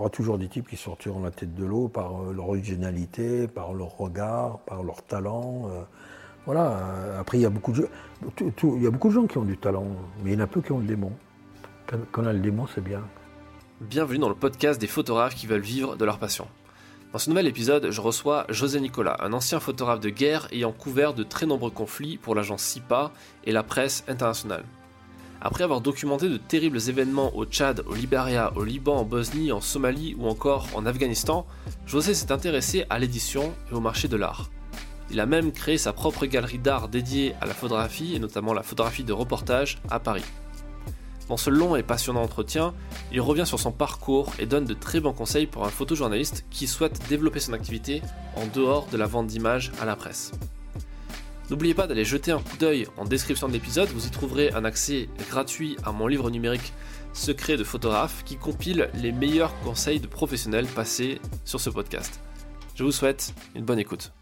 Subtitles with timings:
[0.00, 3.72] aura toujours des types qui sortiront la tête de l'eau par euh, leur originalité, par
[3.74, 5.68] leur regard, par leur talent.
[5.70, 5.82] euh,
[6.46, 6.70] voilà.
[6.70, 7.88] euh, Après, il y, a beaucoup de,
[8.36, 9.86] tout- tout- il y a beaucoup de gens qui ont du talent,
[10.24, 11.12] mais il y en a peu qui ont le démon.
[11.86, 13.02] Quand, quand on a le démon, c'est bien.
[13.80, 16.46] Bienvenue dans le podcast des photographes qui veulent vivre de leur passion.
[17.12, 21.12] Dans ce nouvel épisode, je reçois José Nicolas, un ancien photographe de guerre ayant couvert
[21.12, 23.10] de très nombreux conflits pour l'agence SIPA
[23.44, 24.64] et la presse internationale.
[25.42, 29.62] Après avoir documenté de terribles événements au Tchad, au Liberia, au Liban, en Bosnie, en
[29.62, 31.46] Somalie ou encore en Afghanistan,
[31.86, 34.50] José s'est intéressé à l'édition et au marché de l'art.
[35.10, 38.62] Il a même créé sa propre galerie d'art dédiée à la photographie et notamment la
[38.62, 40.24] photographie de reportage à Paris.
[41.30, 42.74] Dans ce long et passionnant entretien,
[43.10, 46.66] il revient sur son parcours et donne de très bons conseils pour un photojournaliste qui
[46.66, 48.02] souhaite développer son activité
[48.36, 50.32] en dehors de la vente d'images à la presse.
[51.50, 54.64] N'oubliez pas d'aller jeter un coup d'œil en description de l'épisode, vous y trouverez un
[54.64, 56.72] accès gratuit à mon livre numérique
[57.12, 62.20] Secret de photographe qui compile les meilleurs conseils de professionnels passés sur ce podcast.
[62.76, 64.12] Je vous souhaite une bonne écoute.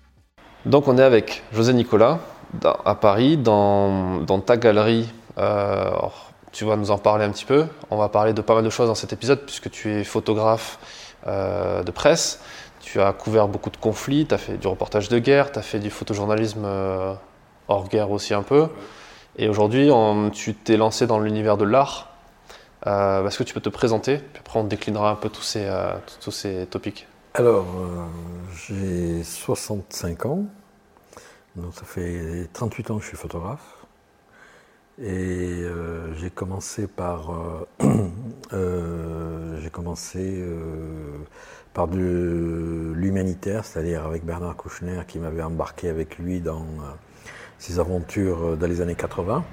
[0.64, 2.20] Donc on est avec José Nicolas
[2.64, 5.10] à Paris dans, ta galerie.
[5.36, 5.90] euh,
[6.52, 7.66] tu vas nous en parler un petit peu.
[7.90, 10.78] On va parler de pas mal de choses dans cet épisode puisque tu es photographe
[11.26, 12.40] euh, de presse.
[12.80, 15.62] Tu as couvert beaucoup de conflits, tu as fait du reportage de guerre, tu as
[15.62, 17.12] fait du photojournalisme euh,
[17.68, 18.68] hors guerre aussi un peu.
[19.36, 19.90] Et aujourd'hui,
[20.32, 22.08] tu t'es lancé dans l'univers de l'art.
[22.86, 24.18] Euh, Est-ce que tu peux te présenter?
[24.18, 27.06] Puis après, on déclinera un peu tous ces, euh, tous ces topics.
[27.34, 28.04] Alors, euh,
[28.56, 30.44] j'ai 65 ans,
[31.54, 33.74] donc ça fait 38 ans que je suis photographe.
[35.00, 35.62] Et
[36.16, 37.30] j'ai commencé par,
[38.50, 40.44] j'ai commencé
[41.72, 46.64] par de l'humanitaire, c'est-à-dire avec Bernard Kouchner qui m'avait embarqué avec lui dans
[47.58, 49.44] ses aventures euh, dans les années 80.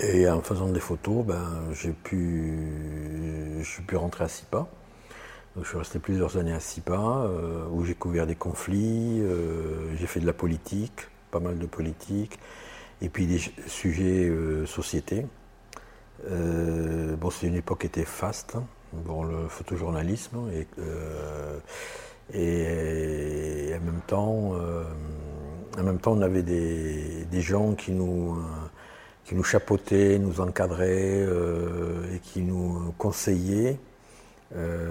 [0.00, 2.58] Et en faisant des photos, ben, j'ai pu,
[3.60, 4.66] je suis pu rentrer à SIPA.
[5.54, 9.96] Donc, je suis resté plusieurs années à SIPA, euh, où j'ai couvert des conflits, euh,
[9.96, 12.40] j'ai fait de la politique, pas mal de politique,
[13.00, 13.38] et puis des
[13.68, 15.26] sujets euh, société.
[16.26, 20.66] Bon, c'est une époque qui était faste, hein, bon, le photojournalisme, et,
[22.36, 24.54] et, en même temps,
[25.78, 28.42] en même temps, on avait des, gens qui nous, euh,
[29.24, 33.78] qui nous chapeautaient, nous encadraient euh, et qui nous conseillaient.
[34.56, 34.90] Euh,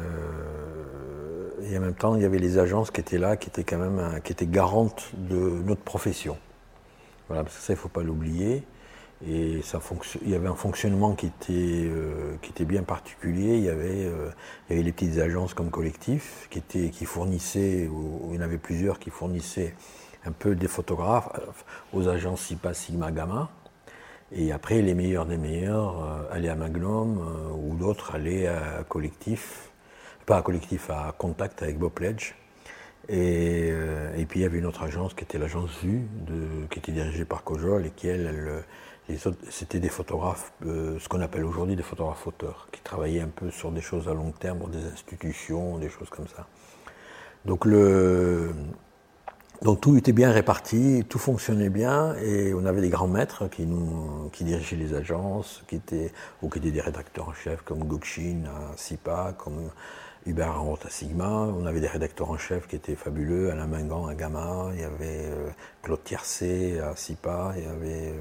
[1.69, 3.77] et en même temps, il y avait les agences qui étaient là, qui étaient quand
[3.77, 6.37] même, qui étaient garantes de notre profession.
[7.27, 8.63] Voilà, parce que ça, il ne faut pas l'oublier.
[9.25, 9.61] Et
[10.21, 11.89] il y avait un fonctionnement qui était,
[12.41, 13.55] qui était bien particulier.
[13.55, 17.87] Il y, avait, il y avait les petites agences comme collectif qui, étaient, qui fournissaient,
[17.87, 19.75] ou, ou il y en avait plusieurs qui fournissaient
[20.25, 23.49] un peu des photographes euh, aux agences SIPA, Sigma, Gamma.
[24.35, 28.83] Et après, les meilleurs des meilleurs euh, allaient à Magnum euh, ou d'autres allaient à
[28.87, 29.69] Collectif,
[30.25, 32.33] pas à Collectif, à Contact avec Bob Pledge.
[33.09, 36.79] Et, euh, et puis il y avait une autre agence qui était l'agence de, qui
[36.79, 38.63] était dirigée par Cojol et qui, elle,
[39.49, 43.71] c'était des photographes, ce qu'on appelle aujourd'hui des photographes auteurs, qui travaillaient un peu sur
[43.71, 46.47] des choses à long terme, des institutions, des choses comme ça.
[47.43, 48.53] Donc le,
[49.63, 54.43] donc tout était bien réparti, tout fonctionnait bien et on avait des grands maîtres qui
[54.43, 58.75] dirigeaient les agences, qui étaient ou qui étaient des rédacteurs en chef comme Gokshin à
[58.77, 59.69] SIPA, comme
[60.25, 61.29] Hubert Arendt à Sigma.
[61.29, 64.83] On avait des rédacteurs en chef qui étaient fabuleux, Alain Mingan à Gamma, il y
[64.83, 65.49] avait euh,
[65.81, 68.13] Claude Tiercé à SIPA, il y avait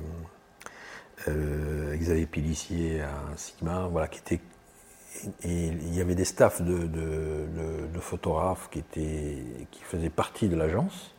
[1.27, 4.41] euh, euh, Xavier Pilissier à Sigma, voilà, qui étaient
[5.45, 9.39] et il y avait des staffs de- de photographes qui, étaient,
[9.71, 11.12] qui faisaient partie de l'agence.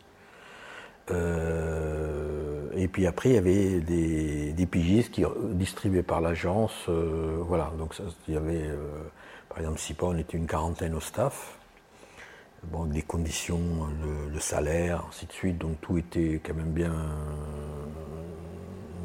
[1.11, 6.73] Euh, et puis après, il y avait des, des pigistes qui distribuaient par l'agence.
[6.89, 8.77] euh, voilà, donc ça, il y avait, euh,
[9.49, 11.57] par exemple, SIPA, on était une quarantaine au staff.
[12.71, 13.59] Bon, des conditions,
[14.01, 16.93] le, le salaire, ainsi de suite, donc tout était quand même bien,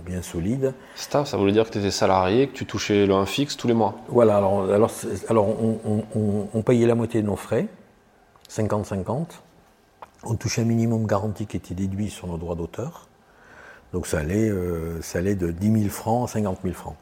[0.07, 0.75] bien solide.
[0.95, 3.67] Staff, ça voulait dire que tu étais salarié, que tu touchais le 1 fixe tous
[3.67, 3.97] les mois.
[4.09, 7.67] Voilà, alors, alors, c'est- alors on, on- on- on payait la moitié de nos frais,
[8.49, 9.43] 50-50.
[10.25, 13.09] On touchait un minimum garanti qui était déduit sur nos droits d'auteur.
[13.93, 16.97] Donc ça allait, euh, ça allait de 10 000 francs à 50 000 francs.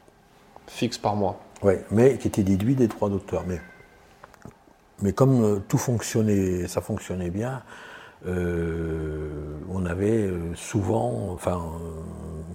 [0.67, 1.39] Fixe par mois.
[1.63, 3.43] Ouais, mais qui était déduit des droits d'auteur.
[3.47, 3.59] Mais,
[5.01, 7.63] mais comme euh, tout fonctionnait, ça fonctionnait bien,
[8.27, 11.61] euh, on avait souvent, enfin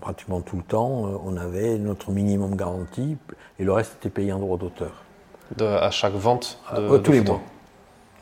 [0.00, 3.16] pratiquement tout le temps, on avait notre minimum garanti
[3.60, 5.04] et le reste était payé en droits d'auteur.
[5.60, 7.40] À chaque vente de, de tous les mois.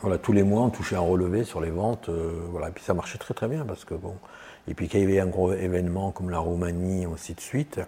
[0.02, 2.08] Voilà, tous les mois, on touchait un relevé sur les ventes.
[2.08, 4.14] euh, voilà, et puis ça marchait très très bien parce que bon.
[4.67, 7.81] Et puis quand il y avait un gros événement comme la Roumanie, ainsi de suite,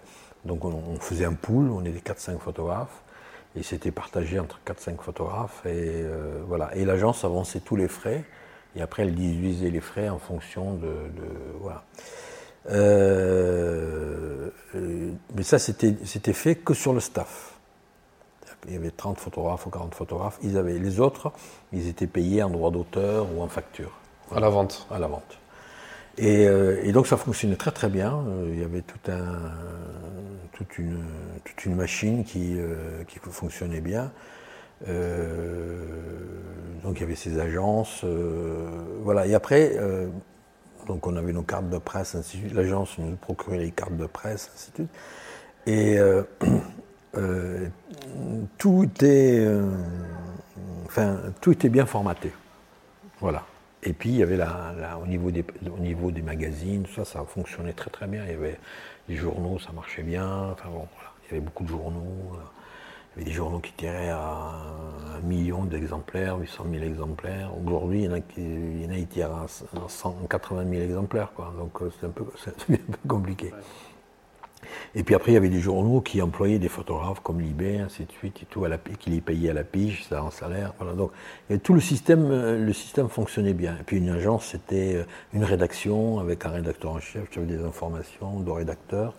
[0.45, 3.01] donc on, on faisait un pool, on était 4-5 photographes.
[3.55, 5.65] et c'était partagé entre 4-5 photographes.
[5.65, 6.03] Et
[6.47, 6.75] voilà.
[6.75, 8.23] Et l'agence avançait tous les frais.
[8.75, 10.89] Et après, elle déduisait les frais en fonction de.
[11.61, 11.83] voilà.
[15.35, 17.52] mais ça, c'était fait que sur le staff
[18.67, 20.39] il y avait 30 photographes ou 40 photographes.
[20.43, 21.31] Ils avaient, les autres,
[21.71, 23.91] ils étaient payés en droit d'auteur ou en facture.
[24.35, 25.37] À la vente À la vente.
[26.21, 28.23] Euh, et, donc ça fonctionnait très très bien.
[28.27, 29.51] Euh, il y avait tout un,
[30.51, 31.03] toute, une,
[31.43, 34.11] toute une machine qui, euh, qui fonctionnait bien.
[36.83, 38.05] donc il y avait ces agences.
[39.01, 39.25] voilà.
[39.25, 39.77] Et après,
[40.87, 42.55] donc on avait nos cartes de presse, ainsi de suite.
[42.55, 44.89] L'agence nous procurait les cartes de presse, ainsi de suite.
[45.65, 45.97] Et
[47.15, 47.67] euh,
[48.57, 49.69] tout, était, euh,
[51.69, 52.31] bien formaté.
[53.19, 53.43] Voilà.
[53.83, 57.23] Et puis, il y avait la, au, niveau des, au niveau des magazines, ça, ça
[57.25, 58.23] fonctionnait très très bien.
[58.25, 58.59] Il y avait
[59.09, 60.55] les journaux, ça marchait bien.
[60.65, 62.37] Il y avait beaucoup de journaux.
[63.15, 64.53] Il y avait des journaux qui tiraient à
[65.17, 67.51] un million d'exemplaires, 800 000 exemplaires.
[67.63, 69.45] Aujourd'hui, il y en a qui, en a qui tirent à
[69.87, 71.31] 180 000 exemplaires.
[71.57, 72.25] Donc, euh, c'est un peu
[73.07, 73.51] compliqué.
[74.95, 78.05] Et puis après, il y avait des journaux qui employaient des photographes comme Libé, ainsi
[78.05, 80.73] de suite, et tout, à la, qui les payaient à la pige, ça en salaire.
[80.97, 81.11] Donc,
[81.49, 83.77] et tout le système, euh, le système fonctionnait bien.
[83.79, 85.03] Et puis une agence, c'était euh,
[85.33, 89.13] une rédaction avec un rédacteur en chef qui avait des informations, deux rédacteurs,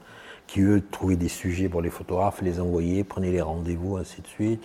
[0.46, 4.26] qui eux trouvaient des sujets pour les photographes, les envoyaient, prenaient les rendez-vous, ainsi de
[4.26, 4.62] suite.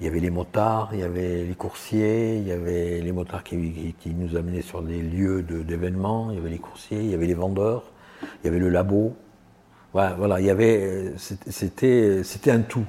[0.00, 3.44] Il y avait les motards, il y avait les coursiers, il y avait les motards
[3.44, 7.26] qui nous amenaient sur des lieux d'événements, il y avait les coursiers, il y avait
[7.26, 7.84] les vendeurs,
[8.22, 9.14] il y avait le labo,
[9.92, 12.84] voilà, il y avait, c'était, c'était un tout.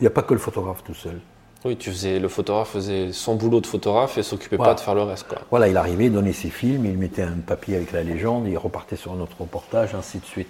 [0.00, 1.20] Il n'y a pas que le photographe tout seul.
[1.64, 4.96] Oui, tu faisais, le photographe faisait son boulot de photographe et s'occupait pas de faire
[4.96, 5.28] le reste.
[5.28, 5.38] Quoi.
[5.50, 8.58] Voilà, il arrivait, il donnait ses films, il mettait un papier avec la légende, il
[8.58, 10.48] repartait sur un autre reportage, ainsi de suite.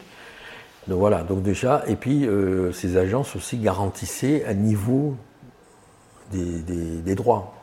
[0.89, 5.15] Donc voilà, donc déjà, et puis euh, ces agences aussi garantissaient un niveau
[6.33, 6.63] des,
[7.03, 7.55] des, droits.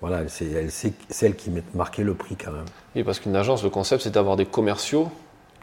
[0.00, 0.70] Voilà, c'est
[1.10, 2.64] celle qui marquait le prix quand même.
[2.94, 5.10] Oui, parce qu'une agence, le concept, c'est d'avoir des commerciaux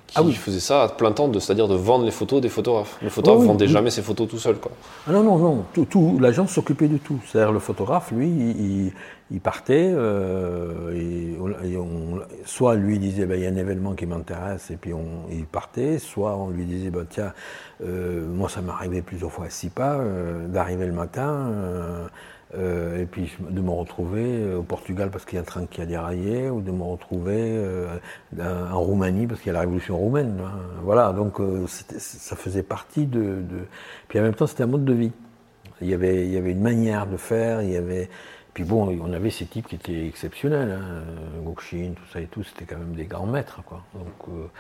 [0.10, 0.34] qui ah oui.
[0.34, 2.98] faisait ça à plein temps, c'est-à-dire de vendre les photos des photographes.
[3.02, 4.56] Le photographe ne vendait jamais ses photos tout seul.
[4.58, 4.72] Quoi.
[5.08, 5.66] Ah non, non, non.
[5.86, 7.20] Tout, l'agence s'occupait de tout.
[7.28, 8.92] C'est-à-dire le photographe, lui,
[9.32, 14.08] il, partait, euh, et, on, soit lui disait, ben, il y a un événement qui
[14.08, 17.34] m'intéresse, et puis on, il partait, soit on lui disait, ben, tiens,
[17.86, 22.10] euh, moi ça m'arrivait plusieurs fois à six pas, euh, d'arriver le matin
[22.58, 25.68] euh, et puis de me retrouver euh, au Portugal parce qu'il y a un train
[25.68, 28.00] qui a déraillé, ou de me retrouver euh,
[28.40, 30.40] en Roumanie parce qu'il y a la révolution roumaine.
[30.44, 30.60] Hein.
[30.82, 33.44] Voilà, donc ça faisait partie de,
[34.08, 35.12] Puis en même temps, c'était un mode de vie.
[35.82, 38.10] Il y, avait, il y avait une manière de faire, il y avait.
[38.54, 41.04] Puis bon, on avait ces types qui étaient exceptionnels, hein.
[41.46, 43.84] Gokshin, tout ça et tout, c'était quand même des grands maîtres, quoi.
[43.94, 44.52] Donc,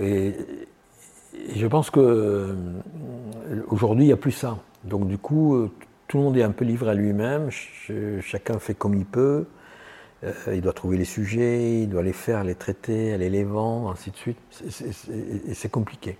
[0.00, 0.34] et,
[1.54, 2.54] je pense que
[3.68, 4.58] aujourd'hui, il n'y a plus ça.
[4.84, 5.70] Donc du coup,
[6.10, 7.50] tout le monde est un peu livré à lui-même,
[8.20, 9.46] chacun fait comme il peut.
[10.24, 13.88] Euh, il doit trouver les sujets, il doit les faire, les traiter, aller les vendre,
[13.92, 14.36] ainsi de suite.
[15.46, 16.18] Et c'est compliqué.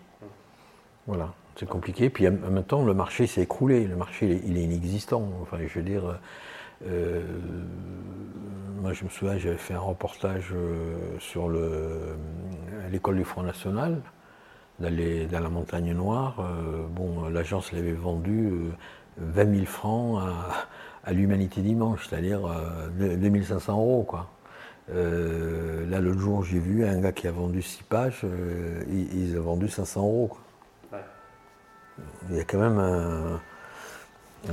[1.09, 2.09] Voilà, c'est compliqué.
[2.09, 3.85] Puis en même temps, le marché s'est écroulé.
[3.85, 5.29] Le marché, il est inexistant.
[5.43, 6.21] Enfin, je veux dire,
[6.87, 7.23] euh,
[8.81, 11.51] moi, je me souviens, j'avais fait un reportage euh, sur
[12.93, 14.01] l'école du Front National,
[14.79, 16.49] dans, la Montagne Noire.
[16.91, 18.71] bon, l'agence l'avait vendu
[19.19, 20.23] 20 000 francs
[21.05, 22.41] à, l'Humanité Dimanche, c'est-à-dire
[22.99, 24.05] 2500 euh, euros.
[24.07, 24.31] Quoi.
[24.93, 29.37] Euh, là, l'autre jour, j'ai vu un gars qui a vendu 6 pages, euh, il,
[29.37, 30.31] a vendu 500 euros.
[32.31, 33.41] Il y a quand même un,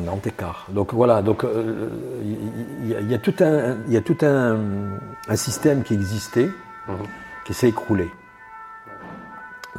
[0.02, 0.68] grand écart.
[0.70, 1.46] Donc voilà, donc
[2.24, 6.50] il y, a tout un, il y a tout un, système qui existait,
[6.88, 6.96] mhm.
[7.46, 8.10] qui s'est écroulé.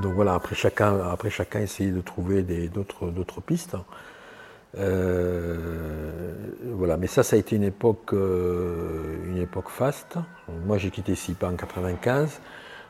[0.00, 3.76] Donc voilà, après chacun, après chacun essayait de trouver d'autres pistes.
[4.76, 5.56] Euh,
[6.62, 10.18] voilà, mais ça, ça a été une époque, euh, une époque faste.
[10.66, 12.40] Moi, j'ai quitté SIPA en 95.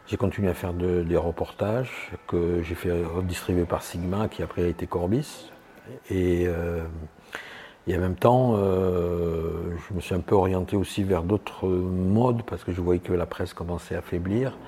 [0.06, 4.66] J'ai continué à faire des reportages que j'ai fait redistribuer par Sigma, qui après a
[4.66, 5.50] été Corbis.
[6.10, 6.82] Et, euh,
[7.88, 12.72] en même temps, je me suis un peu orienté aussi vers d'autres modes parce que
[12.72, 14.58] je voyais que la presse commençait à faiblir,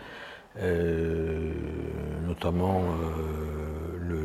[2.27, 2.83] notamment
[4.01, 4.25] le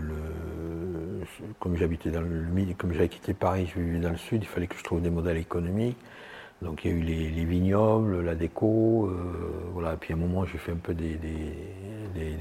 [1.60, 2.46] comme j'habitais dans le
[2.78, 5.10] comme j'avais quitté Paris, je vivais dans le sud, il fallait que je trouve des
[5.10, 5.98] modèles économiques.
[6.62, 9.14] Donc il y a eu les, vignobles, la déco, euh,
[9.74, 9.94] voilà.
[9.94, 11.16] Et puis à un moment, j'ai fait un peu des,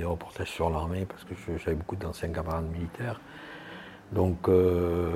[0.05, 3.21] reportages sur l'armée parce que j'avais beaucoup d'anciens camarades militaires.
[4.13, 5.11] Donc, euh,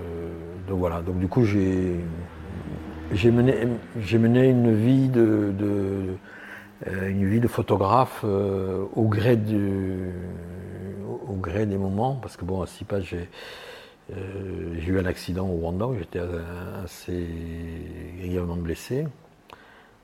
[0.00, 0.32] euh,
[0.68, 1.02] donc voilà.
[1.02, 2.00] Donc du coup, j'ai
[3.30, 3.66] mené,
[4.12, 5.52] mené une vie de,
[6.86, 10.10] une vie de photographe au gré du
[11.32, 13.16] au gré des moments, parce que bon, à six pages,
[14.10, 16.20] j'ai eu un accident au Rwanda où j'étais
[16.84, 17.26] assez
[18.18, 19.06] grièvement blessé.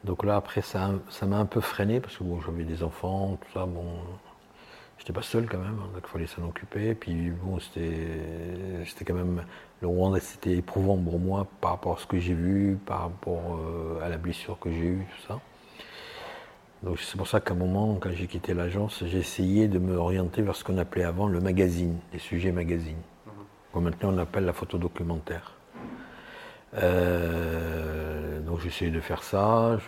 [0.05, 3.53] Donc là, après, ça m'a un peu freiné, parce que bon, j'avais des enfants, tout
[3.53, 3.85] ça, bon,
[4.99, 6.95] j'étais pas seul quand même, donc il fallait s'en occuper.
[6.95, 9.45] Puis bon, c'était quand même,
[9.83, 13.61] le Rwanda, c'était éprouvant pour moi par rapport à ce que j'ai vu, par rapport
[14.03, 15.41] à la blessure que j'ai eue, tout ça.
[16.83, 19.97] Donc c'est pour ça qu'à un moment, quand j'ai quitté l'agence, j'ai essayé de me
[19.97, 23.03] orienter vers ce qu'on appelait avant le magazine, les sujets magazines.
[23.27, 23.33] Mhm.
[23.73, 25.55] Comme maintenant on appelle la photo documentaire.
[26.75, 29.79] Euh, donc j'ai essayé de faire ça,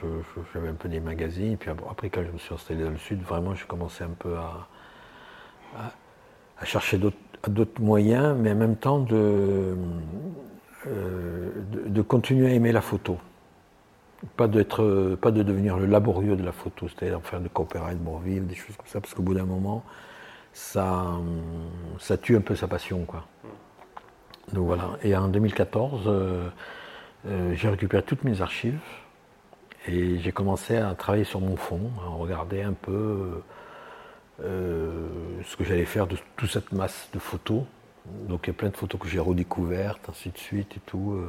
[0.54, 3.20] j'avais un peu des magazines, puis après quand je me suis installé dans le sud,
[3.22, 4.66] vraiment j'ai commencé un peu à,
[6.64, 9.76] chercher d'autres moyens, mais en même temps de,
[10.86, 11.50] euh,
[11.86, 13.18] de continuer à aimer la photo.
[14.36, 18.46] Pas, d'être, pas de devenir le laborieux de la photo, c'est-à-dire faire de copyright Bourville,
[18.46, 19.82] des choses comme ça, parce qu'au bout d'un moment,
[20.52, 21.06] ça,
[21.98, 23.04] ça tue un peu sa passion.
[23.04, 23.24] Quoi.
[24.52, 24.98] Donc voilà.
[25.02, 26.48] Et en 2014, euh,
[27.26, 28.80] euh, j'ai récupéré toutes mes archives
[29.86, 33.42] et j'ai commencé à travailler sur mon fond, à regarder un peu
[34.42, 35.08] euh,
[35.44, 37.62] ce que j'allais faire de toute cette masse de photos.
[38.28, 41.20] Donc il y a plein de photos que j'ai redécouvertes, ainsi de suite et tout.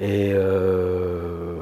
[0.00, 1.56] Et euh,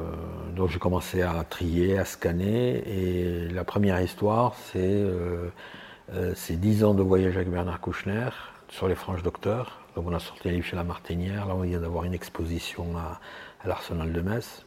[0.55, 2.83] donc j'ai commencé à trier, à scanner.
[2.87, 5.49] Et la première histoire, c'est euh,
[6.13, 8.29] euh, ces 10 ans de voyage avec Bernard Kouchner
[8.69, 9.79] sur les franges docteurs.
[9.95, 11.47] Donc on a sorti un livre chez La Martinière.
[11.47, 13.19] Là, on vient d'avoir une exposition à,
[13.65, 14.63] l'Arsenal de Metz.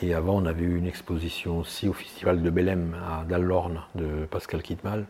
[0.00, 4.26] et avant, on avait eu une exposition aussi au Festival de Belém à Dallorne de
[4.26, 5.06] Pascal Kitmal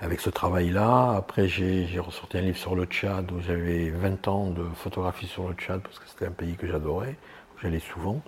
[0.00, 1.14] avec ce travail-là.
[1.16, 5.48] Après, j'ai ressorti un livre sur le Tchad où j'avais 20 ans de photographie sur
[5.48, 7.16] le Tchad parce que c'était un pays que j'adorais,
[7.54, 8.20] où j'allais souvent.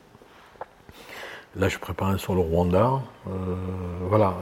[1.56, 3.00] Là, je prépare un sur le Rwanda.
[3.26, 3.56] Euh,
[4.02, 4.34] voilà,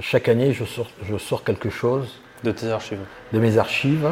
[0.00, 2.20] chaque année, je sors, je sors, quelque chose.
[2.44, 4.10] De tes archives De mes archives.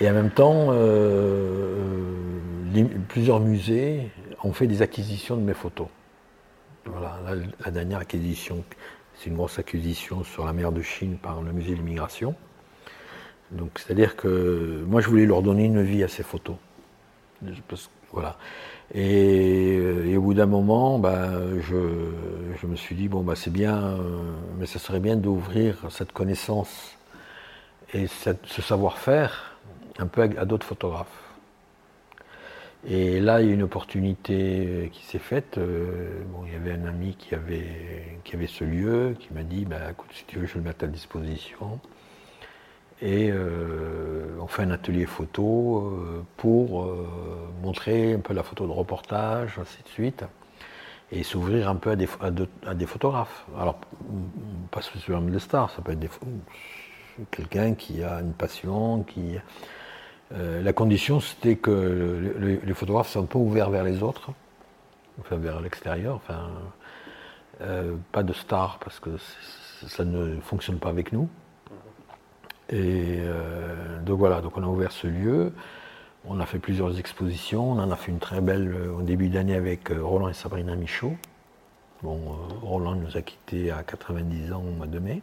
[0.00, 1.74] Et en même temps, euh,
[3.08, 4.10] plusieurs musées
[4.42, 5.88] ont fait des acquisitions de mes photos.
[6.86, 7.18] Voilà,
[7.64, 8.64] la dernière acquisition
[9.20, 12.34] c'est une grosse acquisition sur la mer de Chine par le musée de l'immigration.
[13.50, 16.56] Donc, c'est-à-dire que moi, je voulais leur donner une vie à ces photos.
[18.12, 18.38] voilà.
[18.94, 23.98] Et, au bout d'un moment, bah, je, me suis dit, bon, bah, c'est bien, euh,
[24.58, 26.96] mais ce serait bien d'ouvrir cette connaissance
[27.92, 29.58] et ce savoir-faire
[29.98, 31.29] un peu à d'autres photographes.
[32.86, 35.58] Et là, il y a une opportunité euh, qui s'est faite.
[35.58, 39.42] Euh, bon, il y avait un ami qui avait, qui avait ce lieu, qui m'a
[39.42, 41.78] dit bah, écoute, si tu veux, je le mets à disposition.
[43.02, 46.86] Et euh, on fait un atelier photo pour
[47.62, 50.24] montrer un peu la photo de reportage, ainsi de suite,
[51.10, 52.08] et s'ouvrir un peu à des,
[52.66, 53.46] à, des photographes.
[53.58, 53.80] Alors,
[54.70, 56.20] pas spécialement des stars, ça peut être
[57.30, 59.38] quelqu'un qui a une passion, qui
[60.32, 64.30] euh, la condition, c'était que les photographes ne sont pas ouverts vers les autres,
[65.20, 66.50] enfin vers l'extérieur, enfin,
[67.62, 69.10] euh, pas de stars parce que
[69.86, 71.28] ça ne fonctionne pas avec nous.
[72.68, 75.52] Et euh, donc voilà, donc on a ouvert ce lieu,
[76.24, 79.56] on a fait plusieurs expositions, on en a fait une très belle au début d'année
[79.56, 81.16] avec Roland et Sabrina Michaud.
[82.02, 82.18] Bon,
[82.62, 85.22] Roland nous a quittés à 90 ans au mois de mai.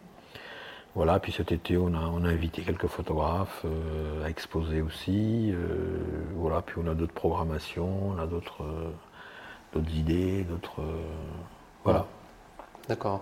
[0.97, 5.51] Voilà, puis cet été, on a, on a invité quelques photographes euh, à exposer aussi.
[5.53, 5.99] Euh,
[6.37, 10.81] voilà, puis on a d'autres programmations, on a d'autres euh, idées, d'autres.
[11.83, 12.07] voilà.
[12.89, 13.21] D'accord.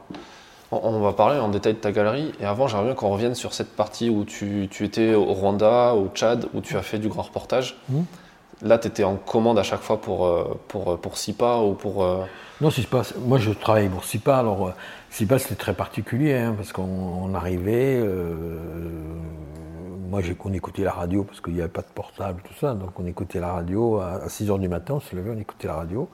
[0.71, 2.31] On, va parler en détail de ta galerie.
[2.39, 6.07] Et avant, j'aimerais bien qu'on revienne sur cette partie où tu, étais au Rwanda, au
[6.07, 7.77] Tchad, où tu as fait du grand reportage.
[7.89, 8.03] Mmh.
[8.61, 12.05] Là, tu étais en commande à chaque fois pour, pour, pour SIPA ou pour.
[12.61, 14.37] Non, SIPA, moi je travaille pour SIPA.
[14.39, 14.73] Alors,
[15.15, 17.97] SIPA, c'était très particulier, hein, parce qu'on arrivait.
[17.97, 18.57] Euh,
[20.09, 22.73] moi, on écoutait la radio parce qu'il n'y avait pas de portable, tout ça.
[22.73, 25.67] Donc, on écoutait la radio à, 6 h du matin, on se levait, on écoutait
[25.67, 26.09] la radio.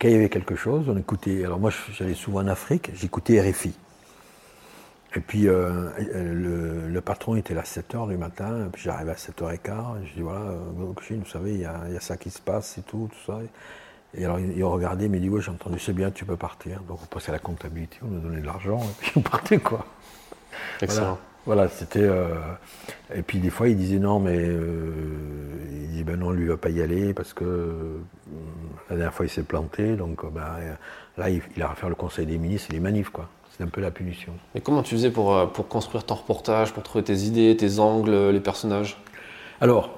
[0.00, 1.44] Quand il y avait quelque chose, on écoutait.
[1.44, 3.74] Alors, moi, j'allais souvent en Afrique, j'écoutais RFI.
[5.16, 9.14] Et puis, euh, le, patron était là à 7 h du matin, puis j'arrivais à
[9.14, 12.16] 7h15, et je dis voilà, euh, vous savez, il y, a, il y, a, ça
[12.16, 13.38] qui se passe et tout, tout ça.
[14.16, 16.80] Et alors il, regardait, il me dit Ouais, j'ai entendu, c'est bien, tu peux partir.
[16.82, 19.58] Donc on passait à la comptabilité, on nous donnait de l'argent, et puis on partait
[19.58, 19.86] quoi.
[20.80, 21.18] Excellent.
[21.46, 22.00] Voilà, c'était.
[22.00, 22.34] Euh,
[23.14, 24.38] et puis des fois, il disait non, mais.
[24.38, 24.62] Euh,
[25.70, 27.98] il dit ben non, lui, il va pas y aller parce que euh,
[28.88, 29.94] la dernière fois, il s'est planté.
[29.96, 30.44] Donc ben,
[31.18, 33.28] là, il, il, a à faire le conseil des ministres et les manifs, quoi.
[33.56, 34.32] C'est un peu la punition.
[34.54, 38.30] Mais comment tu faisais pour, pour construire ton reportage, pour trouver tes idées, tes angles,
[38.30, 38.96] les personnages?
[39.60, 39.90] Alors,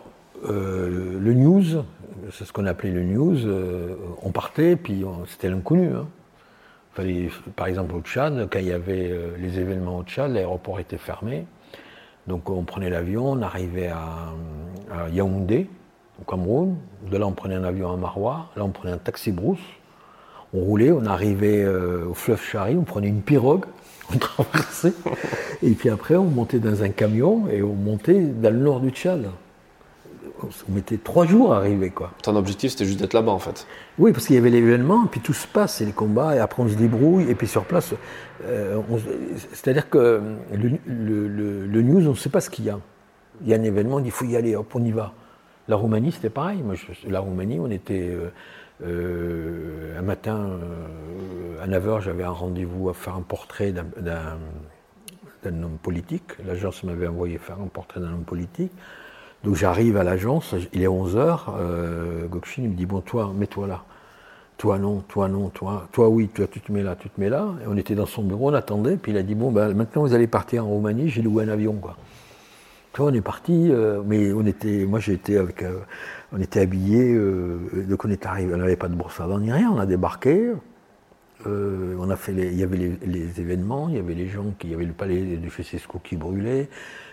[0.42, 1.82] le news,
[2.32, 3.46] c'est ce qu'on appelait le news.
[3.46, 5.92] Euh, on partait, puis c'était l'inconnu.
[5.94, 6.06] Hein.
[6.92, 10.80] Fallait, par exemple, au Tchad, quand il y avait euh, les événements au Tchad, l'aéroport
[10.80, 11.46] était fermé.
[12.26, 14.32] Donc on prenait l'avion, on arrivait à,
[14.90, 15.68] à, Yaoundé,
[16.20, 16.76] au Cameroun.
[17.08, 18.50] De là, on prenait un avion à Marois.
[18.56, 19.60] Là, on prenait un taxi brousse.
[20.56, 23.66] On roulait, on arrivait euh, au fleuve Chari, on prenait une pirogue,
[24.14, 24.94] on traversait.
[25.62, 28.90] et puis après, on montait dans un camion et on montait dans le nord du
[28.90, 29.26] Tchad
[30.42, 31.90] on mettait trois jours à arriver.
[31.90, 32.12] Quoi.
[32.22, 33.66] Ton objectif, c'était juste d'être là-bas, en fait
[33.98, 36.62] Oui, parce qu'il y avait l'événement, puis tout se passe, c'est les combats, et après
[36.62, 37.94] on se débrouille, et puis sur place,
[38.44, 38.80] euh,
[39.52, 40.20] c'est-à-dire que
[40.52, 42.78] le, news, on ne sait pas ce qu'il y a.
[43.42, 45.12] Il y a un événement, il faut y aller, hop, on y va.
[45.68, 46.62] La Roumanie, c'était pareil.
[46.62, 46.74] Moi,
[47.08, 48.08] la Roumanie, on était...
[48.10, 48.30] Euh,
[48.84, 50.58] euh, un matin,
[51.62, 54.38] à 9h, j'avais un rendez-vous à faire un portrait d'un
[55.44, 56.32] homme politique.
[56.46, 58.72] L'agence m'avait envoyé faire un portrait d'un homme politique.
[59.44, 63.84] Donc j'arrive à l'agence, il est 11h, euh, Gokshin me dit, bon toi, mets-toi là.
[64.58, 67.28] Toi non, toi non, toi, toi oui, toi tu te mets là, tu te mets
[67.28, 67.50] là.
[67.62, 70.02] Et on était dans son bureau, on attendait, puis il a dit, bon ben maintenant
[70.02, 71.96] vous allez partir en Roumanie, j'ai loué un avion quoi.
[72.98, 75.80] On est parti, euh, mais on était, moi j'ai été avec, euh,
[76.32, 79.52] on était habillés, euh, donc on est arrivé, on n'avait pas de bourse avant ni
[79.52, 80.52] rien, on a débarqué,
[81.44, 84.52] on a fait les, il y avait les, les, événements, il y avait les gens
[84.58, 86.68] qui, il y avait le palais de Fesesco qui brûlait,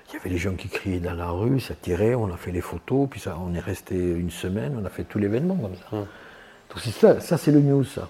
[0.10, 2.52] il y avait les gens qui criaient dans la rue, ça tirait, on a fait
[2.52, 5.76] les photos, puis ça, on est resté une semaine, on a fait tout l'événement comme
[5.76, 5.98] ça.
[5.98, 6.06] Hum.
[6.70, 8.10] Donc ça, ça c'est le news, ça.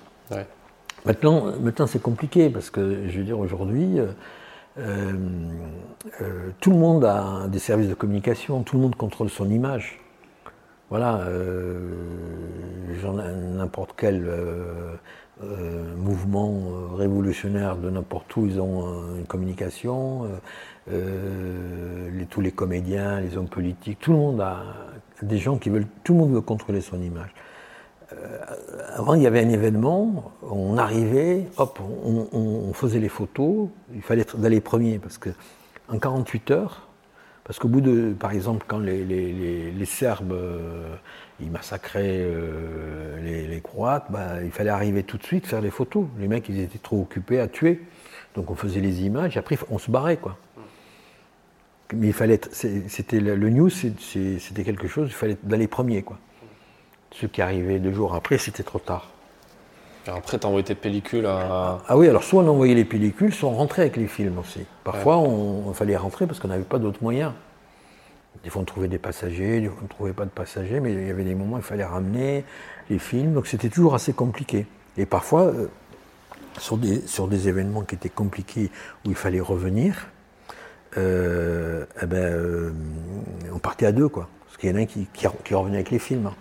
[1.06, 4.00] Maintenant, maintenant c'est compliqué parce que je veux dire aujourd'hui,
[4.78, 5.14] euh, euh,
[6.22, 10.00] euh, tout le monde a des services de communication, tout le monde contrôle son image.
[10.90, 11.28] Voilà,
[13.56, 14.30] n'importe quel
[15.98, 20.28] mouvement révolutionnaire de n'importe où, ils ont une communication.
[20.92, 24.64] Euh, tous les comédiens, les hommes politiques, tout le monde a
[25.22, 27.34] des gens qui veulent, tout le monde veut contrôler son image.
[28.14, 28.40] Euh,
[28.96, 34.26] avant, il y avait un événement, on arrivait, hop, on, faisait les photos, il fallait
[34.36, 35.30] d'aller premier parce que
[35.90, 36.88] en 48 heures,
[37.44, 40.96] parce qu'au bout de, par exemple, quand les, Serbes euh,
[41.40, 42.26] ils massacraient
[43.22, 46.06] les, les, Croates, bah, il fallait arriver tout de suite faire les photos.
[46.20, 47.82] Les mecs, ils étaient trop occupés à tuer.
[48.36, 50.38] Donc on faisait les images, après on se barrait, quoi
[51.96, 56.18] mais il fallait c'était le, news, c'était quelque chose, il fallait d'aller premier, quoi.
[57.20, 59.10] Ceux qui arrivaient deux jours après, c'était trop tard.
[60.08, 61.80] après, tu envoyé tes pellicules à.
[61.88, 64.66] Ah oui, alors soit on envoyait les pellicules, soit on rentrait avec les films aussi.
[64.84, 67.34] Parfois, on, fallait rentrer parce qu'on n'avait pas d'autres moyens.
[68.44, 70.92] Des fois, on trouvait des passagers, des fois, on ne trouvait pas de passagers, mais
[70.92, 72.44] il y avait des moments où il fallait ramener
[72.90, 74.66] les films, donc c'était toujours assez compliqué.
[74.98, 75.68] Et parfois, euh,
[76.60, 78.70] sur, des, sur des événements qui étaient compliqués,
[79.06, 80.08] où il fallait revenir,
[80.98, 82.72] euh, eh ben, euh,
[83.54, 84.28] on partait à deux, quoi.
[84.46, 86.32] Parce qu'il y en a un qui, qui, revenait avec les films.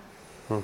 [0.52, 0.62] Hum.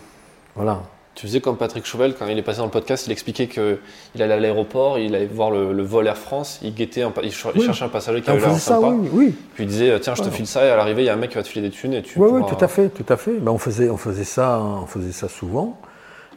[0.55, 0.83] Voilà.
[1.15, 4.23] Tu faisais comme Patrick Chauvel, quand il est passé dans le podcast, il expliquait qu'il
[4.23, 7.89] allait à l'aéroport, il allait voir le, vol Air France, il guettait, il, cherchait un
[7.89, 8.87] passager qui avait l'air sympa.
[8.87, 9.35] Oui, oui.
[9.55, 11.17] Puis il disait, tiens, je te file ça, et à l'arrivée, il y a un
[11.17, 13.07] mec qui va te filer des thunes, et tu Oui, oui, tout à fait, tout
[13.09, 13.33] à fait.
[13.33, 15.81] Ben, on, faisait, on, faisait ça, on faisait ça souvent.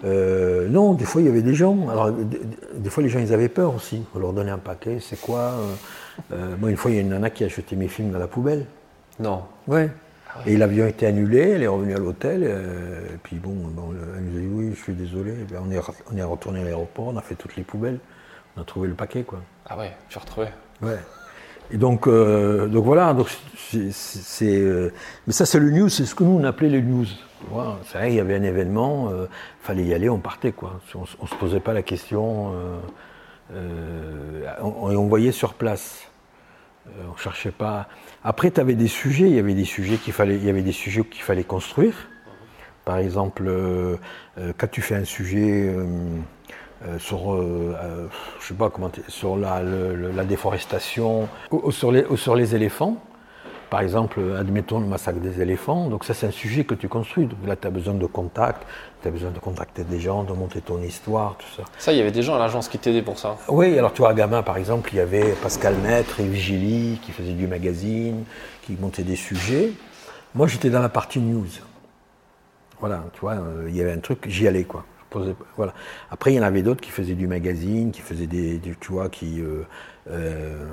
[0.04, 1.88] Euh, non, des fois, il y avait des gens.
[1.90, 4.02] Alors, des, fois, les gens, ils avaient peur aussi.
[4.16, 5.54] On leur donnait un paquet, c'est quoi
[6.32, 8.20] euh, moi, une fois, il y a une nana qui a jeté mes films dans
[8.20, 8.66] la poubelle.
[9.20, 9.44] Non.
[9.68, 9.90] Ouais.
[10.34, 13.56] Ah et l'avion était annulé, elle est revenue à l'hôtel, euh, et puis bon,
[14.18, 15.34] elle nous a dit oui, je suis désolé.
[15.50, 15.80] Ben, on, est,
[16.12, 18.00] on est retourné à l'aéroport, on a fait toutes les poubelles,
[18.56, 19.40] on a trouvé le paquet, quoi.
[19.68, 20.48] Ah ouais, tu as retrouvé
[20.82, 21.00] Ouais.
[21.74, 23.28] Et donc, euh, donc voilà, donc
[23.70, 24.92] c'est,
[25.26, 27.06] mais ça c'est le news, c'est ce que nous on appelait les news.
[27.86, 29.28] c'est vrai, il y avait un événement, il
[29.62, 30.82] fallait y aller, on partait quoi.
[30.96, 32.54] On, ne se posait pas la question.
[33.54, 36.08] Euh, on, on, voyait sur place.
[36.88, 37.88] Euh, on cherchait pas.
[38.24, 39.28] Après, tu avais des sujets.
[39.28, 41.44] Il y avait des sujets qu'il fallait.
[41.44, 41.94] Construire.
[42.86, 43.98] Par exemple, euh,
[44.58, 45.74] quand tu fais un sujet
[48.74, 51.28] comment, sur la, déforestation,
[51.70, 52.98] sur les, ou sur les éléphants.
[53.70, 55.88] Par exemple, admettons le massacre des éléphants.
[55.90, 57.26] Donc ça, c'est un sujet que tu construis.
[57.26, 58.68] Donc là, tu as besoin de contact,
[59.02, 61.64] tu as besoin de contacter des gens, de monter ton histoire, tout ça.
[61.78, 64.02] Ça, il y avait des gens à l'agence qui t'aidaient pour ça Oui, alors tu
[64.02, 67.48] vois, à Gamin, par exemple, il y avait Pascal Maître et Vigili qui faisaient du
[67.48, 68.24] magazine,
[68.64, 69.72] qui montaient des sujets.
[70.36, 71.48] Moi, j'étais dans la partie news.
[72.80, 74.86] Voilà, tu vois, euh, il y avait un truc, j'y allais, quoi.
[75.56, 75.74] voilà.
[76.10, 79.10] Après, il y en avait d'autres qui faisaient du magazine, qui faisaient des, tu vois,
[79.10, 79.42] qui...
[79.42, 79.64] Euh,
[80.10, 80.66] euh,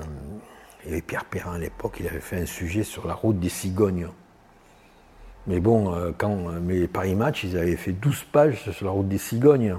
[0.85, 3.39] il y avait Pierre Perrin à l'époque, il avait fait un sujet sur la route
[3.39, 4.09] des cigognes.
[5.47, 9.09] Mais bon, euh, quand mais Paris Match, ils avaient fait 12 pages sur la route
[9.09, 9.77] des cigognes.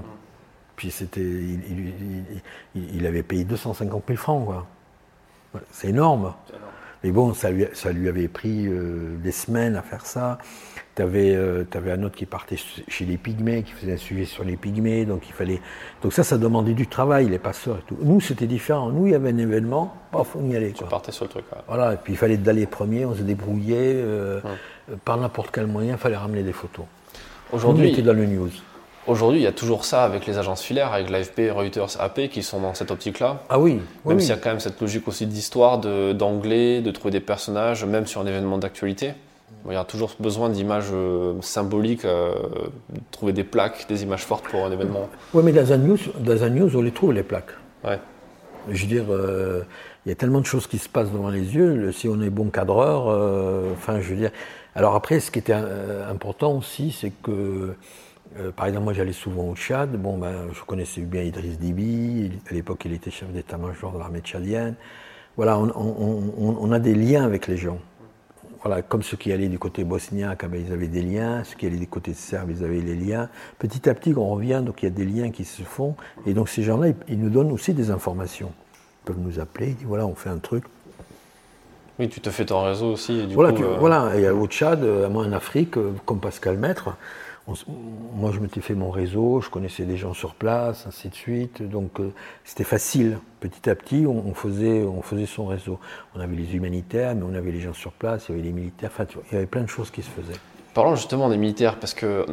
[0.76, 1.20] Puis c'était,
[2.74, 4.66] il, avait payé 250 000 francs, quoi.
[5.70, 6.32] C'est énorme.
[7.02, 10.38] Mais bon, ça lui, ça lui avait pris euh, des semaines à faire ça.
[10.96, 14.44] Tu avais, euh, un autre qui partait chez les pygmées, qui faisait un sujet sur
[14.44, 15.60] les pygmées, donc il fallait.
[16.02, 17.96] Donc ça, ça demandait du travail, les passeurs et tout.
[18.02, 18.90] Nous, c'était différent.
[18.90, 20.72] Nous, il y avait un événement, paf, on y allait.
[20.72, 21.44] Tu partais sur le truc.
[21.68, 23.94] Voilà, et puis il fallait d'aller premier, on se débrouillait.
[23.94, 24.40] Euh,
[25.04, 26.86] par n'importe quel moyen, il fallait ramener des photos.
[27.52, 28.50] Aujourd'hui, était dans le news.
[29.06, 32.42] Aujourd'hui, il y a toujours ça avec les agences filaires, avec l'AFP, Reuters, AP, qui
[32.42, 33.42] sont dans cette optique-là.
[33.48, 33.80] Ah oui.
[34.04, 37.84] Même s'il y a quand même cette logique aussi d'histoire, d'anglais, de, trouver des personnages,
[37.84, 39.14] même sur un événement d'actualité.
[39.66, 42.34] Il y a toujours besoin d'images euh, symboliques, euh,
[42.90, 45.08] de trouver des plaques, des images fortes pour un événement.
[45.34, 47.50] Oui, mais dans un, news, dans un news, on les trouve, les plaques.
[47.84, 47.98] Ouais.
[48.70, 49.62] Je veux dire, euh,
[50.06, 51.92] il y a tellement de choses qui se passent devant les yeux.
[51.92, 53.06] Si on est bon cadreur,
[53.72, 54.30] enfin, je veux dire.
[54.74, 57.74] Alors après, ce qui était important aussi, c'est que
[58.38, 59.90] euh, par exemple, moi j'allais souvent au Tchad.
[59.96, 62.30] Bon, ben, je connaissais bien Idriss Déby.
[62.48, 64.74] À l'époque, il était chef d'état-major de l'armée tchadienne.
[65.36, 67.78] Voilà, on, a des liens avec les gens.
[68.62, 71.42] Voilà, comme ceux qui allaient du côté bosniaque, ah ben, ils avaient des liens.
[71.44, 73.28] Ceux qui allaient du côté serbe, ils avaient les liens.
[73.58, 75.96] Petit à petit, on revient, donc il y a des liens qui se font.
[76.26, 78.52] Et donc ces gens-là, ils, nous donnent aussi des informations.
[79.02, 80.64] Ils peuvent nous appeler, ils disent voilà, on fait un truc.
[82.00, 83.26] Oui, tu te fais ton réseau aussi.
[83.34, 86.96] voilà, euh, voilà, et au Tchad, euh, moi en Afrique, comme Pascal Maître,
[88.14, 91.62] moi, je m'étais fait mon réseau, je connaissais des gens sur place, ainsi de suite.
[91.62, 92.12] Donc, euh,
[92.44, 93.18] c'était facile.
[93.40, 95.78] Petit à petit, on, faisait, on faisait son réseau.
[96.14, 98.52] On avait les humanitaires, mais on avait les gens sur place, il y avait les
[98.52, 98.90] militaires.
[98.92, 100.38] Enfin, il y avait plein de choses qui se faisaient.
[100.74, 102.26] Parlons justement des militaires, parce que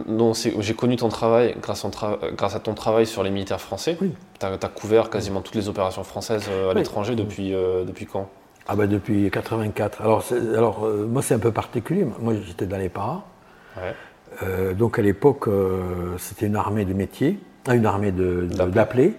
[0.60, 3.98] j'ai connu ton travail grâce, à ton travail sur les militaires français.
[4.02, 4.12] Oui.
[4.40, 8.30] Tu as, couvert quasiment toutes les opérations françaises euh, à l'étranger depuis, euh, depuis quand?
[8.68, 10.02] Ah bah Depuis 84.
[10.02, 10.24] Alors,
[10.56, 12.06] alors moi, c'est un peu particulier.
[12.20, 13.24] Moi, j'étais dans les paras.
[13.78, 13.94] Ouais.
[14.44, 19.14] Euh, donc à l'époque, euh, c'était une armée de métier, euh, une armée d'appelés,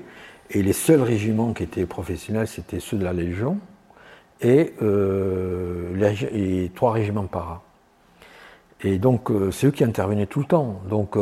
[0.50, 3.58] et les seuls régiments qui étaient professionnels, c'était ceux de la Légion
[4.40, 7.62] et, les, trois régiments para.
[8.82, 10.80] Et donc c'est eux qui intervenaient tout le temps.
[10.88, 11.18] Donc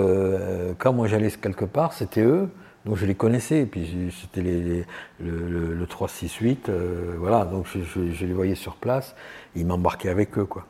[0.79, 2.49] quand moi j'allais quelque part, c'était eux.
[2.87, 6.71] Donc je les connaissais, et puis c'était le, le, 368,
[7.19, 7.81] voilà, donc je,
[8.13, 9.17] je, les voyais sur place,
[9.57, 10.67] ils m'embarquaient avec eux, quoi.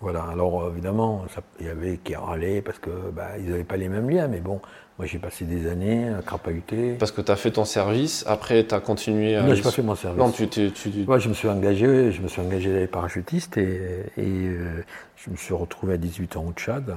[0.00, 1.24] Voilà, alors évidemment,
[1.60, 4.60] il y avait qui râlaient parce qu'ils bah, n'avaient pas les mêmes liens, mais bon,
[4.98, 6.94] moi j'ai passé des années à crapahuter.
[6.94, 9.42] Parce que tu as fait ton service, après tu as continué à.
[9.42, 10.18] Non, j'ai pas fait mon service.
[10.18, 10.48] Non, tu.
[10.48, 10.90] tu, tu...
[10.90, 14.84] je me suis engagé, je me suis engagé les parachutistes et, et euh,
[15.16, 16.96] je me suis retrouvé à 18 ans au Tchad,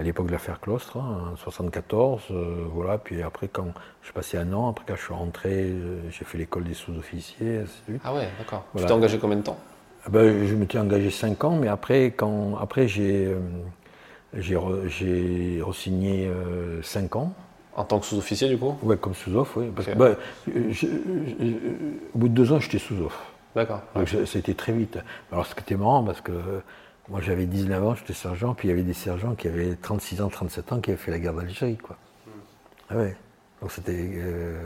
[0.00, 3.66] à l'époque de l'affaire Clostre, hein, en 74, euh, voilà, puis après quand
[4.00, 6.72] je suis passé un an, après quand je suis rentré, euh, j'ai fait l'école des
[6.72, 7.64] sous-officiers,
[8.02, 8.64] Ah ouais, d'accord.
[8.74, 9.58] Tu t'es engagé combien de temps?
[10.06, 13.40] Ah ben, je m'étais engagé 5 ans, mais après, quand, après j'ai, euh,
[14.32, 16.30] j'ai, j'ai re-signé
[16.82, 17.34] 5 euh, ans.
[17.76, 18.74] En tant que sous-officier, du coup?
[18.82, 19.66] Oui, comme sous-off, oui.
[19.76, 20.16] Parce que, ben,
[22.14, 23.18] au bout de deux ans, j'étais sous-off.
[23.54, 23.82] D'accord.
[23.94, 24.98] Donc c'était très vite.
[25.30, 26.32] Alors, ce qui était marrant, parce que
[27.10, 30.22] moi, j'avais 19 ans, j'étais sergent, puis il y avait des sergents qui avaient 36
[30.22, 31.96] ans, 37 ans, qui avaient fait la guerre d'Algérie, quoi.
[32.26, 32.30] Hmm.
[32.90, 33.16] Ah ouais.
[33.60, 34.62] Donc c'était, euh,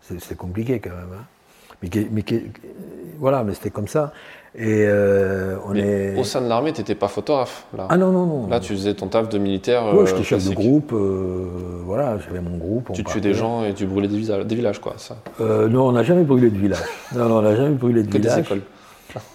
[0.00, 1.08] c'était compliqué quand même.
[1.18, 1.24] Hein.
[1.82, 2.24] Mais, mais
[3.18, 4.12] voilà, mais c'était comme ça.
[4.56, 6.16] Et euh, on est...
[6.16, 7.86] Au sein de l'armée, tu n'étais pas photographe là.
[7.88, 8.46] Ah non, non, non.
[8.46, 9.84] Là, tu faisais ton taf de militaire.
[9.94, 12.92] Oui, j'étais chef de groupe, euh, voilà, j'avais mon groupe.
[12.92, 15.88] Tu tuais des gens et tu brûlais des, villages, des villages quoi, ça euh, Non,
[15.88, 16.78] on n'a jamais brûlé de village.
[17.16, 18.36] non, non, on n'a jamais brûlé de que village.
[18.36, 18.62] des écoles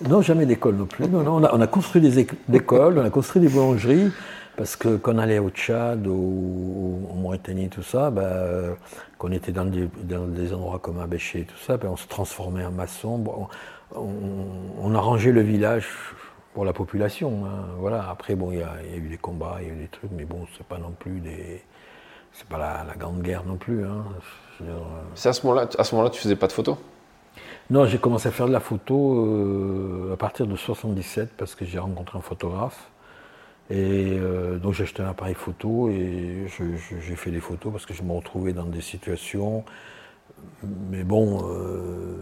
[0.07, 1.07] Non, jamais d'école non plus.
[1.07, 4.11] Non, non, on a, on a construit des écoles, on a construit des boulangeries.
[4.59, 8.75] Parce que quand on allait au Tchad, au, au Mauritanie, tout ça, ben,
[9.17, 12.07] quand on était dans des, dans des endroits comme Abéché, tout ça, ben, on se
[12.07, 13.23] transformait en maçon.
[13.95, 15.87] on, arrangeait le village
[16.53, 17.45] pour la population.
[17.45, 17.67] Hein.
[17.77, 18.09] Voilà.
[18.09, 20.25] Après, bon, il y, a eu des combats, il y a eu des trucs, mais
[20.25, 21.63] bon, c'est pas non plus des.
[22.33, 23.85] C'est pas la, grande guerre non plus.
[23.85, 24.03] Hein.
[24.61, 24.77] Euh,
[25.15, 26.75] c'est à ce moment-là, à ce moment-là, tu faisais pas de photos?
[27.69, 31.65] Non, j'ai commencé à faire de la photo euh, à partir de 77 parce que
[31.65, 32.89] j'ai rencontré un photographe
[33.69, 37.93] et euh, donc j'ai acheté un appareil photo et j'ai fait des photos parce que
[37.93, 39.63] je me retrouvais dans des situations.
[40.89, 42.15] Mais bon, euh,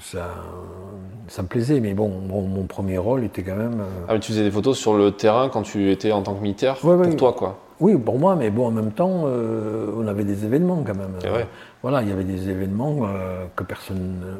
[0.00, 0.30] ça,
[1.28, 1.80] ça me plaisait.
[1.80, 3.84] Mais bon, mon, premier rôle était quand même.
[4.08, 6.42] Ah, mais tu faisais des photos sur le terrain quand tu étais en tant que
[6.42, 10.44] militaire pour toi, quoi Oui, pour moi, mais bon, en même temps, on avait des
[10.44, 11.18] événements quand même.
[11.82, 13.08] Voilà, il y avait des événements
[13.56, 14.38] que personne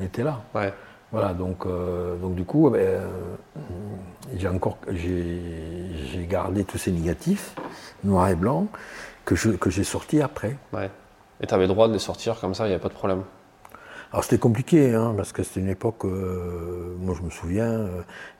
[0.00, 0.40] n'était là.
[0.54, 0.72] Ouais.
[1.12, 3.08] Voilà, donc, euh, donc du coup, ben, euh,
[4.36, 7.54] j'ai encore j'ai gardé tous ces négatifs,
[8.02, 8.68] noirs et blancs,
[9.24, 10.56] que j'ai que sortis après.
[10.72, 10.90] Ouais.
[11.40, 12.94] Et tu avais le droit de les sortir comme ça, il n'y avait pas de
[12.94, 13.22] problème
[14.12, 17.86] alors c'était compliqué, hein, parce que c'était une époque, euh, moi je me souviens,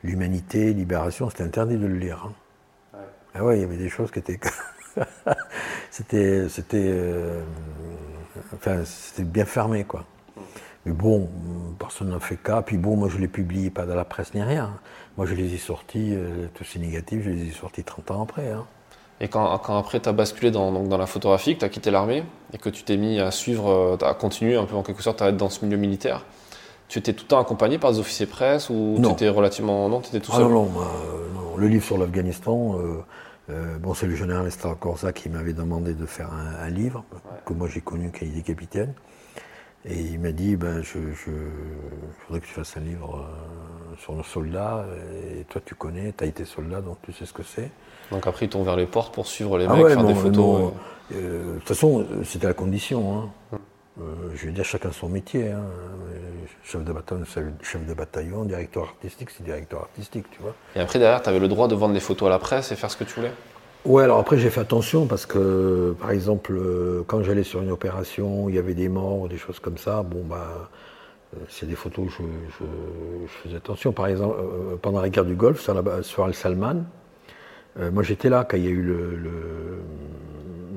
[0.01, 2.25] l'humanité, libération, c'était interdit de le lire.
[2.25, 2.31] Hein.
[3.37, 4.39] Ah ouais, il y avait des choses qui étaient...
[5.91, 6.49] c'était...
[6.49, 6.93] c'était
[8.55, 10.03] enfin, c'était bien fermé, quoi.
[10.85, 11.27] Mais bon,
[11.79, 12.61] personne n'en fait cas.
[12.61, 14.71] Puis bon, moi, je ne les publie pas dans la presse ni rien.
[15.17, 18.23] Moi, je les ai sortis, euh, tous ces négatifs, je les ai sortis 30 ans
[18.23, 18.51] après.
[18.51, 18.65] hein.
[19.19, 21.69] Et quand, quand après tu as basculé dans, donc dans la photographie, que tu as
[21.69, 22.23] quitté l'armée
[22.53, 25.21] et que tu t'es mis à suivre, euh, à continuer un peu en quelque sorte
[25.23, 26.23] à être dans ce milieu militaire,
[26.87, 29.11] tu étais tout le temps accompagné par des officiers presse ou tu Non.
[29.13, 29.89] étais relativement.
[29.89, 30.43] Non, tu étais tout Ah seul?
[30.45, 31.57] non, non, moi, euh, non.
[31.57, 32.99] le livre sur l'Afghanistan, euh,
[33.49, 37.03] euh, bon, c'est le général Estar Corsa qui m'avait demandé de faire un, un livre,
[37.45, 38.93] que moi j'ai connu quand il était capitaine.
[39.85, 43.95] Et il m'a dit, ben, je, je, je voudrais que tu fasses un livre euh,
[43.97, 44.85] sur nos soldats.
[45.39, 47.69] Et toi, tu connais, tu as été soldat, donc tu sais ce que c'est.
[48.11, 50.09] Donc après, ils t'ont ouvert les portes pour suivre les Ah mecs, ouais, faire non,
[50.09, 50.35] des photos.
[50.35, 50.73] non,
[51.13, 51.53] euh.
[51.53, 53.29] De toute façon, c'était la condition.
[53.53, 53.57] hein.
[53.99, 54.03] Euh,
[54.35, 55.49] je veux dire, chacun son métier.
[55.51, 55.63] hein.
[56.63, 57.23] Chef de bataillon,
[57.63, 60.53] chef de bataillon, directeur artistique, c'est directeur artistique, tu vois.
[60.75, 62.75] Et après, derrière, tu avais le droit de vendre des photos à la presse et
[62.75, 63.31] faire ce que tu voulais?
[63.85, 67.71] Ouais, alors après j'ai fait attention parce que, par exemple, euh, quand j'allais sur une
[67.71, 70.03] opération, il y avait des morts, des choses comme ça.
[70.03, 70.69] Bon, bah,
[71.35, 73.93] euh, c'est des photos, je, je- je faisais attention.
[73.93, 74.35] Par exemple,
[74.81, 76.83] pendant la guerre du Golfe, sur, la- sur Al Salman,
[77.79, 79.79] euh, moi j'étais là quand il y a eu le, le-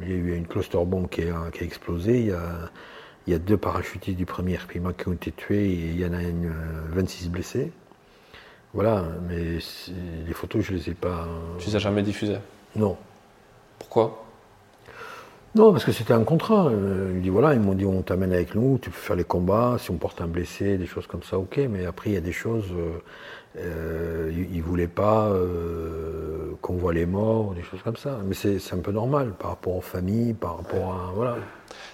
[0.03, 2.21] il y a eu une cluster bomb qui a, qui a explosé.
[2.21, 2.43] Il y a,
[3.27, 6.07] il y a deux parachutistes du premier RPMA qui ont été tués et il y
[6.07, 7.73] en a une, euh, 26 blessés.
[8.73, 9.59] Voilà, mais
[10.27, 11.27] les photos, je les ai pas.
[11.59, 12.39] Tu les as jamais diffusées?
[12.77, 12.97] Non.
[13.81, 14.25] Pourquoi?
[15.57, 16.69] Non, parce que c'était un contrat.
[16.69, 19.25] Euh, il dit voilà, ils m'ont dit on t'amène avec nous, tu peux faire les
[19.25, 21.59] combats, si on porte un blessé, des choses comme ça, ok.
[21.69, 22.99] Mais après, il y a des choses, euh,
[23.59, 28.21] euh, ils ne voulaient pas euh, qu'on voit les morts, des choses comme ça.
[28.25, 31.13] Mais c'est c'est un peu normal par rapport aux familles, par rapport à.
[31.17, 31.37] Voilà.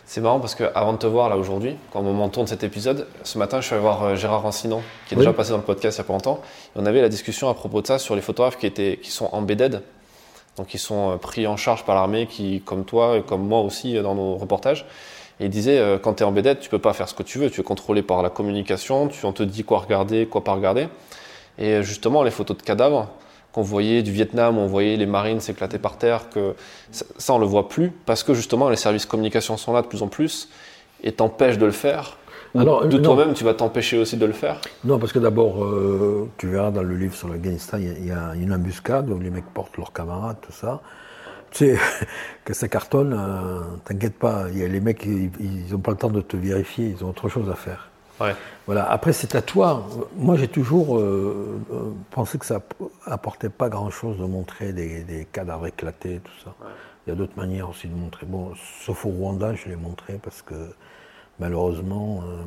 [0.09, 2.63] C'est marrant parce que avant de te voir là aujourd'hui, quand on moment tourne cet
[2.63, 5.25] épisode, ce matin je suis allé voir euh, Gérard Rancinon, qui est Oui.
[5.25, 6.41] déjà passé dans le podcast il y a pas longtemps.
[6.77, 9.11] Et on avait la discussion à propos de ça sur les photographes qui, étaient, qui
[9.11, 9.83] sont embedded,
[10.57, 13.61] donc qui sont euh, pris en charge par l'armée, qui, comme toi et comme moi
[13.63, 14.87] aussi euh, dans nos reportages.
[15.41, 17.39] Et il disait, euh, quand tu es embedded, tu peux pas faire ce que tu
[17.41, 20.55] veux, tu es contrôlé par la communication, tu, on te dit quoi regarder, quoi pas
[20.55, 20.87] regarder.
[21.59, 23.09] Et justement, les photos de cadavres
[23.57, 26.55] qu'on voyait du Vietnam, où on voyait les marines s'éclater par terre, que
[26.91, 30.03] ça, on le voit plus parce que justement les services communication sont là de plus
[30.03, 30.51] en plus
[31.03, 32.19] et t'empêchent de le faire.
[32.55, 33.03] Alors, de non.
[33.03, 34.61] toi-même, tu vas t'empêcher aussi de le faire.
[34.85, 37.95] Non, parce que d'abord, euh, tu verras dans le livre sur l'Afghanistan, il y a-
[37.99, 40.81] il y, a une embuscade où les mecs portent leurs camarades, tout ça.
[41.53, 41.79] Tu sais,
[42.45, 46.11] que ça cartonne, euh, t'inquiète pas, y a les mecs, ils n'ont pas le temps
[46.11, 47.89] de te vérifier, ils ont autre chose à faire.
[48.21, 48.35] Ouais.
[48.67, 48.91] Voilà.
[48.91, 49.87] Après, c'est à toi.
[50.17, 52.61] Moi, j'ai toujours euh, euh, pensé que ça
[53.05, 56.55] apportait pas grand-chose de montrer des, des cadavres éclatés, tout ça.
[57.07, 58.27] Il y a d'autres manières aussi de montrer.
[58.27, 58.53] Bon,
[58.83, 60.55] sauf au Rwanda, je l'ai montré parce que
[61.39, 62.43] malheureusement, euh,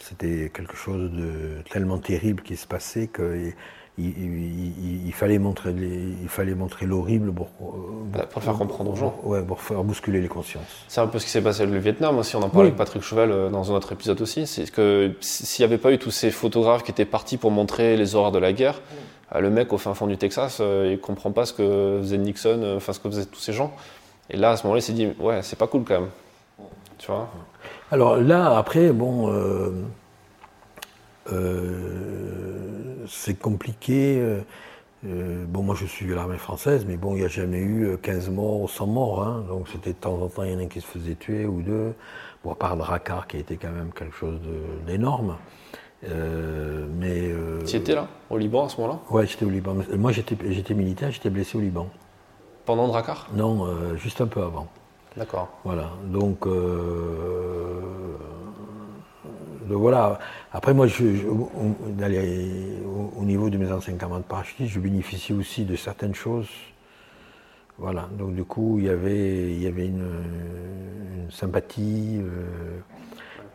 [0.00, 3.52] c'était quelque chose de tellement terrible qui se passait que
[3.98, 7.48] il, il- il- il fallait montrer les- il fallait montrer l'horrible pour,
[8.12, 9.18] Bah, pour le faire comprendre aux gens.
[9.24, 10.62] Ouais, pour faire bousculer les consciences.
[10.88, 12.36] C'est un peu ce qui s'est passé avec le Vietnam aussi.
[12.36, 12.66] On en parlait Oui.
[12.66, 14.46] avec Patrick Cheval euh, dans un autre épisode aussi.
[14.46, 17.96] C'est que s'il n'y avait pas eu tous ces photographes qui étaient partis pour montrer
[17.96, 18.80] les horreurs de la guerre,
[19.34, 22.18] euh, le mec au fin fond du Texas, euh, il comprend pas ce que faisait
[22.18, 23.72] Nixon, enfin ce que faisaient tous ces gens.
[24.28, 26.10] Et là, à ce moment-là, il s'est dit, ouais, c'est pas cool quand même.
[26.98, 27.28] Tu vois?
[27.92, 29.70] Alors là, après, bon, euh,
[31.32, 34.18] euh, c'est compliqué.
[34.20, 34.40] euh,
[35.06, 37.96] euh, bon, moi, je suis l'armée française, mais bon, il n'y a jamais eu euh,
[37.96, 39.22] 15 morts ou 100 morts.
[39.22, 39.44] hein.
[39.48, 41.46] donc, c'était de temps en temps, il y en a un qui se faisait tuer
[41.46, 41.94] ou deux.
[42.44, 45.36] Bon, à part Drakkar, qui a été quand même quelque chose de- d'énorme.
[46.08, 47.30] Euh, mais.
[47.64, 49.00] Tu étais là, au Liban, à ce moment-là?
[49.10, 49.76] Ouais, j'étais au Liban.
[49.96, 51.88] Moi, j'étais j'étais militaire, j'étais blessé au Liban.
[52.64, 53.28] Pendant Drakkar?
[53.34, 54.66] Non, juste un peu avant.
[55.16, 55.48] D'accord.
[55.64, 56.46] Voilà, donc,
[59.68, 60.18] donc voilà.
[60.52, 66.48] Après, moi, au, niveau de mes anciens camarades parachutistes, je bénéficie aussi de certaines choses.
[67.78, 72.20] Voilà, donc du coup, il y avait, il y avait une, sympathie.
[72.22, 72.78] euh,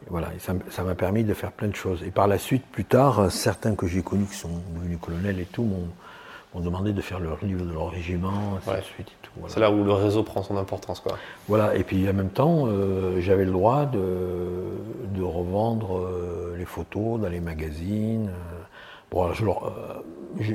[0.09, 2.03] voilà, ça m'a permis de faire plein de choses.
[2.03, 5.45] Et par la suite, plus tard, certains que j'ai connus qui sont devenus colonels et
[5.45, 5.87] tout m'ont
[6.53, 8.77] m'ont demandé de faire leur livre de leur régiment, ainsi Ouais.
[8.77, 9.31] de suite et tout.
[9.37, 9.53] voilà.
[9.53, 11.17] C'est là où le réseau prend son importance, quoi.
[11.47, 13.99] Voilà, et puis en même temps, euh, j'avais le droit de,
[15.15, 18.27] de revendre euh, les photos dans les magazines.
[18.27, 18.63] euh.
[19.11, 20.03] Bon, alors je, leur- euh,
[20.39, 20.53] je,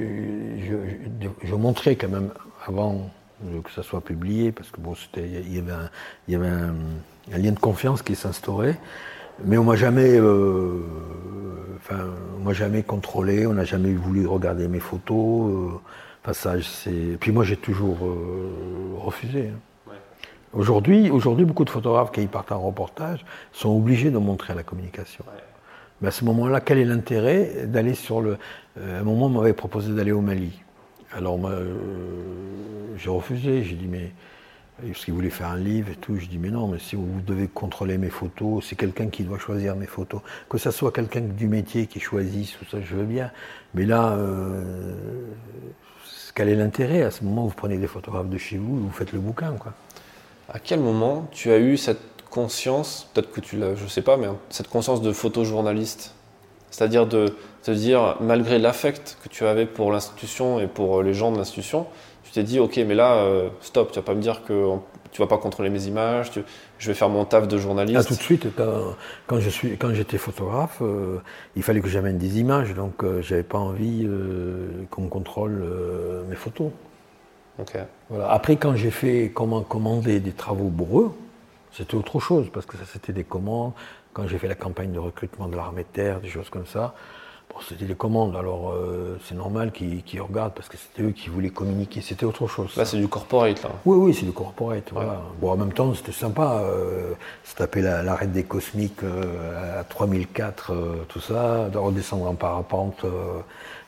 [0.67, 2.31] je- je- montrais quand même
[2.67, 3.11] avant
[3.65, 5.91] que ça soit publié, parce que bon, il y avait, un,
[6.29, 6.75] y avait un,
[7.33, 8.79] un lien de confiance qui s'instaurait.
[9.45, 10.81] Mais on m'a jamais, euh,
[11.77, 12.07] enfin,
[12.39, 15.51] on m'a jamais contrôlé, on n'a jamais voulu regarder mes photos.
[15.53, 15.79] euh,
[16.23, 17.17] Enfin, ça, c'est.
[17.21, 19.51] Puis moi, j'ai toujours euh, refusé.
[19.55, 19.93] hein.
[20.53, 24.63] Aujourd'hui, aujourd'hui, beaucoup de photographes qui partent en reportage sont obligés de montrer à la
[24.63, 25.25] communication.
[26.01, 28.39] Mais à ce moment-là, quel est l'intérêt d'aller sur le.
[28.81, 30.59] à un moment, on m'avait proposé d'aller au Mali.
[31.15, 31.39] Alors,
[32.97, 33.63] j'ai refusé.
[33.65, 34.13] J'ai dit, mais
[34.85, 36.19] Parce qu'il voulait faire un livre et tout.
[36.19, 39.39] Je dis, mais non, mais si vous devez contrôler mes photos, c'est quelqu'un qui doit
[39.39, 40.21] choisir mes photos.
[40.51, 43.31] Que ce soit quelqu'un du métier qui choisisse, tout ça, je veux bien.
[43.75, 45.33] Mais là, euh,
[46.35, 49.13] quel est l'intérêt À ce moment, vous prenez des photographes de chez vous vous faites
[49.13, 49.73] le bouquin, quoi?
[50.49, 54.17] À quel moment tu as eu cette conscience, peut-être que tu l'as, je sais pas,
[54.17, 56.15] mais cette conscience de photojournaliste?
[56.71, 61.33] C'est-à-dire de te dire, malgré l'affect que tu avais pour l'institution et pour les gens
[61.33, 61.87] de l'institution,
[62.37, 64.73] t'es dit, ok, mais là, euh, stop, tu vas pas me dire que
[65.11, 66.31] tu vas pas contrôler mes images,
[66.79, 67.99] je vais faire mon taf de journaliste.
[67.99, 68.47] Ah, tout de suite,
[69.27, 71.17] quand, je suis, quand j'étais photographe, euh,
[71.57, 74.07] il fallait que j'amène des images, donc euh, j'avais pas envie
[74.91, 75.65] qu'on me contrôle
[76.29, 76.71] mes photos.
[78.11, 78.31] Voilà.
[78.31, 81.13] Après, quand j'ai fait comment commander des travaux pour eux,
[81.73, 83.73] c'était autre chose, parce que ça c'était des commandes.
[84.13, 86.95] Quand j'ai fait la campagne de recrutement de l'armée de terre, des choses comme ça,
[87.63, 91.51] c'était des commandes, alors euh, c'est normal qu'ils regardent parce que c'était eux qui voulaient
[91.51, 92.77] communiquer, c'était autre chose.
[92.77, 93.71] Là, c'est du corporate, là.
[93.85, 94.91] Oui, oui, c'est du corporate.
[94.93, 95.23] Voilà.
[95.41, 96.63] Bon, en même temps, c'était sympa.
[96.65, 97.13] Euh,
[97.45, 103.05] se taper l'arrêt des cosmiques euh, à 3004, euh, tout ça, de redescendre en parapente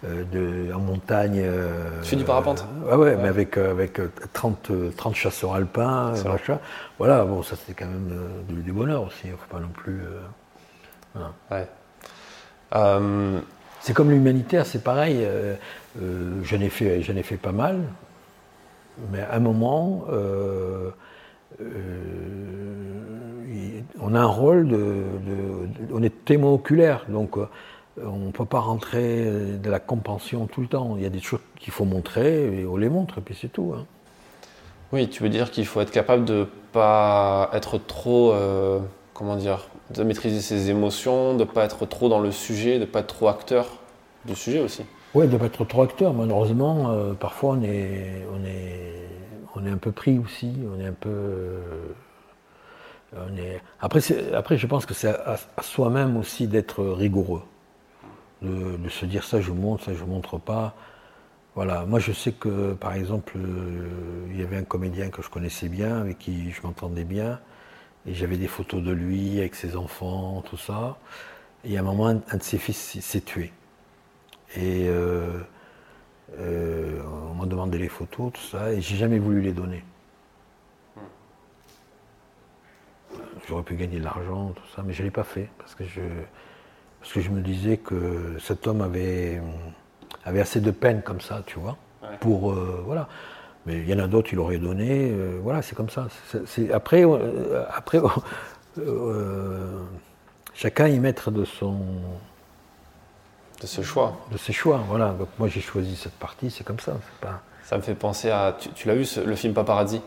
[0.05, 1.45] de, en montagne.
[2.03, 4.01] tu fais du parapente ouais, ouais, mais avec, avec
[4.33, 6.59] 30, 30 chasseurs alpins, machin.
[6.99, 8.13] Voilà, bon, ça c'était quand même
[8.49, 10.01] du, bonheur aussi, il ne faut pas non plus.
[11.15, 11.33] Voilà.
[11.51, 11.69] Ouais.
[13.81, 15.19] C'est comme l'humanitaire, c'est pareil.
[15.21, 15.55] Euh,
[16.03, 17.81] euh, j'en ai, fait, ai fait pas mal,
[19.13, 20.91] mais à un moment, euh,
[24.01, 25.05] on a un rôle de,
[25.93, 27.37] On est témoin oculaire, donc
[28.01, 29.25] on ne peut pas rentrer
[29.59, 30.95] de la compensation tout le temps.
[30.97, 33.49] Il y a des choses qu'il faut montrer, et on les montre, et puis c'est
[33.49, 33.75] tout.
[33.77, 33.87] Hein.
[34.93, 38.35] Oui, tu veux dire qu'il faut être capable de pas être trop.
[39.19, 42.81] Comment dire de maîtriser ses émotions, de ne pas être trop dans le sujet, de
[42.81, 43.67] ne pas être trop acteur
[44.25, 44.85] du sujet aussi.
[45.15, 46.15] Oui, de ne pas être trop acteur.
[46.15, 48.25] Malheureusement, euh, parfois on est,
[49.67, 50.53] un peu pris aussi.
[50.73, 51.11] On est un peu.
[53.17, 53.59] Euh.
[53.81, 54.01] Après,
[54.57, 57.43] je pense que c'est à, soi-même aussi d'être rigoureux.
[58.41, 60.77] De, de, se dire ça, je montre, ça, je montre pas.
[61.57, 61.85] Voilà.
[61.87, 65.69] Moi, je sais que, par exemple, euh, il y avait un comédien que je connaissais
[65.69, 67.41] bien, avec qui je m'entendais bien.
[68.07, 70.99] Et j'avais des photos de lui avec ses enfants, tout ça.
[71.65, 73.53] Et à un moment, un, de ses fils s'est tué.
[74.57, 75.41] Et euh,
[76.39, 79.85] euh, on m'a demandé les photos, tout ça, et j'ai jamais voulu les donner.
[83.49, 85.85] J'aurais pu gagner de l'argent, tout ça, mais je ne l'ai pas fait parce que
[85.85, 86.03] je,
[87.01, 89.41] parce que je me disais que cet homme avait,
[90.25, 91.77] avait assez de peine comme ça, tu vois,
[92.21, 93.09] pour euh, voilà.
[93.67, 95.11] Mais il y en a d'autres, il aurait donné.
[95.11, 96.09] Euh, voilà, c'est comme ça.
[96.73, 98.01] après, euh, après
[98.79, 99.83] euh,
[100.55, 101.77] chacun y mettre de son.
[103.61, 104.17] De ce choix.
[104.31, 105.09] De ses choix, voilà.
[105.19, 106.97] Donc moi j'ai choisi cette partie, c'est comme ça.
[107.21, 107.43] Pas...
[107.65, 108.57] Ça me fait penser à.
[108.75, 110.01] Tu, l'as vu le film Paparazzi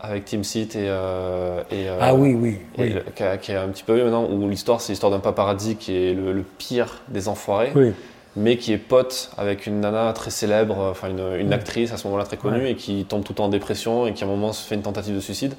[0.00, 2.94] avec Tim Seat et, ah oui oui, oui.
[3.40, 6.34] qui, est un petit peu maintenant où l'histoire c'est l'histoire d'un paparazzi qui est le,
[6.34, 7.94] le, pire des enfoirés oui
[8.36, 12.24] mais qui est pote avec une nana très célèbre, enfin une, actrice à ce moment-là
[12.24, 14.74] très connue, et qui tombe tout en dépression et qui à un moment se fait
[14.74, 15.54] une tentative de suicide.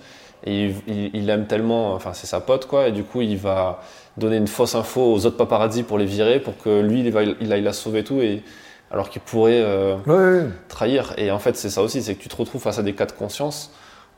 [0.46, 3.82] Et il, l'aime tellement, enfin c'est sa pote quoi, et du coup il va
[4.18, 7.24] donner une fausse info aux autres paparazzi pour les virer, pour que lui il, va,
[7.24, 8.44] il aille la sauver tout, et,
[8.92, 11.14] alors qu'il pourrait euh, trahir.
[11.18, 13.06] Et en fait c'est ça aussi, c'est que tu te retrouves face à des cas
[13.06, 13.72] de conscience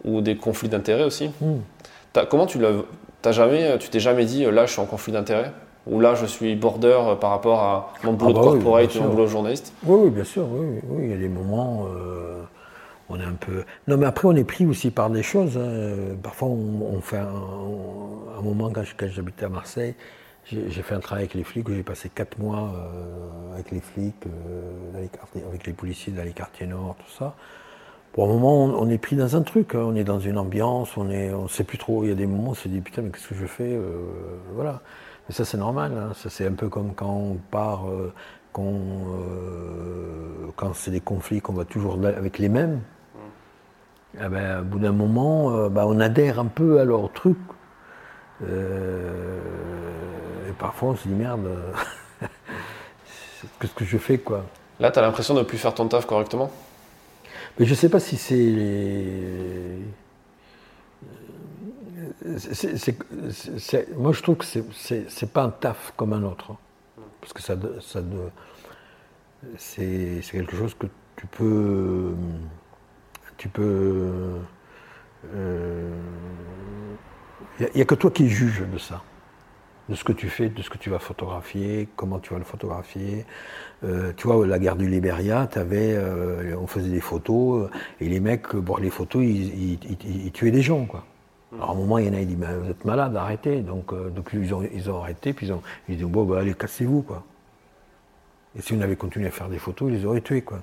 [0.03, 1.29] ou des conflits d'intérêts aussi.
[1.39, 1.59] Hmm.
[2.29, 5.53] Comment tu l'as, jamais, tu t'es jamais dit là je suis en conflit d'intérêts?
[5.89, 8.95] Où là je suis border euh, par rapport à mon boulot ah bah de corporate
[8.95, 11.29] et mon boulot de journaliste oui, oui, bien sûr, oui, oui, il y a des
[11.29, 12.41] moments, euh,
[13.09, 13.63] on est un peu...
[13.87, 16.15] Non mais après on est pris aussi par des choses, hein.
[16.21, 19.95] parfois on, fait un, moment quand j'habitais à Marseille,
[20.45, 23.81] j'ai fait un travail avec les flics où j'ai passé quatre mois euh, avec les
[23.81, 24.15] flics,
[24.95, 27.35] avec les policiers dans les quartiers nord, tout ça.
[28.13, 29.83] Pour un moment, on, est pris dans un truc, hein.
[29.83, 32.03] on est dans une ambiance, on ne on sait plus trop.
[32.03, 33.77] Il y a des moments où on se dit putain, mais qu'est-ce que je fais
[34.55, 34.81] Voilà.
[35.29, 35.91] Et ça, c'est normal.
[35.97, 36.13] Hein.
[36.15, 38.13] Ça, c'est un peu comme quand on part, euh,
[38.57, 42.75] euh, quand c'est des conflits qu'on va toujours avec les mêmes.
[42.75, 44.19] Mm.
[44.25, 47.37] Eh ben, au bout d'un moment, euh, bah, on adhère un peu à leur truc.
[48.41, 48.45] et
[50.57, 51.47] parfois, on se dit merde,
[53.59, 54.45] qu'est-ce que je fais quoi?
[54.79, 56.51] Là, tu as l'impression de ne plus faire ton taf correctement?
[57.59, 59.79] Mais je ne sais pas si c'est
[63.95, 66.53] moi, je trouve que c'est pas un taf comme un autre.
[67.21, 68.01] Parce que ça, ça
[69.57, 72.13] c'est quelque chose que tu peux.
[73.37, 74.39] Tu peux.
[75.23, 75.91] Il euh,
[77.75, 79.03] n'y a, que toi qui juges de ça.
[79.89, 82.45] de ce que tu fais, de ce que tu vas photographier, comment tu vas le
[82.45, 83.25] photographier.
[83.83, 88.47] Euh, tu vois, la guerre du Libéria, euh, on faisait des photos, et les mecs,
[88.47, 91.05] pour les photos, ils, tuaient des gens, quoi.
[91.53, 93.61] Alors à un moment, il y en a qui disent, vous êtes malade, arrêtez.
[93.61, 96.53] Donc, donc ils, ont, ils ont arrêté, puis ils ont, ils dit, bon, bah, allez,
[96.53, 97.23] cassez-vous, quoi.
[98.57, 100.59] Et si on avait continué à faire des photos, ils les auraient tués, quoi.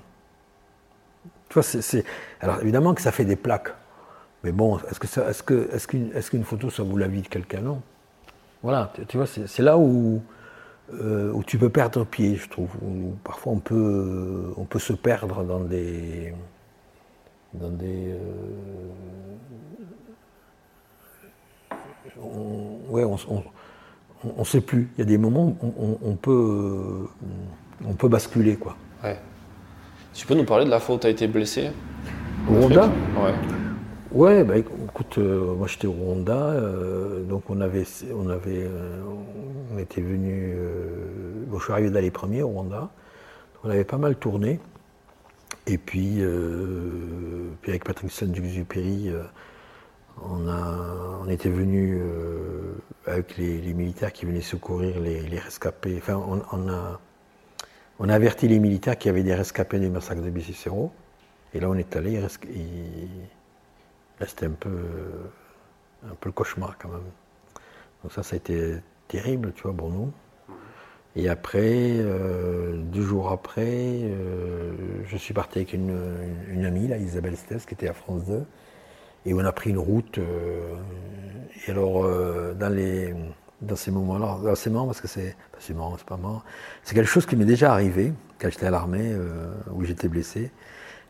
[1.48, 2.04] Tu vois, c'est,
[2.40, 3.72] Alors évidemment que ça fait des plaques.
[4.42, 7.28] Mais bon, est-ce, que est-ce, que, est-ce, qu'une, est-ce photo, ça vaut la vie de
[7.28, 7.60] quelqu'un?
[7.60, 7.80] Non.
[8.62, 10.22] Voilà, tu, vois, c'est, là où,
[10.92, 12.70] euh, où tu peux perdre pied, je trouve.
[13.22, 16.34] parfois on peut, on peut se perdre dans des.
[17.54, 18.12] Dans des.
[18.12, 18.18] Euh,
[22.20, 23.16] on, ouais, on,
[24.36, 24.90] on, sait plus.
[24.96, 27.08] Il y a des moments où on, peut,
[27.86, 28.76] on peut basculer, quoi.
[29.02, 29.18] Ouais.
[30.12, 31.70] Tu peux nous parler de la fois où tu as été blessé?
[32.48, 32.86] Au Rwanda?
[33.16, 33.34] Ouais.
[34.14, 37.82] Ouais, bah, écoute, euh, moi j'étais au Rwanda, euh, donc on avait,
[38.14, 39.02] on avait, euh,
[39.74, 40.54] on était venu,
[41.48, 42.90] bon, je suis arrivé d'aller premier au Rwanda,
[43.64, 44.60] on avait pas mal tourné,
[45.66, 46.22] et puis,
[47.62, 49.10] puis avec Patrick Saint-Exupéry,
[50.22, 52.00] on a, on était venu
[53.06, 55.96] avec les, militaires qui venaient secourir les, rescapés.
[55.98, 56.14] Enfin,
[56.50, 60.92] on, a, averti les militaires qu'il y avait des rescapés du massacre de Bicicero.
[61.52, 62.20] Et là, on est allé,
[64.26, 64.78] c'était un peu,
[66.04, 67.10] un peu le cauchemar quand même.
[68.02, 68.76] Donc ça, ça a été
[69.08, 70.12] terrible, tu vois, pour nous.
[71.16, 74.72] Et après, euh, deux jours après, euh,
[75.06, 78.44] je suis parti avec une, amie, là, Isabelle Stess, qui était à France 2.
[79.26, 80.18] Et on a pris une route.
[80.18, 80.74] Euh,
[81.66, 82.02] et alors,
[82.54, 83.14] dans les
[83.64, 84.54] dans ces moments-là.
[84.54, 85.36] C'est marrant parce que c'est.
[85.58, 86.42] C'est marrant, c'est pas marrant.
[86.82, 90.50] C'est quelque chose qui m'est déjà arrivé quand j'étais à l'armée, euh, où j'étais blessé.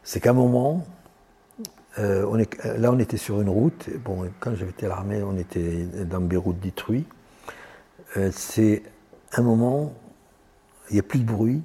[0.03, 0.87] C'est qu'à un moment,
[1.99, 2.45] euh,
[2.77, 3.89] là on était sur une route.
[4.05, 7.07] Bon, quand j'étais à l'armée, on était dans Beyrouth détruit.
[8.17, 8.83] Euh, c'est
[9.33, 9.93] un moment,
[10.91, 11.63] il n'y a plus de bruit,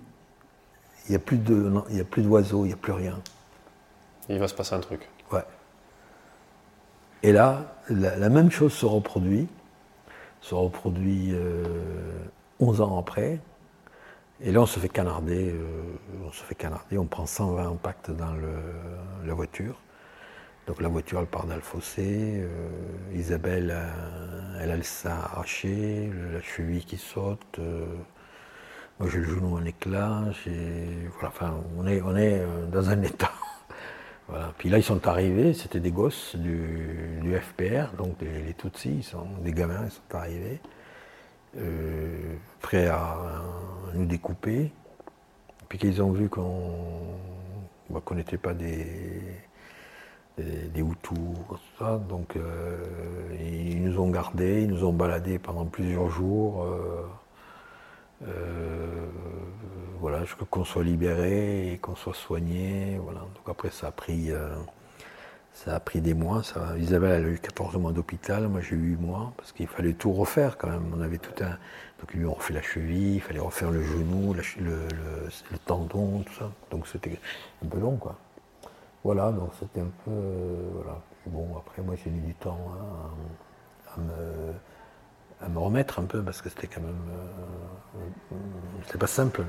[1.07, 3.19] il n'y a a plus d'oiseaux, il n'y a plus rien.
[4.29, 5.07] Il va se passer un truc.
[7.23, 9.47] Et là, la même chose se reproduit
[10.41, 11.33] se reproduit
[12.59, 13.39] 11 euh, ans après.
[14.41, 18.11] Et là, on se fait canarder, euh, on se fait canarder, on prend 120 impacts
[18.11, 18.33] dans
[19.25, 19.75] la voiture.
[20.67, 22.41] Donc la voiture, elle part dans le fossé.
[22.43, 22.69] Euh,
[23.13, 23.75] Isabelle,
[24.61, 27.59] elle a le sein arraché, la cheville qui saute.
[28.99, 30.23] moi, j'ai le genou en éclat.
[30.45, 32.41] Voilà, enfin, on est, on est
[32.71, 33.31] dans un état
[34.57, 39.27] puis là, ils sont arrivés, c'était des gosses du, FPR, donc les Tutsis, ils sont,
[39.43, 40.59] des gamins, ils sont arrivés,
[41.57, 43.17] euh, prêts à,
[43.93, 44.71] nous découper.
[45.67, 46.73] Puis qu'ils ont vu qu'on
[47.89, 48.85] bah, n'était pas des,
[50.37, 51.17] des, Hutus,
[51.77, 52.77] ça, donc euh,
[53.39, 56.63] ils nous ont gardés, ils nous ont baladés pendant plusieurs jours.
[56.63, 57.05] Euh,
[59.99, 62.97] voilà, jusqu'à qu'on soit libéré et qu'on soit soigné.
[63.01, 63.19] Voilà.
[63.19, 64.55] Donc après, ça a pris, euh,
[65.53, 66.43] ça a pris des mois.
[66.43, 69.67] Ça, Isabelle, elle a eu 14 mois d'hôpital, moi j'ai eu 8 mois, parce qu'il
[69.67, 70.91] fallait tout refaire quand même.
[70.95, 71.57] On avait tout un.
[71.99, 76.51] Donc lui ont refait la cheville, il fallait refaire le genou, le, tendon, tout ça.
[76.71, 77.19] Donc c'était
[77.63, 78.15] un peu long, quoi.
[79.03, 80.11] Voilà, donc c'était un peu.
[80.75, 81.01] voilà.
[81.25, 84.53] Bon, après, moi j'ai mis du temps hein, à me
[85.41, 87.01] à me remettre un peu parce que c'était quand même.
[87.95, 88.35] Euh,
[88.85, 89.43] c'était pas simple.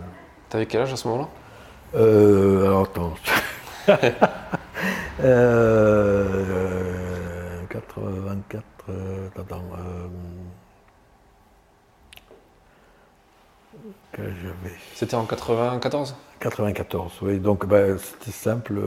[0.49, 1.28] T'avais quel âge à ce moment-là?
[1.95, 3.14] Euh, Alors attends.
[5.24, 6.47] euh,
[7.68, 8.64] 84.
[8.88, 9.62] Euh, attends.
[9.78, 10.09] Euh.
[14.95, 17.38] C'était en 94 94, oui.
[17.38, 18.80] Donc bah, c'était simple.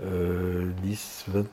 [0.00, 1.44] 10, 20,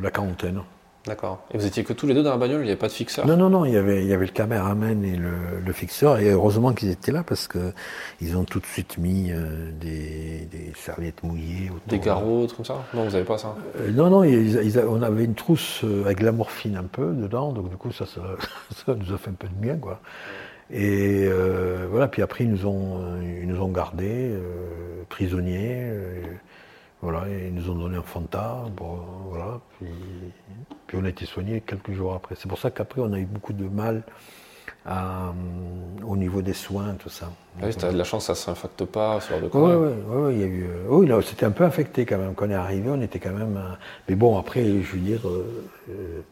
[0.00, 0.62] la quarantaine.
[1.06, 1.42] D'accord.
[1.50, 2.92] Et vous étiez que tous les deux dans la bagnole, il n'y avait pas de
[2.92, 6.18] fixeur Non, non, non, il y avait, il y avait le caméraman et le, fixeur,
[6.18, 11.22] et heureusement qu'ils étaient là parce qu'ils ont tout de suite mis euh, des, serviettes
[11.22, 11.70] mouillées.
[11.86, 12.84] Des garrots, comme ça?
[12.92, 14.28] Non, vous n'avez pas ça euh, Non, non,
[14.88, 17.92] on avait une trousse euh, avec de la morphine un peu dedans, donc du coup
[17.92, 18.20] ça, ça,
[18.94, 20.00] nous a fait un peu de bien, quoi.
[20.72, 21.28] Et
[21.90, 24.30] voilà, puis après ils nous ont, ils nous ont gardés
[25.08, 25.90] prisonniers.
[27.02, 32.14] Voilà, ils nous ont donné un Fanta, voilà, puis, on a été soignés quelques jours
[32.14, 32.34] après.
[32.36, 34.02] C'est pour ça qu'après on a eu beaucoup de mal
[36.06, 37.30] au niveau des soins, tout ça.
[37.60, 39.78] Ah oui, as de la chance, ça ne s'infecte pas, ce genre de quoi.
[39.78, 40.64] Oui, oui, oui, il y a eu.
[40.64, 42.34] Euh, oui, c'était un peu infecté quand même.
[42.34, 43.58] Quand on est arrivé, on était quand même.
[44.08, 46.22] Mais bon, après, je veux dire, euh,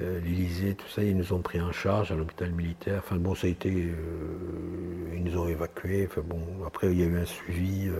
[0.00, 3.02] euh, l'Élysée, tout ça, ils nous ont pris en charge à l'hôpital militaire.
[3.04, 3.70] Enfin bon, ça a été.
[3.70, 6.08] ils nous ont évacués.
[6.10, 7.90] Enfin bon, après, il y a eu un suivi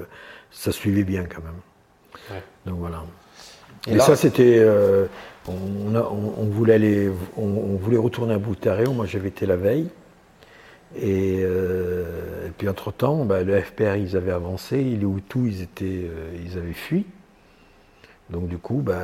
[0.54, 2.40] ça suivait bien quand même.
[2.64, 3.04] Donc voilà.
[3.86, 4.58] Et, ça, c'était.
[4.58, 5.06] Euh,
[5.46, 8.92] on, voulait aller, on, voulait retourner à Boutaréo.
[8.92, 9.88] Moi, j'avais été la veille.
[10.96, 14.76] Et, euh, puis, entre-temps, bah, le FPR, ils avaient avancé.
[14.82, 17.04] Les Hutus, ils, étaient, euh, ils avaient fui.
[18.30, 19.02] Donc, du coup, bah,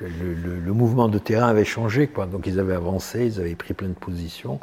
[0.00, 2.06] le, mouvement de terrain avait changé.
[2.06, 2.26] Quoi.
[2.26, 4.60] Donc, ils avaient avancé, ils avaient pris plein de positions.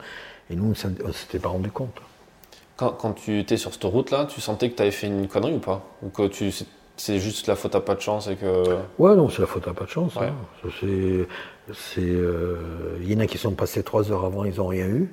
[0.49, 2.01] Et nous, on ne s'était pas rendu compte.
[2.75, 5.55] Quand, quand, tu étais sur cette route-là, tu sentais que tu avais fait une connerie
[5.55, 5.83] ou pas?
[6.03, 6.51] Ou que tu
[6.97, 8.75] c'est juste la faute à pas de chance et que.
[8.97, 10.17] Ouais, non, c'est la faute à pas de chance.
[10.17, 10.33] Hein.
[11.73, 14.87] C'est, euh, il y en a qui sont passés trois heures avant, ils n'ont rien
[14.87, 15.09] eu.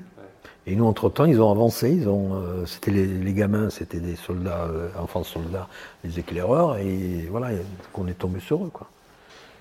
[0.67, 1.91] Et nous, entre-temps, ils ont avancé.
[1.91, 5.69] Ils ont, euh, c'était les, gamins, c'était des soldats, euh, enfants soldats,
[6.05, 7.51] les éclaireurs, et voilà,
[7.93, 8.89] qu'on est tombé sur eux, quoi.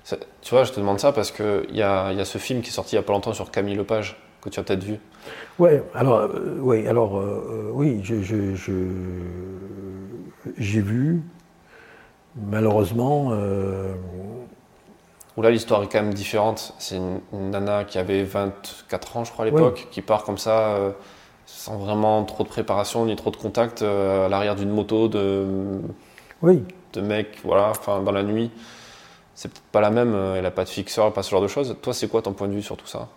[0.06, 2.70] Tu vois, je te demande ça parce qu'il y a, y a ce film qui
[2.70, 4.99] est sorti il n'y a pas longtemps sur Camille Lepage que tu as peut-être vu.
[5.58, 6.30] Ouais, alors,
[6.60, 7.24] ouais, alors,
[7.74, 8.22] oui, je,
[10.58, 11.22] j'ai vu.
[12.36, 13.30] Malheureusement.
[13.32, 13.93] Euh...
[15.38, 16.76] Là, l'histoire est quand même différente.
[16.78, 20.76] C'est une, nana qui avait 24 ans, je crois, à l'époque, qui part comme ça,
[20.76, 20.91] euh,
[21.47, 25.82] sans vraiment trop de préparation ni trop de contact, euh, à l'arrière d'une moto de,
[26.43, 26.64] oui.
[26.93, 28.51] de mec, voilà, enfin, dans la nuit.
[29.36, 31.48] C'est peut-être pas la même, euh, elle n'a pas de fixeur, pas ce genre de
[31.48, 31.76] choses.
[31.82, 33.10] Toi, c'est quoi ton point de vue sur tout ça?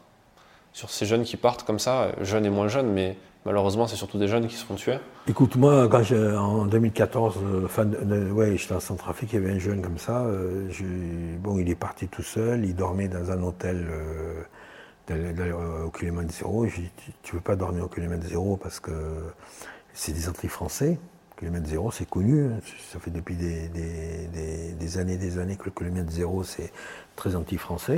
[0.72, 4.18] Sur ces jeunes qui partent comme ça, jeunes et moins jeunes, mais Malheureusement, c'est surtout
[4.18, 4.98] des jeunes qui se font tuer.
[5.28, 9.82] Écoute, moi, quand en 2014, euh, ouais, j'étais en Centrafrique, il y avait un jeune
[9.82, 10.22] comme ça.
[10.24, 10.68] Euh,
[11.38, 13.86] bon, il est parti tout seul, il dormait dans un hôtel
[15.08, 16.66] euh, au kilomètre zéro.
[16.66, 16.90] Je dit,
[17.22, 18.90] tu ne veux pas dormir au kilomètre zéro parce que
[19.94, 20.98] c'est des anti-français.
[21.38, 22.46] Kilomètre zéro, c'est connu.
[22.46, 22.60] Hein.
[22.90, 26.72] Ça fait depuis des, des, des, années des années que le kilomètre zéro, c'est
[27.14, 27.96] très anti-français.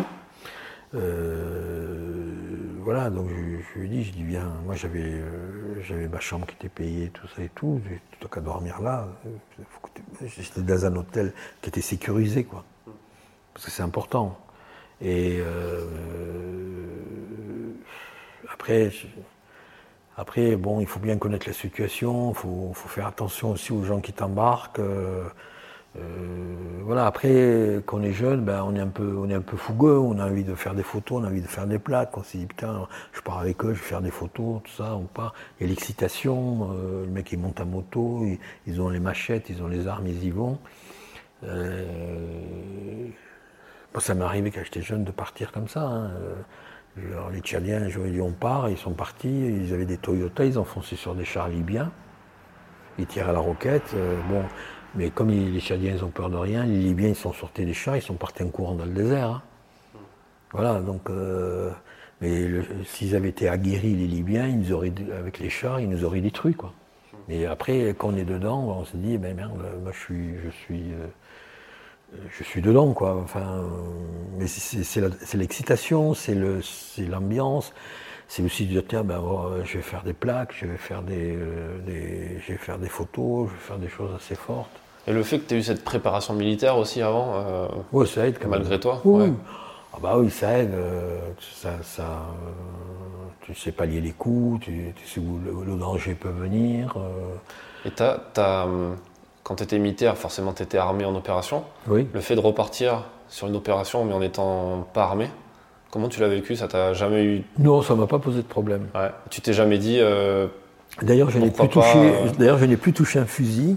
[0.95, 2.33] Euh,
[2.81, 6.55] voilà, donc je, lui dis, je dis bien, moi j'avais euh, j'avais ma chambre qui
[6.55, 7.81] était payée, tout ça et tout,
[8.19, 12.65] tu qu'à dormir là, euh, j'étais dans un hôtel qui était sécurisé, quoi,
[13.53, 14.39] parce que c'est important.
[15.03, 15.41] Et
[18.51, 18.91] après,
[20.19, 24.01] après, bon, il faut bien connaître la situation, il faut, faire attention aussi aux gens
[24.01, 24.81] qui t'embarquent.
[24.81, 25.23] Euh,
[26.83, 30.43] voilà, après, quand on est jeune, ben, on, est un peu, fougueux, on a envie
[30.43, 32.19] de faire des photos, on a envie de faire des plaques.
[32.19, 34.97] On s'est dit, putain, je pars avec eux, je vais faire des photos, tout ça,
[34.97, 35.35] on part.
[35.61, 38.27] A l'excitation, euh, le mec il monte à moto,
[38.67, 40.59] ils, ont les machettes, ils ont les armes, ils y vont.
[41.45, 43.07] Euh,
[44.01, 45.83] ça m'est arrivé quand j'étais jeune de partir comme ça.
[45.83, 46.11] Hein.
[47.33, 50.97] Les Tchadiens, ils dit on part, ils sont partis, ils avaient des Toyota, ils foncé
[50.97, 51.91] sur des chars libyens,
[52.99, 53.95] ils tirent à la roquette.
[54.29, 54.43] bon,
[54.95, 57.75] mais comme les Tchadiens ils ont peur de rien, les Libyens ils sont sortis des
[57.75, 59.29] chars, ils sont partis en courant dans le désert.
[59.29, 59.43] Hein.
[60.53, 61.11] Voilà, donc.
[61.11, 61.71] Euh,
[62.21, 62.49] mais
[62.85, 66.55] s'ils avaient été aguerris, les Libyens, ils auraient, avec les chars, ils nous auraient détruits.
[66.55, 66.73] Quoi.
[67.29, 70.35] Mais après, quand on est dedans, on se dit, ben merde, moi je suis.
[70.45, 71.07] Je suis euh,
[72.31, 73.17] je suis dedans, quoi.
[73.23, 73.65] Enfin,
[74.39, 76.35] mais c'est l'excitation, c'est
[77.07, 77.73] l'ambiance,
[78.29, 81.03] c'est aussi de dire tiens ben oh, je vais faire des plaques, je vais faire
[81.03, 84.71] des, euh, je vais faire des photos, je vais faire des choses assez fortes.
[85.07, 88.39] Et le fait que tu aies eu cette préparation militaire aussi avant, euh, ça aide
[88.39, 89.33] quand malgré toi oui.
[89.95, 90.75] Ah bah oui, ça aide.
[90.75, 96.29] Euh, ça, ça, euh, tu sais pallier les coups, tu, sais où le, danger peut
[96.29, 96.95] venir.
[97.87, 97.91] Et
[99.49, 101.65] quand tu étais militaire, forcément tu étais armé en opération.
[101.87, 102.07] Oui.
[102.13, 105.31] Le fait de repartir sur une opération mais en n'étant pas armé,
[105.91, 106.55] comment tu l'as vécu?
[106.55, 108.89] Ça t'a jamais eu Non, ça m'a pas posé de problème.
[108.95, 109.11] Ouais.
[109.31, 110.01] Tu t'es jamais dit.
[111.01, 112.13] D'ailleurs, je n'ai plus touché.
[112.39, 113.77] D'ailleurs, je n'ai plus touché un fusil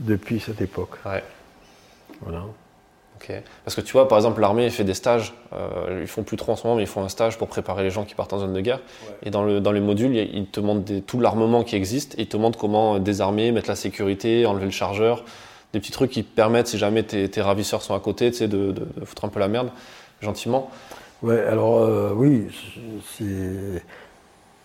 [0.00, 0.96] depuis cette époque.
[1.04, 1.22] Ouais.
[2.22, 2.44] Voilà.
[3.22, 3.32] Ok.
[3.64, 5.32] Parce que tu vois, par exemple, l'armée fait des stages.
[5.52, 7.82] Euh, ils font plus trop en ce moment, mais ils font un stage pour préparer
[7.82, 8.80] les gens qui partent en zone de guerre.
[9.22, 12.18] Et dans, le, dans les modules, ils te montrent tout l'armement qui existe.
[12.18, 15.24] Et ils te montrent comment désarmer, mettre la sécurité, enlever le chargeur.
[15.72, 18.86] Des petits trucs qui permettent, si jamais tes, tes ravisseurs sont à côté, de, de,
[19.04, 19.70] foutre un peu la merde,
[20.20, 20.70] gentiment.
[21.22, 22.48] Ouais, alors euh, oui,
[23.16, 23.82] c'est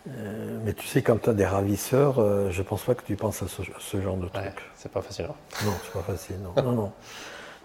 [0.10, 3.16] euh, mais tu sais, quand tu as des ravisseurs, euh, je pense pas que tu
[3.16, 4.54] penses à ce, genre de truc.
[4.76, 5.26] c'est pas facile.
[5.30, 5.36] Hein.
[5.66, 6.64] Non, c'est pas facile, non.
[6.64, 6.92] non, non.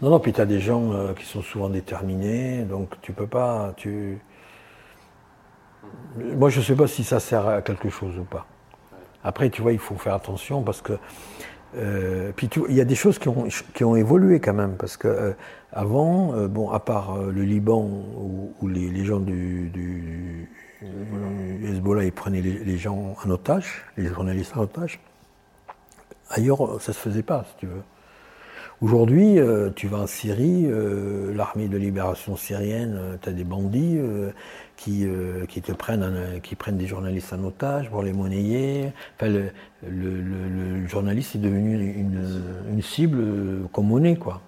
[0.03, 3.29] Non, non, puis tu as des gens euh, qui sont souvent déterminés, donc tu peux
[3.29, 3.73] pas.
[3.77, 4.19] Tu...
[6.17, 8.45] Moi, je sais pas si ça sert à quelque chose ou pas.
[9.23, 10.95] Après, tu vois, il faut faire attention parce que.
[12.35, 13.29] puis il y a des choses qui
[13.85, 15.37] ont, évolué quand même, parce que
[15.73, 17.89] avant, bon, à part le Liban
[18.61, 20.51] où, les, gens du
[21.63, 24.99] Hezbollah, prenaient les, gens en otage, les journalistes en otage.
[26.29, 27.83] Ailleurs, ça ne se faisait pas, si tu veux.
[28.83, 33.45] Aujourd'hui, euh, tu vas en Syrie, euh, l'armée de libération syrienne, euh, tu as des
[33.45, 34.01] bandits
[34.76, 35.07] qui,
[35.49, 38.91] qui, te prennent, qui prennent des journalistes en otage pour les monnayer.
[39.14, 39.33] Enfin,
[39.89, 44.41] le, journaliste est devenu une, une cible comme monnaie, quoi.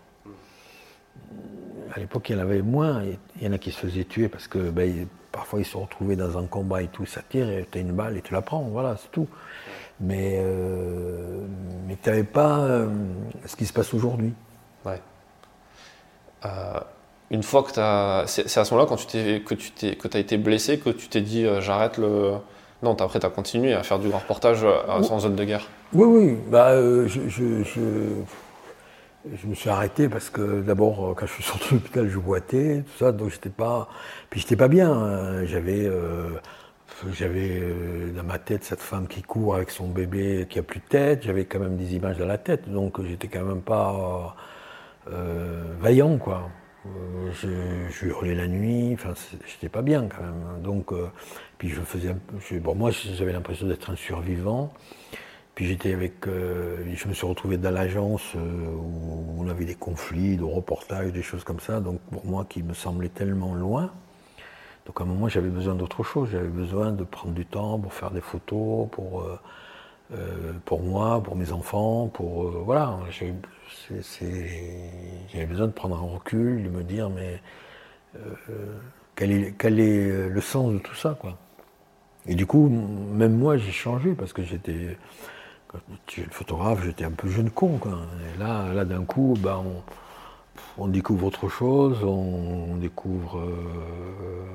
[1.94, 3.04] à l'époque, il y en avait moins.
[3.40, 6.16] Il y en a qui se faisaient tuer parce que ben, parfois ils se retrouvaient
[6.16, 8.42] dans un combat et tout, ça tire, et tu as une balle et tu la
[8.42, 9.28] prends, voilà, c'est tout.
[10.00, 11.46] Mais, euh,
[11.86, 12.88] mais tu n'avais pas euh,
[13.46, 14.32] ce qui se passe aujourd'hui.
[14.84, 15.00] Ouais.
[16.44, 16.80] Euh,
[17.30, 18.24] une fois que tu as.
[18.26, 20.90] C'est à ce moment-là, quand tu t'es, que tu t'es, que as été blessé, que
[20.90, 22.32] tu t'es dit j'arrête le.
[22.82, 25.66] Non, après tu as continué à faire du grand reportage en zone de guerre.
[25.94, 26.38] Oui, oui.
[26.50, 31.74] Bah, je, je, je, me suis arrêté parce que d'abord, quand je suis sorti de
[31.76, 33.88] l'hôpital, je boitais, tout ça, donc j'étais pas.
[34.28, 35.44] Puis j'étais pas bien.
[35.46, 35.88] J'avais.
[37.12, 40.80] J'avais euh, dans ma tête cette femme qui court avec son bébé qui a plus
[40.80, 41.22] de tête.
[41.22, 44.36] J'avais quand même des images dans la tête, donc j'étais quand même pas
[45.10, 46.50] euh, vaillant, quoi.
[46.86, 47.30] Euh,
[47.90, 49.14] je, hurlais la nuit, enfin,
[49.46, 50.62] j'étais pas bien quand même.
[50.62, 50.92] Donc,
[51.58, 52.14] puis je faisais,
[52.60, 54.72] bon, moi, j'avais l'impression d'être un survivant.
[55.54, 60.42] Puis j'étais avec, je me suis retrouvé dans l'agence où on avait des conflits, de
[60.42, 61.80] reportages, des choses comme ça.
[61.80, 63.92] Donc pour moi, qui me semblait tellement loin.
[64.86, 66.28] Donc à un moment, j'avais besoin d'autre chose.
[66.30, 69.38] J'avais besoin de prendre du temps pour faire des photos, pour, euh,
[70.12, 72.44] euh, pour moi, pour mes enfants, pour...
[72.44, 73.34] Euh, voilà, j'avais
[75.46, 77.40] besoin de prendre un recul, de me dire, mais
[79.16, 81.38] quel est, quel, est, le sens de tout ça, quoi.
[82.26, 84.96] Et du coup, même moi, j'ai changé parce que j'étais...
[85.68, 87.98] Quand j'étais photographe, j'étais un peu jeune con, quoi.
[88.34, 89.82] Et là, là d'un coup, ben, on
[90.78, 94.46] on découvre autre chose, on, découvre, euh,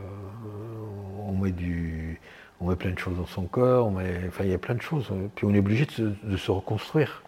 [1.27, 2.19] on met du,
[2.59, 3.95] on met plein de choses dans son corps, on
[4.27, 5.09] enfin il y a plein de choses.
[5.35, 7.23] Puis on est obligé de se, reconstruire.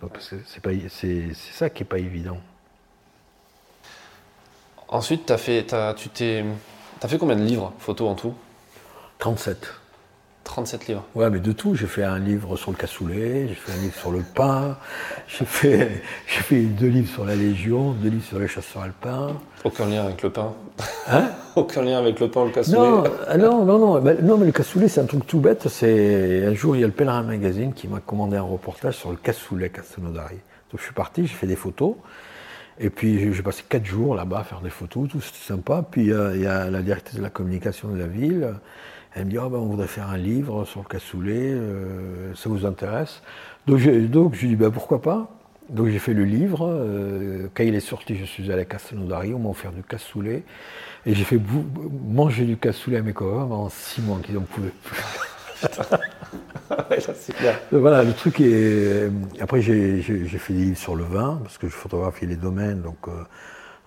[0.00, 2.38] Donc c'est ça qui est pas évident.
[4.86, 5.66] Ensuite, tu as fait,
[5.96, 6.44] tu t'es,
[7.02, 8.34] as fait combien de livres photos en tout?
[9.18, 9.74] 37.
[10.48, 11.04] 37 livres.
[11.14, 11.74] Ouais, mais de tout.
[11.74, 14.78] J'ai fait un livre sur le cassoulet, j'ai fait un livre sur le pain,
[15.28, 19.36] j'ai fait, j'ai fait deux livres sur la Légion, deux livres sur les chasseurs alpins.
[19.64, 20.54] Aucun lien avec le pain.
[21.06, 22.78] Hein Aucun lien avec le pain, le cassoulet.
[22.78, 25.68] Non, ah non, non, non, mais, non, mais le cassoulet, c'est un truc tout bête.
[25.68, 29.10] C'est un jour, il y a le Pèlerin Magazine qui m'a commandé un reportage sur
[29.10, 30.36] le cassoulet Castelnaudary.
[30.70, 31.94] Donc je suis parti, j'ai fait des photos.
[32.80, 35.84] Et puis j'ai passé quatre jours là-bas à faire des photos, tout c'était sympa.
[35.88, 38.54] Puis il y a la directrice de la communication de la ville
[39.18, 42.48] elle me dit oh ben, on voudrait faire un livre sur le cassoulet, euh, ça
[42.48, 43.22] vous intéresse?
[43.66, 45.30] Donc, donc je lui dis ben, pourquoi pas?
[45.68, 46.66] Donc j'ai fait le livre.
[46.66, 50.42] Euh, quand il est sorti, je suis allé à Castelnaudary, on m'a offert du cassoulet.
[51.04, 51.40] Et j'ai fait
[52.06, 55.02] manger du cassoulet à mes copains pendant six mois qu'ils n'en pouvaient plus.
[57.72, 59.10] voilà, le truc est.
[59.40, 63.08] Après, j'ai fait des livres sur le vin, parce que je photographie les domaines, donc
[63.08, 63.24] euh,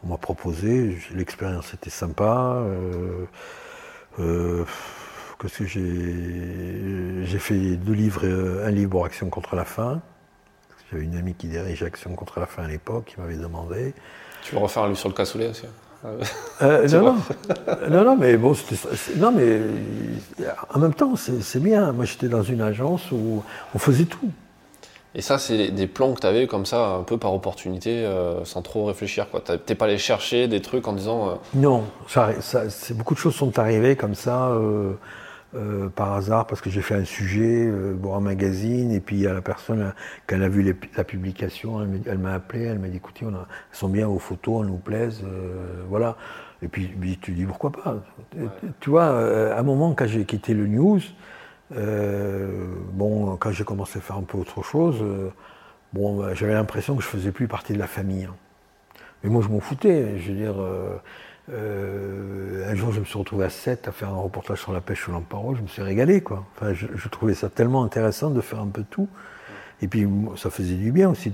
[0.03, 0.97] on m'a proposé.
[1.15, 2.61] L'expérience était sympa.
[4.19, 4.65] Euh,
[5.41, 10.01] parce que j'ai fait deux livres, euh, un livre pour Action contre la faim.
[10.91, 13.93] J'avais une amie qui dirigeait Action contre la faim à l'époque, qui m'avait demandé.
[14.43, 15.65] Tu veux refaire un livre sur le cassoulet aussi
[16.03, 17.15] euh, non,
[17.89, 18.55] non, non, mais bon,
[19.17, 19.59] non, mais
[20.73, 21.91] en même temps, c'est bien.
[21.91, 23.43] Moi, j'étais dans une agence où
[23.75, 24.31] on faisait tout.
[25.13, 28.45] Et ça, c'est des plans que tu avais comme ça, un peu par opportunité, euh,
[28.45, 29.27] sans trop réfléchir.
[29.45, 31.39] Tu n'es pas allé chercher des trucs en disant.
[31.53, 34.47] Non, ça, ça, beaucoup de choses sont arrivées comme ça.
[34.49, 34.93] Euh,
[35.95, 39.21] par hasard parce que j'ai fait un sujet euh, pour un magazine et puis il
[39.23, 39.93] y a la personne
[40.25, 43.45] quand elle a vu la publication elle m'a appelé elle m'a dit écoutez on elles
[43.73, 46.15] sont bien vos photos elles nous plaisent euh, voilà.
[46.63, 47.95] Et puis, tu dis pourquoi pas?
[48.81, 49.07] Tu vois
[49.51, 50.99] à un moment quand j'ai quitté le news
[52.93, 55.03] bon quand j'ai commencé à faire un peu autre chose
[55.91, 58.35] bon bah, j'avais l'impression que je faisais plus partie de la famille hein.
[59.23, 60.55] mais moi je m'en foutais je veux dire
[61.51, 64.81] euh, un jour, je me suis retrouvé à 7 à faire un reportage sur la
[64.81, 65.55] pêche au Lamparo.
[65.55, 66.45] Je me suis régalé, quoi.
[66.55, 69.09] Enfin, je, trouvais ça tellement intéressant de faire un peu tout.
[69.81, 71.31] Et puis, ça faisait du bien aussi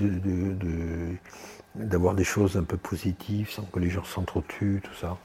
[1.76, 5.18] d'avoir de, des choses un peu positives sans que les gens s'entretuent, tout ça.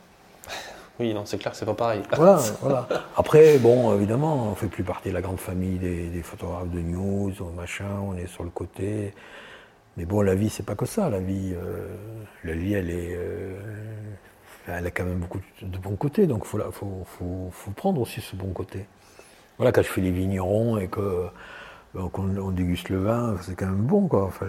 [1.01, 2.03] Oui, non, c'est clair, c'est pas pareil.
[2.15, 2.89] Voilà, voilà.
[3.17, 7.33] Après, bon, évidemment, on fait plus partie de la grande famille des, photographes de news,
[7.57, 9.15] machin, on est sur le côté.
[9.97, 11.09] Mais bon, la vie, c'est pas que ça.
[11.09, 11.97] La vie, euh,
[12.45, 13.15] la vie, elle est.
[13.17, 13.59] Euh,
[14.69, 17.05] elle a quand même beaucoup de bons côtés, donc il faut,
[17.51, 18.87] faut, prendre aussi ce bon côté.
[19.59, 21.27] Voilà, quand je fais les vignerons et que
[21.95, 24.31] ben, qu'on déguste le vin, c'est quand même bon, quoi.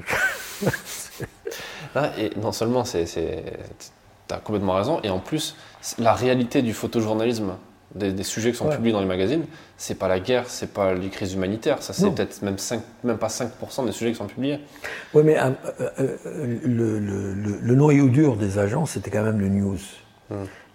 [1.95, 5.55] Ah, et non seulement c'est, tu as complètement raison, et en plus,
[5.99, 7.53] la réalité du photojournalisme,
[7.93, 9.45] des, sujets qui sont publiés dans les magazines,
[9.77, 12.55] c'est pas la guerre, c'est pas les crises humanitaires, ça c'est peut-être même,
[13.03, 14.59] même pas 5% des sujets qui sont publiés.
[15.13, 15.51] Oui, mais euh,
[15.99, 19.77] euh, le, le, noyau dur des agents, c'était quand même le news.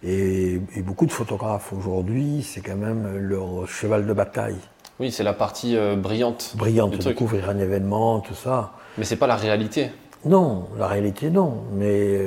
[0.02, 4.58] Et, beaucoup de photographes aujourd'hui, c'est quand même leur cheval de bataille.
[5.00, 6.54] Oui, c'est la partie euh, brillante.
[6.56, 8.72] Brillante, découvrir un événement, tout ça.
[8.96, 9.90] Mais c'est pas la réalité.
[10.24, 11.62] Non, la réalité non.
[11.72, 12.18] Mais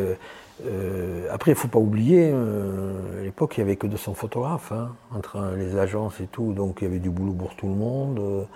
[0.66, 4.72] euh, après, il ne faut pas oublier, à l'époque, il n'y avait que 200 photographes,
[4.72, 7.76] hein, entre les agences et tout, donc il y avait du boulot pour tout le
[7.76, 8.48] monde.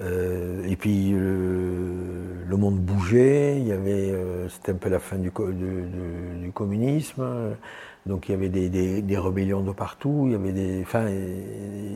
[0.00, 4.14] et puis le monde bougeait, il y avait,
[4.48, 7.22] c'était un peu la fin du, du communisme.
[8.06, 10.84] Donc il y avait des, rébellions de partout, il y avait des,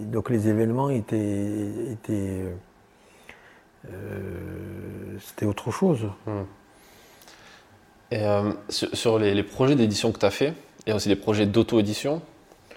[0.04, 2.44] donc les événements étaient, étaient
[3.90, 6.06] euh, c'était autre chose.
[6.26, 6.42] Hmm.
[8.12, 10.54] Et euh, sur, les, projets d'édition que tu as fait,
[10.86, 12.22] et aussi les projets d'auto-édition,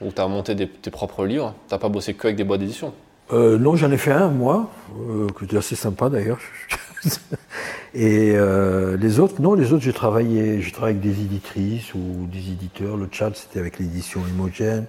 [0.01, 2.61] où tu as monté tes propres livres, tu n'as pas bossé que avec des boîtes
[2.61, 2.93] d'édition
[3.31, 4.69] euh, Non, j'en ai fait un, moi,
[5.37, 6.39] qui était assez sympa d'ailleurs.
[7.93, 12.27] Et euh, les autres, non, les autres, j'ai travaillé, j'ai travaillé avec des éditrices ou
[12.31, 12.97] des éditeurs.
[12.97, 14.85] Le chat, c'était avec l'édition Imogène.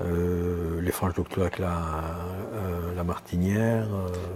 [0.00, 1.72] Euh, les franges docteurs avec la,
[2.54, 3.84] euh, la martinière.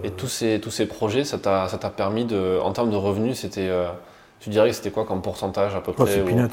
[0.03, 2.97] Et tous ces, tous ces projets, ça t'a, ça t'a permis de, en termes de
[2.97, 3.71] revenus, c'était,
[4.41, 6.49] tu dirais que c'était quoi comme pourcentage à peu près C'est peanuts.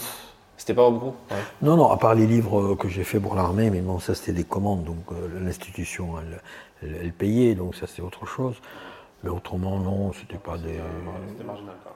[0.57, 1.15] C'était pas beaucoup
[1.63, 4.33] Non, non, à part les livres que j'ai fait pour l'armée, mais bon, ça c'était
[4.33, 4.97] des commandes, donc
[5.41, 6.39] l'institution elle,
[6.83, 8.55] elle, payait, donc ça c'est autre chose.
[9.23, 10.79] Mais autrement, non, c'était pas des.
[11.29, 11.95] C'était marginal, quoi.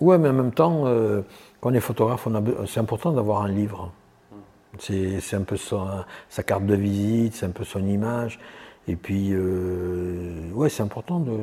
[0.00, 1.22] Ouais, mais en même temps, euh,
[1.60, 2.26] quand on est photographe,
[2.66, 3.92] c'est important d'avoir un livre.
[4.32, 4.76] Hmm.
[4.78, 8.40] C'est un peu sa carte de visite, c'est un peu son image.
[8.88, 11.36] Et puis, euh, ouais, c'est important de.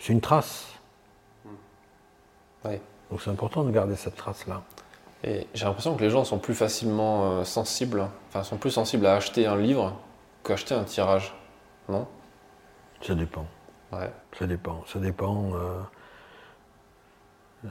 [0.00, 0.72] C'est une trace.
[1.44, 2.70] Hmm.
[3.10, 4.62] Donc c'est important de garder cette trace-là.
[5.24, 9.06] Et j'ai l'impression que les gens sont plus facilement euh, sensibles, enfin sont plus sensibles
[9.06, 9.94] à acheter un livre
[10.48, 11.34] qu'acheter un tirage,
[11.88, 12.06] non?
[13.02, 13.46] Ça dépend.
[13.92, 14.10] Ouais.
[14.38, 14.82] Ça dépend.
[14.86, 15.50] Ça dépend.
[15.54, 15.80] Euh,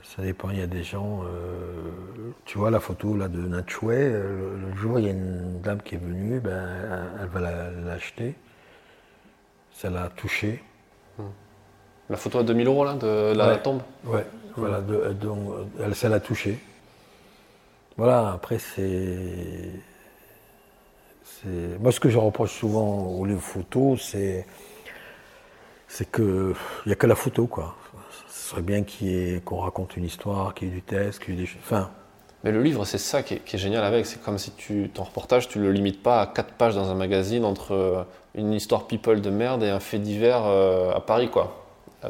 [0.04, 0.50] ça dépend.
[0.50, 1.22] Il y a des gens.
[1.24, 3.96] Euh, tu vois la photo là de Natchoué.
[3.96, 6.38] Euh, le, jour, il y a une dame qui est venue.
[6.38, 6.68] Ben,
[7.20, 7.40] elle, va
[7.84, 8.36] l'acheter.
[9.72, 10.62] Ça l'a touché.
[11.18, 11.24] Hmm.
[12.10, 13.82] La photo à 2000 euros là de la tombe?
[14.04, 14.24] Ouais.
[14.56, 14.80] Voilà.
[15.80, 16.58] elle, ça l'a touché.
[17.96, 18.32] Voilà.
[18.32, 19.72] Après, c'est.
[21.44, 24.46] Moi, ce que je reproche souvent aux photos, c'est
[25.86, 27.76] c'est que il n'y a que la photo, quoi.
[28.28, 28.84] Ce serait bien
[29.44, 31.90] qu'on raconte une histoire, qu'il y ait du texte, qu'il y ait des enfin.
[32.44, 34.06] Mais le livre, c'est ça qui est, génial avec.
[34.06, 36.94] C'est comme si tu, ton reportage, tu le limites pas à quatre pages dans un
[36.94, 38.02] magazine entre euh,
[38.34, 41.64] une histoire people de merde et un fait divers euh, à Paris, quoi.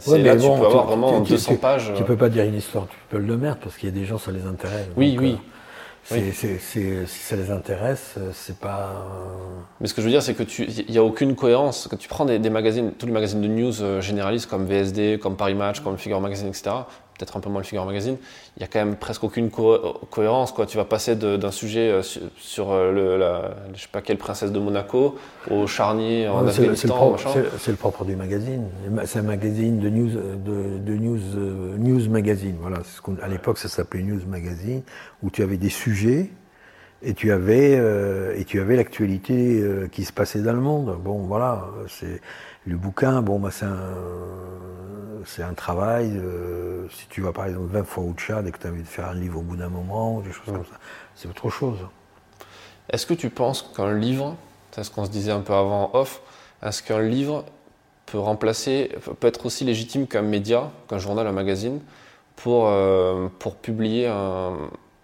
[0.07, 1.93] Ouais, là, tu peux avoir vraiment 200 pages.
[1.97, 4.19] Tu peux pas dire une histoire people de merde parce qu'il y a des gens,
[4.19, 4.87] ça les intéresse.
[4.97, 5.39] Oui, oui.
[5.39, 5.58] Euh,
[6.09, 9.07] si ça les intéresse, euh, c'est pas.
[9.81, 11.87] Mais ce que je veux dire, c'est que tu, il n'y a aucune cohérence.
[11.91, 15.37] Quand tu prends des, magazines, tous les magazines de news euh, généralistes comme VSD, comme
[15.37, 16.71] Paris Match, comme Figure Magazine, etc
[17.19, 18.17] peut-être un peu moins le Figure Magazine,
[18.57, 20.53] il n'y a quand même presque aucune cohérence.
[20.53, 20.67] Quoi.
[20.67, 24.53] Tu vas passer d'un sujet euh, sur, euh, le, la, je sais pas quelle princesse
[24.53, 25.19] de Monaco
[25.51, 27.17] au charnier en Afghanistan.
[27.59, 28.69] C'est le, propre du magazine.
[29.05, 32.57] C'est un magazine de news, de, news, euh, news magazine.
[32.61, 34.83] Voilà, ce à l'époque ça s'appelait News Magazine,
[35.23, 36.31] où tu avais des sujets
[37.03, 37.81] et tu avais
[38.37, 39.63] et tu avais l'actualité
[39.93, 40.99] qui se passait dans le monde.
[41.03, 42.21] Bon, voilà, c'est
[42.69, 46.13] le bouquin, bon, bah, c'est un, un, travail.
[46.15, 48.83] Euh, si tu vas par exemple 20 fois au Tchad et que tu as envie
[48.83, 50.79] de faire un livre au bout d'un moment, des choses comme ça,
[51.15, 51.79] c'est autre chose.
[52.91, 54.37] Est-ce que tu penses qu'un livre,
[54.71, 56.21] c'est ce qu'on se disait un peu avant off,
[56.63, 57.45] est-ce qu'un livre
[58.07, 58.91] peut remplacer,
[59.21, 61.81] peut être aussi légitime qu'un média, qu'un journal, un magazine,
[62.37, 64.57] pour, euh, pour publier un,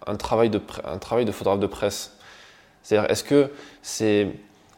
[0.07, 2.17] un, travail de, un travail de photographe de presse?
[2.81, 3.51] C'est-à-dire, est-ce que
[3.81, 4.29] c'est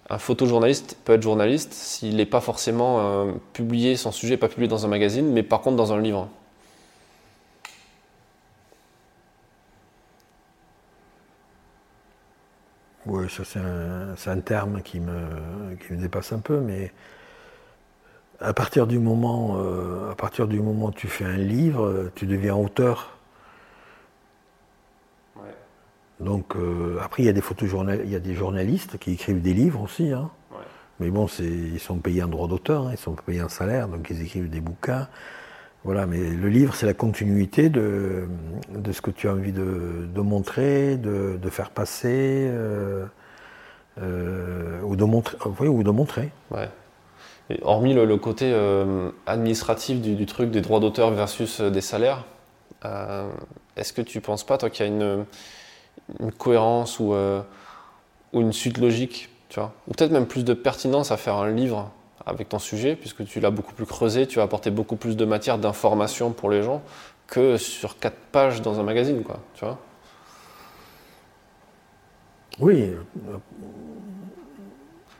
[0.10, 4.48] un photojournaliste peut être journaliste s'il n'est pas forcément euh, publié, son sujet n'est pas
[4.48, 6.30] publié dans un magazine, mais par contre dans un livre.
[13.06, 16.92] Oui, ça c'est un, terme qui me, qui me dépasse un peu, mais
[18.40, 22.26] à partir du moment, euh, à partir du moment où tu fais un livre, tu
[22.28, 23.17] deviens auteur.
[26.20, 27.44] Donc euh, après, il y a des
[28.04, 30.12] il y a des journalistes qui écrivent des livres aussi.
[30.12, 30.30] Hein.
[31.00, 34.08] Mais bon, ils sont payés un droit d'auteur, hein, ils sont payés un salaire, donc
[34.10, 35.08] ils écrivent des bouquins.
[35.84, 38.28] Voilà, mais le livre, c'est la continuité de,
[38.74, 43.06] de, ce que tu as envie de, de montrer, de, de, faire passer, euh,
[44.02, 46.32] euh, ou, de montrer, oui, ou de montrer.
[46.50, 46.68] Ouais.
[47.52, 48.54] Et hormis le, côté
[49.28, 52.26] administratif du, du, truc des droits d'auteur versus des salaires,
[53.78, 55.26] est-ce que tu penses pas, toi, qu'il y a une
[56.20, 57.42] une cohérence ou, euh,
[58.34, 59.74] ou une suite logique, tu vois.
[59.88, 61.92] Ou peut-être même plus de pertinence à faire un livre
[62.26, 65.26] avec ton sujet, puisque tu l'as beaucoup plus creusé, tu vas apporter beaucoup plus de
[65.26, 66.82] matière, d'information pour les gens
[67.28, 69.78] que sur quatre pages dans un magazine, quoi, tu vois.
[72.60, 72.92] Oui.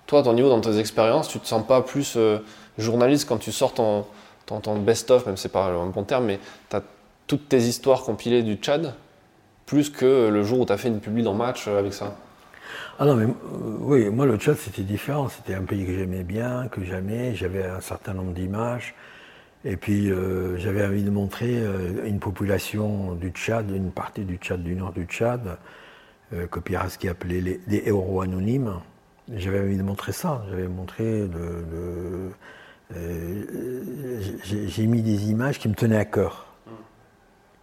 [0.06, 2.40] Toi, à ton niveau, dans tes expériences, tu te sens pas plus euh,
[2.78, 4.06] journaliste quand tu sors ton,
[4.46, 6.78] ton, ton best-of, même c'est pas un bon terme, mais tu
[7.28, 8.94] toutes tes histoires compilées du Tchad,
[9.68, 12.16] plus que le jour où tu as fait une publi dans Match avec ça
[13.00, 15.30] ah non, mais euh, oui, moi le Tchad c'était différent.
[15.30, 17.36] C'était un pays que j'aimais bien, que j'aimais.
[17.36, 18.96] J'avais un certain nombre d'images.
[19.66, 24.38] Et puis euh, j'avais envie de montrer euh, une population du Tchad, une partie du
[24.38, 25.58] Tchad, du nord du Tchad,
[26.32, 28.80] que Pierre qui appelait les, des héros anonymes.
[29.34, 30.44] J'avais envie de montrer ça.
[30.50, 32.32] J'avais montré de,
[34.44, 36.48] j'ai mis des images qui me tenaient à cœur,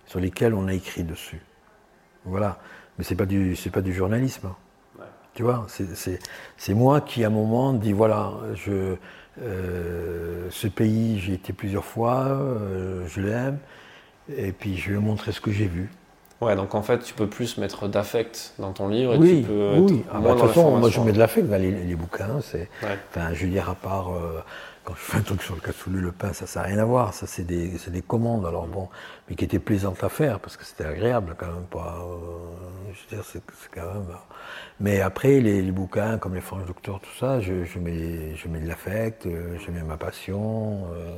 [0.07, 1.43] sur lesquelles on a écrit dessus.
[2.25, 2.59] Voilà.
[2.99, 4.51] Mais c'est pas du, c'est pas du journalisme.
[5.35, 5.67] Tu vois,
[6.57, 8.95] c'est moi qui, à un moment, dis voilà, je,
[9.43, 13.59] euh, ce pays, j'y été plusieurs fois, euh, je l'aime,
[14.37, 15.91] et puis je vais montrer ce que j'ai vu.
[16.41, 19.15] Ouais, donc en fait, tu peux plus mettre d'affect dans ton livre.
[19.15, 20.05] Et oui, tu peux oui.
[20.13, 22.41] Ah, bah, de toute façon, moi je mets de l'affect dans les, bouquins.
[22.43, 24.41] C'est, enfin, je veux dire, à part euh,
[24.85, 27.15] quand je fais un truc sur le cassoulet, le pain, ça n'a rien à voir.
[27.15, 28.89] Ça, c'est des, des, commandes, alors bon,
[29.29, 31.65] mais qui étaient plaisantes à faire parce que c'était agréable quand même.
[31.71, 32.07] Pas,
[32.93, 34.07] je veux dire, c'est, quand même.
[34.81, 38.61] Mais après, les, bouquins comme Les Franges Docteurs, tout ça, je, je, mets, je mets
[38.61, 40.87] de l'affect, euh, je mets ma passion.
[40.93, 41.17] Euh,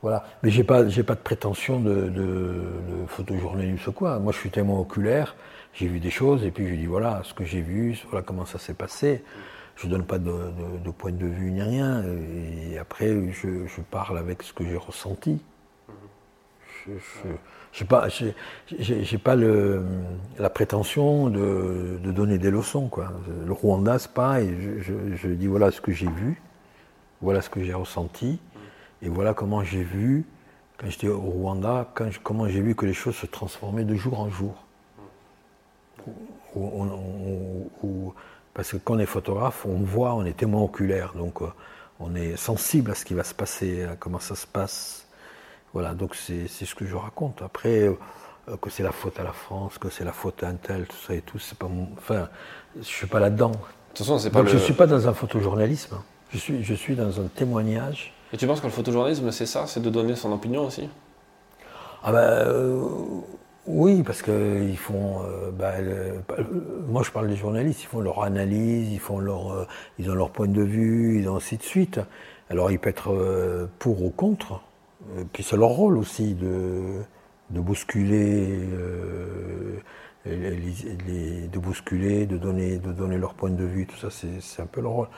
[0.00, 0.24] voilà.
[0.42, 2.62] Mais j'ai pas, j'ai pas de prétention de, de,
[3.08, 4.18] photojournaliste ou quoi.
[4.18, 5.34] Moi, je suis témoin oculaire,
[5.72, 8.44] j'ai vu des choses et puis je dis voilà ce que j'ai vu, voilà comment
[8.44, 9.24] ça s'est passé.
[9.76, 12.04] Je donne pas de, point de vue ni rien.
[12.70, 15.40] Et après, je, parle avec ce que j'ai ressenti.
[16.86, 16.92] Je,
[17.74, 18.06] j'ai pas,
[19.24, 19.84] pas le,
[20.38, 22.88] la prétention de, de, donner des leçons.
[22.88, 23.12] Quoi.
[23.44, 26.40] Le Rwanda, c'est pas, et je, je, dis voilà ce que j'ai vu,
[27.20, 28.38] voilà ce que j'ai ressenti,
[29.02, 30.24] et voilà comment j'ai vu,
[30.78, 34.20] quand j'étais au Rwanda, quand comment j'ai vu que les choses se transformaient de jour
[34.20, 34.54] en jour.
[38.54, 41.46] Parce que quand on est photographe, on voit, on est témoin oculaire, donc euh,
[42.00, 45.04] on est sensible à ce qui va se passer, à comment ça se passe
[45.74, 47.42] voilà, donc c'est ce que je raconte.
[47.42, 47.96] Après, euh,
[48.62, 50.96] que c'est la faute à la France, que c'est la faute à un tel, tout
[50.96, 51.88] ça et tout, c'est pas mon...
[51.98, 52.28] Enfin,
[52.76, 53.50] je suis pas là-dedans.
[53.50, 53.56] De
[53.88, 55.96] toute façon, c'est pas donc je suis pas dans un photojournalisme.
[56.30, 58.14] Je suis, je suis dans un témoignage.
[58.32, 59.66] Et tu penses que le photojournalisme, c'est ça?
[59.66, 60.88] C'est de donner son opinion aussi?
[62.04, 62.18] Ah ben...
[62.18, 62.88] Euh,
[63.66, 65.22] oui, parce que ils font.
[65.24, 65.74] Euh, bah,
[66.88, 67.82] moi, je parle des journalistes.
[67.82, 69.66] Ils font leur analyse, ils font leur,
[69.98, 72.00] ils ont leur point de vue, ils ont ainsi de suite.
[72.50, 74.60] Alors, il peut être pour ou contre.
[75.16, 77.02] Euh, puis c'est leur rôle aussi de,
[77.50, 79.78] de bousculer, euh,
[80.26, 84.66] les, de bousculer, de donner, de donner leur point de vue, tout ça, c'est un
[84.66, 85.08] peu leur rôle.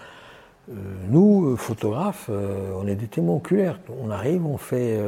[0.69, 0.75] Euh,
[1.09, 3.79] nous, photographes, on est des témoins oculaires.
[4.03, 5.01] On arrive, on fait,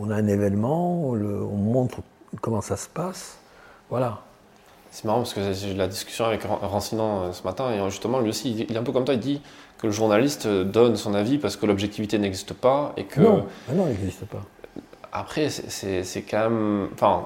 [0.00, 2.00] on a un événement, on, on, montre
[2.40, 3.38] comment ça se passe,
[3.90, 4.20] voilà.
[4.90, 8.28] C'est marrant parce que j'ai eu la discussion avec Rancinan ce matin et justement lui
[8.28, 9.40] aussi, il est un peu comme toi, il dit
[9.78, 13.20] que le journaliste donne son avis parce que l'objectivité n'existe pas et que.
[13.20, 14.42] Non, ah non, il n'existe pas.
[15.12, 16.88] Après, c'est quand même.
[16.94, 17.24] Enfin,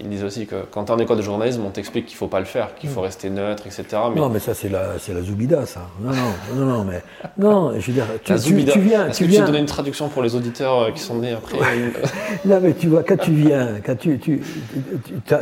[0.00, 2.18] ils disent aussi que quand tu es en école de journalisme, on t'explique qu'il ne
[2.18, 3.04] faut pas le faire, qu'il faut mm.
[3.04, 3.84] rester neutre, etc.
[4.14, 4.20] Mais...
[4.20, 5.88] Non, mais ça, c'est la, la Zoubida, ça.
[6.00, 7.02] Non, non, non, non, mais.
[7.36, 9.08] Non, je veux dire, tu, tu, tu viens.
[9.08, 9.40] Est-ce que viens...
[9.40, 11.58] tu donner une traduction pour les auditeurs euh, qui sont nés après
[12.44, 14.40] Non, mais tu vois, quand tu viens, quand tu, tu,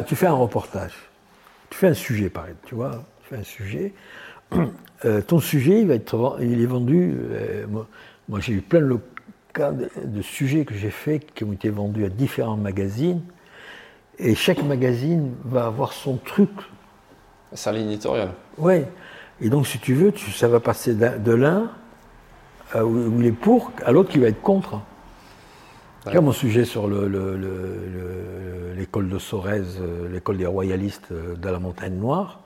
[0.07, 0.95] tu, fais un reportage,
[1.71, 3.93] tu fais un sujet, pareil, tu vois, tu fais un sujet.
[5.05, 7.15] Euh, ton sujet, il, va être, il est vendu.
[7.33, 7.67] Euh,
[8.29, 8.99] moi, j'ai eu plein de
[9.53, 13.21] cas de, sujets que j'ai faits qui ont été vendus à différents magazines.
[14.19, 16.51] Et chaque magazine va avoir son truc.
[17.53, 18.33] Sa ligne éditoriale.
[18.59, 18.83] Oui.
[19.41, 21.71] Et donc, si tu veux, ça va passer de l'un
[22.75, 24.81] euh, où, il est pour à l'autre qui va être contre.
[26.07, 26.21] Ouais.
[26.21, 26.87] mon sujet sur
[28.77, 29.63] l'école de Sorez,
[30.13, 32.41] l'école des royalistes de la montagne noire.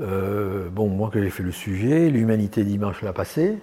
[0.00, 3.58] Euh, bon, moi que j'ai fait le sujet, l'Humanité dimanche l'a passé.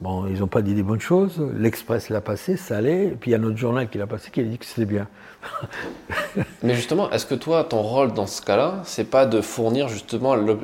[0.00, 1.42] Bon, ils n'ont pas dit des bonnes choses.
[1.58, 3.04] L'Express l'a passé, ça allait.
[3.04, 4.86] Et puis il y a notre journal qui l'a passé qui a dit que c'était
[4.86, 5.06] bien.
[6.62, 10.36] Mais justement, est-ce que toi, ton rôle dans ce cas-là, c'est pas de fournir justement
[10.36, 10.56] le,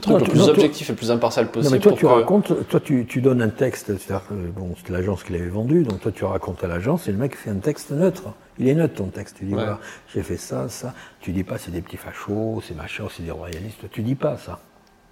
[0.00, 2.80] truc le plus objectif et le plus impartial possible Non, mais toi, tu racontes, toi,
[2.80, 3.96] tu, tu, donnes un texte.
[3.96, 7.12] C'est-à-dire que bon, c'est l'agence qui l'avait vendu, donc toi, tu racontes à l'agence et
[7.12, 8.24] le mec fait un texte neutre.
[8.58, 9.36] Il est neutre ton texte.
[9.38, 9.78] Tu dis voilà,
[10.12, 10.94] j'ai fait ça, ça.
[11.20, 13.88] Tu dis pas c'est des petits fachos, c'est machin, c'est des royalistes.
[13.92, 14.58] Tu dis pas ça.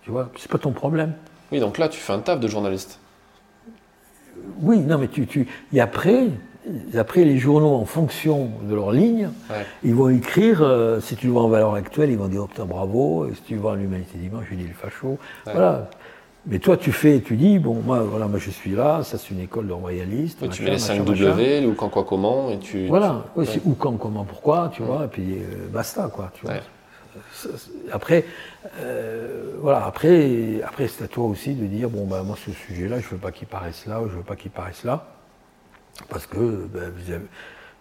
[0.03, 1.13] Tu vois, c'est pas ton problème.
[1.53, 2.99] Oui, donc là, tu fais un taf de journaliste.
[4.61, 6.29] Oui, non, mais tu, tu, et après,
[6.97, 9.31] après, les journaux, en fonction de leur ligne,
[9.85, 12.47] ils vont écrire, euh, si tu le vois en valeur actuelle, ils vont dire, oh
[12.47, 15.19] putain, bravo, et si tu le vois en l'humanité dimanche, je dis le facho.
[15.45, 15.89] Voilà.
[16.47, 19.31] Mais toi, tu fais, tu dis, bon, moi, voilà, moi je suis là, ça c'est
[19.31, 20.49] une école de royalistes.
[20.51, 22.87] tu mets les 5 W, ou quand, quoi, comment, et tu.
[22.87, 26.55] Voilà, c'est ou quand, comment, pourquoi, tu vois, et puis euh, basta, quoi, tu vois.
[27.93, 28.25] Après,
[28.81, 33.01] euh, voilà, après, après c'est à toi aussi de dire, bon, bah, moi ce sujet-là,
[33.01, 35.07] je veux pas qu'il paraisse là, ou je veux pas qu'il paraisse là.
[36.09, 36.93] Parce que ben,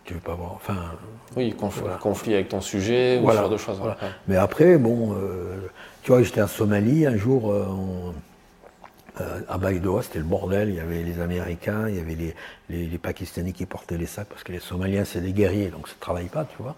[0.06, 0.54] Tu veux pas voir.
[0.56, 0.94] Enfin.
[1.36, 1.56] Oui,
[2.00, 3.82] conflit, avec ton sujet ou ce genre de choses.
[4.28, 5.16] Mais après, bon,
[6.04, 7.54] tu vois, j'étais en Somalie un jour.
[9.22, 10.70] Euh, à Baïdoa, c'était le bordel.
[10.70, 12.36] Il y avait les Américains, il y avait les,
[12.70, 15.96] les, Pakistanais qui portaient les sacs, parce que les Somaliens, c'est des guerriers, donc ça
[15.96, 16.76] ne travaille pas, tu vois.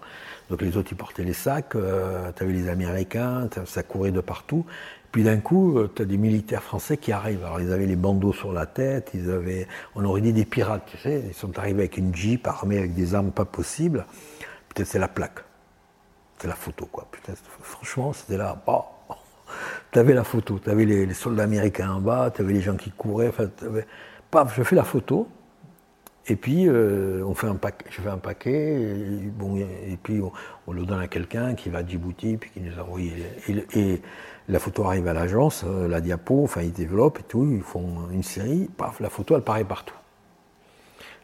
[0.50, 1.76] Donc les autres, ils portaient les sacs.
[1.76, 4.66] Euh, tu avais les Américains, ça courait de partout.
[5.12, 7.44] Puis d'un coup, euh, tu as des militaires français qui arrivent.
[7.44, 10.84] Alors ils avaient les bandeaux sur la tête, ils avaient, on aurait dit des pirates,
[10.86, 11.24] tu sais.
[11.28, 14.06] Ils sont arrivés avec une jeep armée avec des armes pas possibles.
[14.68, 15.40] Peut-être c'est la plaque.
[16.38, 17.08] C'est la photo, quoi.
[17.62, 18.60] Franchement, c'était là.
[18.66, 18.86] Bah,
[19.92, 22.76] tu avais la photo, tu avais les, soldats américains en bas, tu avais les gens
[22.76, 23.28] qui couraient.
[23.28, 23.48] Enfin,
[24.30, 25.28] Paf, je fais la photo.
[26.30, 27.58] Et puis, euh, on fait un
[27.90, 30.20] je fais un paquet, et, bon, et puis
[30.68, 33.12] on, le donne à quelqu'un qui va à Djibouti, puis qui nous a envoyé.
[33.74, 34.00] Et,
[34.48, 38.08] la photo arrive à l'agence, euh, la diapo, enfin ils développent et tout, ils font
[38.10, 39.94] une série, paf, la photo elle paraît partout.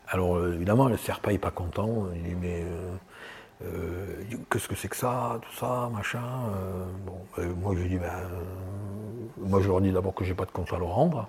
[0.09, 2.64] Alors euh, évidemment, le Serpa n'est pas content, il dit mais
[4.50, 6.20] qu'est-ce que c'est que ça, tout ça, machin.
[7.04, 8.12] Bon, moi je dis, ben,
[9.38, 11.28] moi je leur dis d'abord que j'ai pas de compte à leur rendre,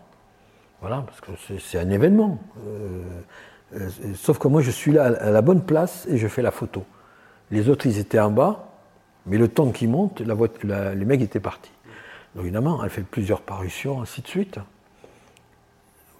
[0.81, 2.39] voilà, parce que c'est un événement.
[4.15, 6.83] Sauf que moi je suis là à la bonne place et je fais la photo.
[7.51, 8.69] Les autres ils étaient en bas,
[9.25, 11.71] mais le temps qui monte, la, les mecs étaient partis.
[12.35, 14.59] Donc évidemment, elle fait plusieurs parutions, ainsi de suite.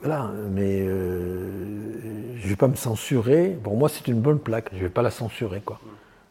[0.01, 3.57] Voilà, mais je ne vais pas me censurer.
[3.63, 4.69] Pour moi, c'est une bonne plaque.
[4.71, 5.79] Je ne vais pas la censurer, quoi.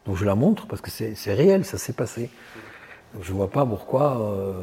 [0.05, 2.29] Donc je la montre parce que c'est réel, ça s'est passé.
[3.21, 4.17] Je ne vois pas pourquoi.
[4.19, 4.53] Euh,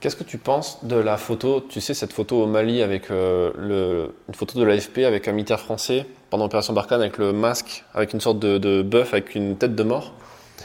[0.00, 3.50] Qu'est-ce que tu penses de la photo Tu sais, cette photo au Mali avec euh,
[3.56, 7.84] le, une photo de l'AFP avec un militaire français pendant l'opération Barkhane avec le masque,
[7.94, 10.12] avec une sorte de, de bœuf avec une tête de mort?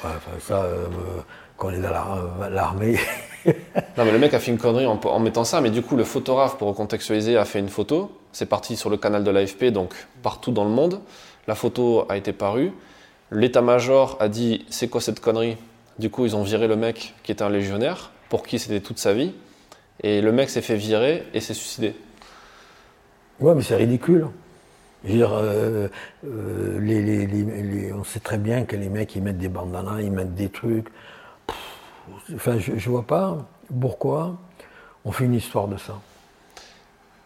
[0.03, 0.86] Ouais, enfin, ça, euh,
[1.57, 2.97] quand on est dans l'armée.
[3.45, 5.95] non, mais le mec a fait une connerie en, en, mettant ça, mais du coup,
[5.95, 8.11] le photographe, pour recontextualiser, a fait une photo.
[8.32, 11.01] C'est parti sur le canal de l'AFP, donc partout dans le monde.
[11.47, 12.71] La photo a été parue.
[13.32, 15.57] L'état-major a dit c'est quoi cette connerie?
[16.00, 19.00] Du coup, ils ont viré le mec qui était un légionnaire, pour qui c'était toute
[19.00, 19.34] sa vie.
[20.04, 21.96] Et le mec s'est fait virer et s'est suicidé.
[23.39, 24.28] Ouais, mais c'est ridicule.
[25.04, 25.88] dire, euh,
[26.26, 30.50] euh, on sait très bien que les mecs ils mettent des bandanas, ils mettent des
[30.50, 30.88] trucs.
[32.34, 33.38] enfin, je, ne vois pas
[33.80, 34.38] pourquoi
[35.06, 36.00] on fait une histoire de ça.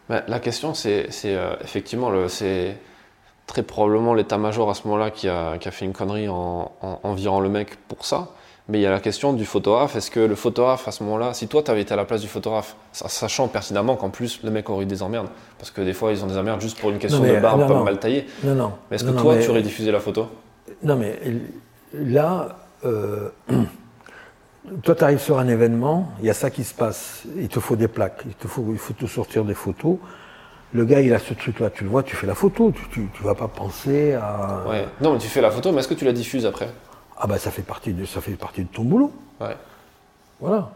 [0.08, 2.76] Ben, la question, c'est euh, effectivement c'est
[3.46, 7.76] très probablement l'état-major à ce moment-là qui a, fait une connerie en, virant le mec
[7.88, 8.30] pour ça.
[8.70, 9.96] Mais il y a la question du photographe.
[9.96, 12.20] Est-ce que le photographe, à ce moment-là, si toi, tu avais été à la place
[12.20, 15.26] du photographe, sachant pertinemment qu'en plus, le mec aurait eu des emmerdes,
[15.58, 17.82] parce que des fois, ils ont des emmerdes juste pour une question de barbe pas
[17.82, 18.26] mal taillée.
[18.44, 18.72] Non, non.
[18.88, 20.28] Mais est-ce que toi, tu aurais diffusé la photo?
[20.84, 21.18] Non, mais
[21.92, 23.30] là, euh,
[24.84, 27.24] toi, tu arrives sur un événement, il y a ça qui se passe.
[27.36, 29.96] Il te faut des plaques, il, te faut, il faut te sortir des photos.
[30.72, 33.22] Le gars, il a ce truc-là, tu le vois, tu fais la photo, tu, tu,
[33.24, 34.62] vas pas penser à.
[34.68, 34.86] Ouais.
[35.00, 36.68] Non, mais tu fais la photo, mais est-ce que tu la diffuses après?
[37.20, 39.12] Ah bah ça fait partie de, ça fait partie de ton boulot.
[39.40, 39.56] Ouais.
[40.40, 40.70] Voilà.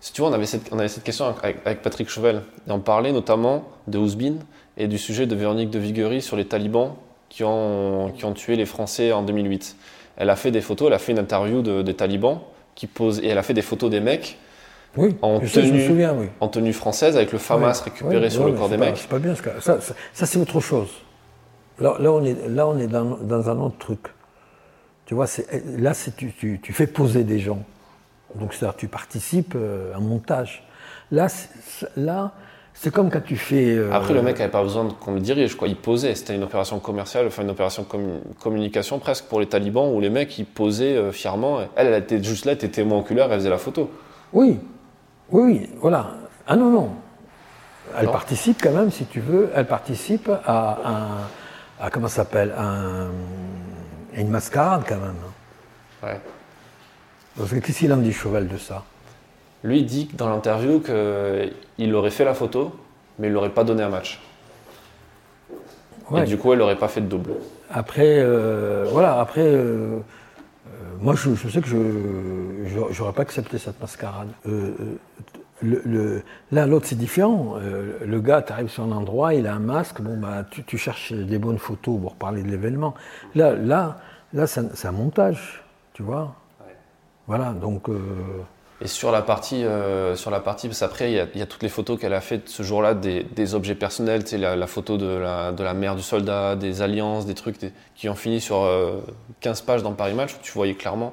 [0.00, 2.80] Si tu vois, on avait cette, on avait cette question avec, Patrick Chauvel, et on
[2.80, 4.34] parlait notamment de Ouzbin
[4.76, 6.92] et du sujet de Véronique de Viguerie sur les talibans
[7.30, 9.76] qui ont, qui ont tué les Français en 2008.
[10.18, 12.40] Elle a fait des photos, elle a fait une interview de, des talibans
[12.74, 14.38] qui posent, et elle a fait des photos des mecs
[14.96, 16.26] oui, en, tenue, souviens, oui.
[16.40, 18.96] en tenue française avec le FAMAS récupéré sur le corps des mecs.
[18.96, 19.60] C'est pas bien ce cas.
[19.60, 20.88] Ça, ça, c'est autre chose.
[21.78, 24.00] Là, là, on est, là, on est dans, dans un autre truc.
[25.08, 25.24] Tu vois,
[25.78, 27.62] là, tu, tu, tu, fais poser des gens.
[28.34, 30.68] Donc, c'est-à-dire, tu participes euh, à un montage.
[31.10, 31.28] Là,
[31.96, 32.32] là,
[32.74, 33.74] c'est comme quand tu fais.
[33.74, 35.66] Euh, Après, le mec n'avait pas besoin qu'on le dirige, quoi.
[35.66, 36.14] Il posait.
[36.14, 37.86] C'était une opération commerciale, enfin une opération
[38.38, 41.60] communication presque pour les talibans où les mecs ils posaient euh, fièrement.
[41.74, 43.90] Elle, elle était juste là, elle était témoin oculaire, elle faisait la photo.
[44.34, 44.60] Oui,
[45.30, 46.16] oui, oui, voilà.
[46.46, 46.90] Ah non, non.
[47.98, 51.84] Elle participe quand même, si tu veux, elle participe à un.
[51.86, 52.52] À, comment ça s'appelle?
[52.58, 53.08] Un,
[54.18, 55.14] Une mascarade quand même.
[56.02, 57.60] Ouais.
[57.60, 58.84] qu'est-ce qu'il en dit, Chauvel, de ça?
[59.64, 62.72] Lui dit dans l'interview qu'il aurait fait la photo,
[63.18, 64.20] mais il l'aurait pas donné un match.
[66.16, 67.32] Et du coup, elle n'aurait pas fait de double.
[67.70, 69.44] Après, euh, voilà, après.
[69.44, 70.00] Euh,
[71.00, 71.78] moi, je, sais que je
[73.00, 74.28] n'aurais pas accepté cette mascarade.
[74.46, 74.96] Euh, euh,
[75.62, 77.54] le, là, l'autre, c'est différent.
[77.58, 80.78] Euh, le gars, tu arrives sur un endroit, il a un masque, bon, bah, tu,
[80.78, 82.94] cherches des bonnes photos pour parler de l'événement.
[83.34, 83.98] Là, là,
[84.32, 85.62] là c'est un montage,
[85.92, 86.34] tu vois.
[87.26, 87.88] Voilà, donc.
[88.80, 91.68] Et sur la partie, euh, sur la partie parce qu'après, il y, a toutes les
[91.68, 95.06] photos qu'elle a faites ce jour-là, des, des, objets personnels, tu sais, la, photo de
[95.06, 97.56] la, de la, mère du soldat, des alliances, des trucs
[97.96, 98.68] qui ont fini sur
[99.40, 101.12] 15 euh, pages dans Paris Match, où tu voyais clairement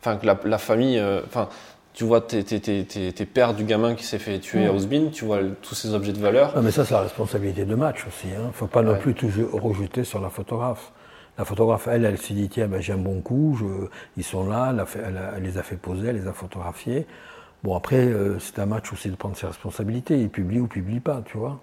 [0.00, 0.98] enfin, que la, la famille.
[0.98, 1.48] Euh, enfin,
[1.92, 5.10] tu vois tes, tes, tes, tes, pères du gamin qui s'est fait tuer à Ousbin,
[5.12, 6.56] tu vois tous ces objets de valeur.
[6.56, 8.26] Non, mais ça, c'est la responsabilité de match aussi.
[8.26, 8.48] Il hein.
[8.48, 10.90] ne faut pas non plus tout rejeter sur la photographe.
[11.36, 13.58] La photographe, elle, elle s'est dit, tiens, ben, j'ai un bon coup,
[14.16, 17.06] ils sont là, elle, les a fait poser, elle les a photographiés.
[17.64, 20.20] Bon, après, euh, c'est un match aussi de prendre ses responsabilités.
[20.20, 21.60] Il publie ou publie pas, tu vois.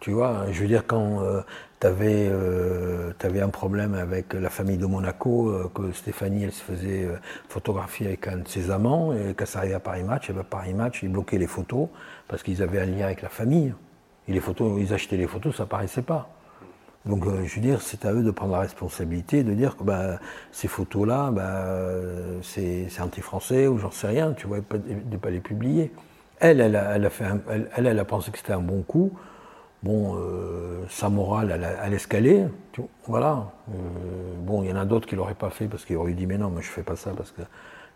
[0.00, 1.42] Tu vois, je veux dire, quand euh,
[1.80, 7.08] tu avais, euh, un problème avec la famille de Monaco, que Stéphanie, elle se faisait
[7.48, 10.42] photographier avec un de ses amants, et quand ça arrivait à Paris Match, et ben
[10.42, 11.88] Paris Match, ils bloquaient les photos
[12.26, 13.72] parce qu'ils avaient un lien avec la famille.
[14.26, 16.35] Et les photos, ils achetaient les photos, ça apparaissait pas.
[17.06, 19.84] Donc, euh, je veux dire, c'est à eux de prendre la responsabilité, de dire que
[19.84, 20.18] bah,
[20.50, 21.54] ces photos-là, bah,
[22.42, 24.64] c'est anti-français ou j'en sais rien, tu vois, de
[25.10, 25.92] ne pas les publier.
[26.40, 29.12] Elle, elle a, fait elle, elle, a pensé que c'était un bon coup.
[29.82, 32.46] Bon, euh, sa morale, elle, elle escalé,
[33.06, 33.52] voilà.
[33.70, 33.74] Euh,
[34.40, 36.26] bon, il y en a d'autres qui ne l'auraient pas fait parce qu'ils auraient dit,
[36.26, 37.42] mais non, moi je ne fais pas ça parce que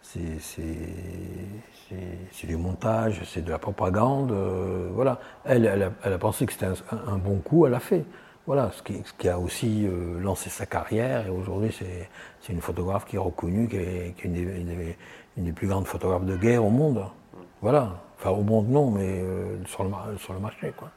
[0.02, 0.62] c'est
[2.46, 4.32] du montage, c'est de la propagande,
[4.94, 5.20] voilà.
[5.44, 6.74] Elle, elle a, pensé que c'était un,
[7.08, 8.04] un, bon coup, elle l'a fait.
[8.52, 11.24] Voilà, ce qui, a aussi euh, lancé sa carrière.
[11.24, 14.34] Et aujourd'hui, c'est une photographe qui est reconnue, qui est, une,
[15.36, 17.04] des, plus grandes photographes de guerre au monde.
[17.62, 17.92] Voilà.
[18.18, 20.88] Enfin, au monde, non, mais euh, sur, le, sur le marché, quoi.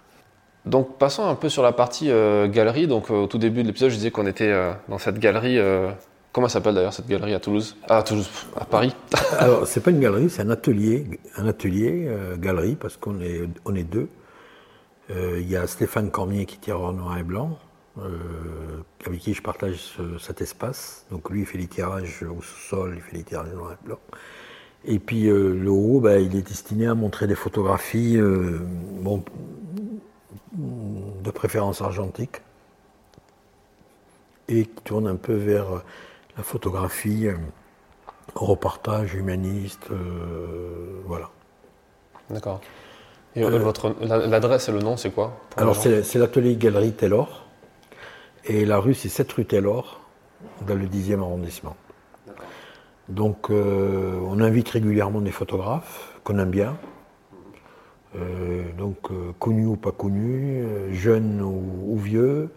[0.66, 2.88] Donc, passons un peu sur la partie euh, galerie.
[2.88, 4.52] Donc, au tout début de l'épisode, je disais qu'on était
[4.90, 5.60] dans cette galerie.
[6.32, 7.78] comment s'appelle d'ailleurs cette galerie à Toulouse?
[7.88, 8.96] Ah, à Toulouse, à Paris.
[9.38, 11.06] Alors, c'est pas une galerie, c'est un atelier,
[11.38, 14.10] un atelier galerie, parce qu'on est, on est deux.
[15.10, 17.58] Euh, il y a Stéphane Cormier qui tire en noir et blanc,
[18.00, 21.06] euh, avec qui je partage cet espace.
[21.12, 23.86] Donc lui, il fait les tirages au sol, il fait les tirages en noir et
[23.86, 24.00] blanc.
[24.86, 28.52] Et puis euh, le haut, bah, il est destiné à montrer des photographies, de
[31.32, 32.42] préférence argentique,
[34.48, 35.84] et qui tourne un peu vers
[36.38, 37.28] la photographie,
[38.36, 39.90] reportage humaniste,
[41.06, 41.30] voilà.
[42.30, 42.62] D'accord.
[43.36, 47.46] Et euh, votre l'adresse et le nom, c'est quoi Alors c'est l'atelier Galerie Taylor.
[48.46, 50.02] Et la rue, c'est 7 rue Taylor,
[50.68, 51.76] dans le 10e arrondissement.
[53.10, 56.78] Donc euh, on invite régulièrement des photographes qu'on aime bien.
[58.16, 59.10] Euh, donc
[59.40, 62.50] connus ou pas connus, jeunes ou, vieux.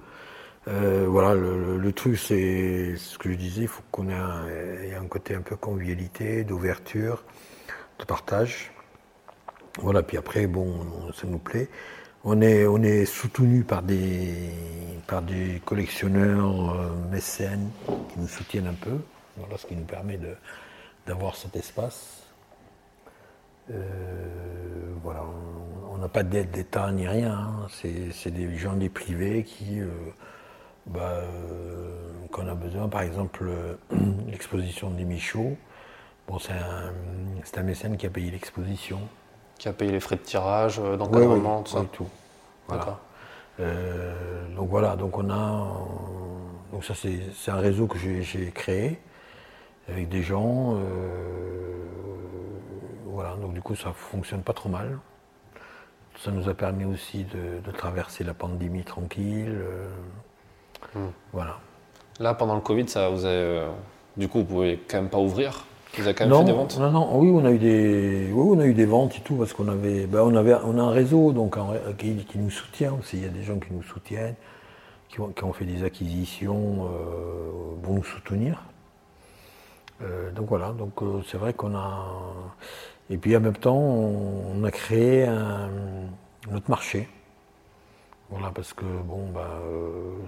[0.67, 5.35] voilà, le, truc, c'est ce que je disais, il faut qu'on ait un, un côté
[5.35, 7.25] un peu convivialité, d'ouverture,
[7.99, 8.73] de partage.
[9.79, 11.69] Voilà, puis après, bon, ça nous plaît.
[12.25, 14.51] On est, on est soutenu par des,
[15.07, 18.99] par des collectionneurs, euh, mécènes qui nous soutiennent un peu.
[19.37, 20.19] Voilà, ce qui nous permet
[21.07, 22.23] d'avoir cet espace.
[23.71, 23.75] Euh,
[25.03, 25.25] voilà,
[25.93, 27.35] on n'a pas d'aide d'État ni rien.
[27.35, 27.67] Hein.
[27.71, 29.89] C'est des gens des privés qui, euh,
[30.87, 31.23] bah,
[32.33, 32.89] qu'on a besoin.
[32.89, 33.47] Par exemple,
[34.27, 35.57] l'exposition des Michauds.
[36.27, 39.01] Bon, c'est un mécène qui a payé l'exposition
[39.59, 42.09] qui a payé les frais de tirage, euh, d'encadrement, tout ça tout.
[42.69, 42.99] Voilà.
[43.61, 45.67] Euh, donc voilà, donc on a.
[46.73, 48.99] Donc ça, c'est un réseau que j'ai créé
[49.89, 50.75] avec des gens.
[50.77, 50.81] Euh,
[53.07, 54.99] voilà, donc du coup, ça fonctionne pas trop mal.
[56.19, 59.59] Ça nous a permis aussi de, traverser la pandémie tranquille.
[60.95, 61.09] Hmm.
[61.33, 61.59] Voilà.
[62.21, 63.69] Là, pendant le Covid, ça vous a,
[64.17, 65.65] du coup, vous pouvez quand même pas ouvrir
[65.97, 68.57] vous avez quand même fait des ventes Non, non, oui, on a eu des, oui,
[68.57, 70.83] on a eu des ventes et tout parce qu'on avait, ben, on avait, on a
[70.83, 71.57] un réseau donc
[71.99, 73.19] qui, nous soutient aussi.
[73.19, 74.35] Il y a des gens qui nous soutiennent,
[75.09, 78.63] qui ont, qui ont fait des acquisitions euh, pour nous soutenir.
[80.03, 82.05] Euh, donc voilà, donc euh, c'est vrai qu'on a,
[83.09, 85.71] et puis en même temps, on, a créé un,
[86.51, 87.09] notre marché.
[88.29, 89.61] Voilà, parce que bon, bah,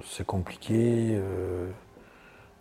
[0.07, 1.19] c'est compliqué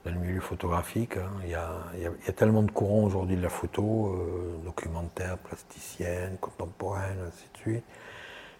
[0.09, 1.17] le milieu photographique.
[1.17, 1.29] Hein.
[1.43, 7.45] Il, y a, tellement de courants aujourd'hui de la photo, euh, documentaire, plasticienne, contemporaine, ainsi
[7.53, 7.83] de suite.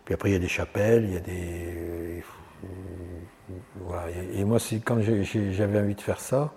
[0.05, 2.23] Puis après, il y a des chapelles, il y a des.
[3.75, 4.09] voilà.
[4.33, 6.53] Et moi, quand j'avais envie de faire ça,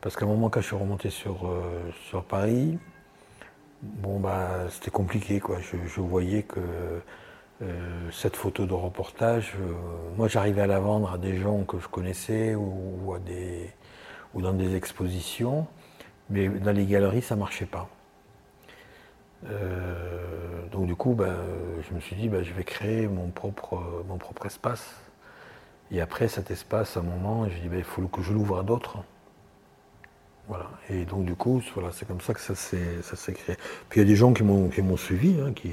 [0.00, 2.78] parce qu'à un moment, quand je suis remonté sur, euh, sur Paris,
[3.82, 5.58] bon, bah, c'était compliqué, quoi.
[5.60, 6.60] Je, voyais que
[7.62, 9.54] euh, cette photo de reportage,
[10.16, 13.70] moi, j'arrivais à la vendre à des gens que je connaissais ou à des
[14.34, 15.66] ou dans des expositions,
[16.30, 17.88] mais dans les galeries, ça ne marchait pas.
[19.50, 21.34] Euh, donc du coup, ben,
[21.88, 24.94] je me suis dit, ben, je vais créer mon propre, mon propre espace.
[25.90, 28.58] Et après cet espace, à un moment, j'ai dit, ben, il faut que je l'ouvre
[28.58, 28.98] à d'autres.
[30.48, 30.70] Voilà.
[30.90, 33.56] Et donc du coup, voilà, c'est comme ça que ça s'est créé.
[33.88, 35.70] Puis il y a des gens qui m'ont suivi, hein, qui,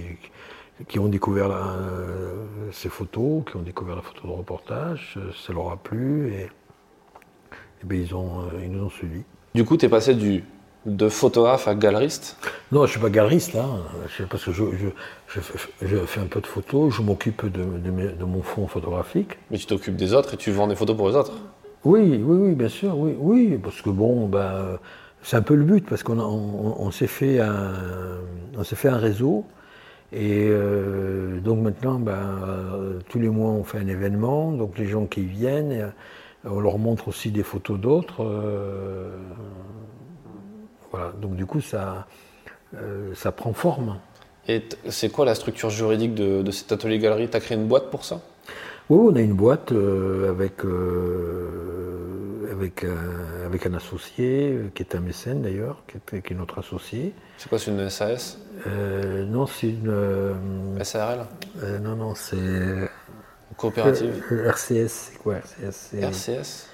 [0.88, 5.72] qui, ont découvert euh, ces photos, qui ont découvert la photo de reportage, ça leur
[5.72, 6.34] a plu.
[6.34, 6.50] Et,
[7.84, 9.24] eh ils, ont, euh, ils nous ont suivis.
[9.56, 10.44] Du coup, tu es passé du,
[10.86, 12.38] de photographe à galeriste
[12.72, 13.66] Non, je ne suis pas galeriste, là,
[14.30, 14.64] parce que je,
[15.28, 15.40] je,
[15.82, 19.38] je, fais un peu de photos, je m'occupe de, de, mon fond photographique.
[19.52, 21.34] Mais tu t'occupes des autres et tu vends des photos pour les autres
[21.84, 24.78] Oui, oui, oui, bien sûr, oui, oui, parce que bon, ben,
[25.22, 27.74] c'est un peu le but, parce qu'on on, s'est fait un,
[28.58, 29.46] on s'est fait un réseau,
[30.12, 34.88] et euh, donc maintenant, ben, euh, tous les mois, on fait un événement, donc les
[34.88, 35.92] gens qui viennent,
[36.46, 38.24] on leur montre aussi des photos d'autres,
[40.92, 42.08] voilà, donc du coup, ça,
[43.14, 44.00] ça prend forme.
[44.48, 47.30] Et c'est quoi la structure juridique de, de cet atelier galerie?
[47.30, 48.22] Tu as créé une boîte pour ça?
[48.90, 54.82] Oui, on a une boîte euh, avec, euh, avec, un, avec un associé, euh, qui
[54.82, 57.14] est un mécène d'ailleurs, qui, est notre associé.
[57.38, 59.94] C'est quoi, c'est une SAS Non, c'est une.
[60.82, 61.28] SARL
[61.84, 62.90] Non, non, c'est.
[63.58, 66.68] Coopérative RCS, c'est quoi RCS RCS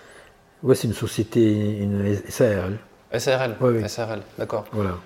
[0.64, 2.78] Oui, c'est une société, une SARL.
[3.18, 4.66] SARL oui, SARL, d'accord.
[4.72, 4.98] Voilà.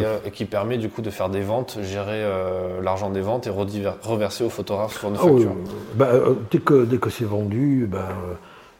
[0.00, 3.46] Euh, et, qui permet du coup de faire des ventes, gérer euh, l'argent des ventes
[3.46, 5.54] et reverser aux photographes sur une ah facture.
[5.94, 8.08] Bah, euh, dès que, dès que c'est vendu bah,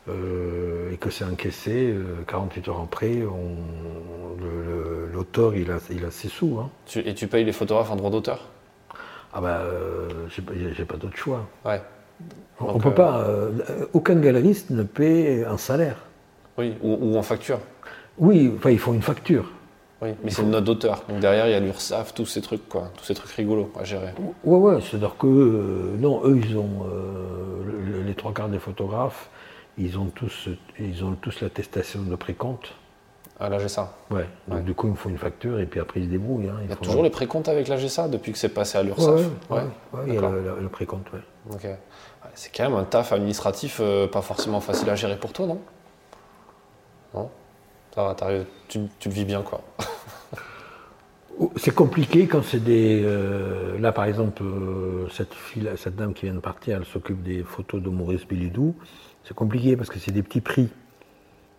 [0.08, 1.94] et que c'est encaissé,
[2.26, 3.22] 48 heures après,
[5.12, 6.58] l'auteur il a, il a ses sous.
[6.58, 6.70] Hein.
[6.96, 8.48] et tu payes les photographes en droit d'auteur?
[9.34, 9.62] Ah bah
[10.28, 11.46] j'ai pas, d'autre choix.
[11.64, 11.80] Ouais.
[12.60, 13.26] On peut pas.
[13.92, 15.96] aucun galeriste ne paie un salaire.
[16.58, 17.58] Oui, ou, ou en facture.
[18.18, 19.50] Oui, enfin ils font une facture.
[20.02, 21.04] Oui, mais c'est une note d'auteur.
[21.08, 22.90] Donc derrière, il y a l'URSAF, tous ces trucs, quoi.
[22.96, 24.12] Tous ces trucs rigolos à gérer.
[24.42, 29.30] Ouais, ouais, c'est-à-dire que, euh, non, eux, ils ont, euh, les trois quarts des photographes,
[29.78, 30.48] ils ont tous,
[30.80, 32.74] ils ont tous l'attestation de précompte.
[33.38, 36.00] Ah, la GSA Ouais, donc du coup, il me faut une facture et puis après,
[36.00, 36.48] ils se débrouillent.
[36.48, 36.58] Hein.
[36.64, 39.20] il y a toujours les précomptes avec la GSA depuis que c'est passé à l'URSAF
[39.50, 39.56] Ouais,
[39.92, 41.20] ouais, il y a le, précompte, ouais.
[41.52, 41.66] Ok.
[42.34, 45.60] C'est quand même un taf administratif euh, pas forcément facile à gérer pour toi, non?
[47.14, 47.30] Non?
[47.94, 48.16] Ça va,
[48.68, 49.60] tu, tu le vis bien, quoi.
[51.56, 53.02] C'est compliqué quand c'est des.
[53.04, 57.22] Euh, là, par exemple, euh, cette, fille, cette dame qui vient de partir, elle s'occupe
[57.22, 58.74] des photos de Maurice Bilidou.
[59.24, 60.68] C'est compliqué parce que c'est des petits prix.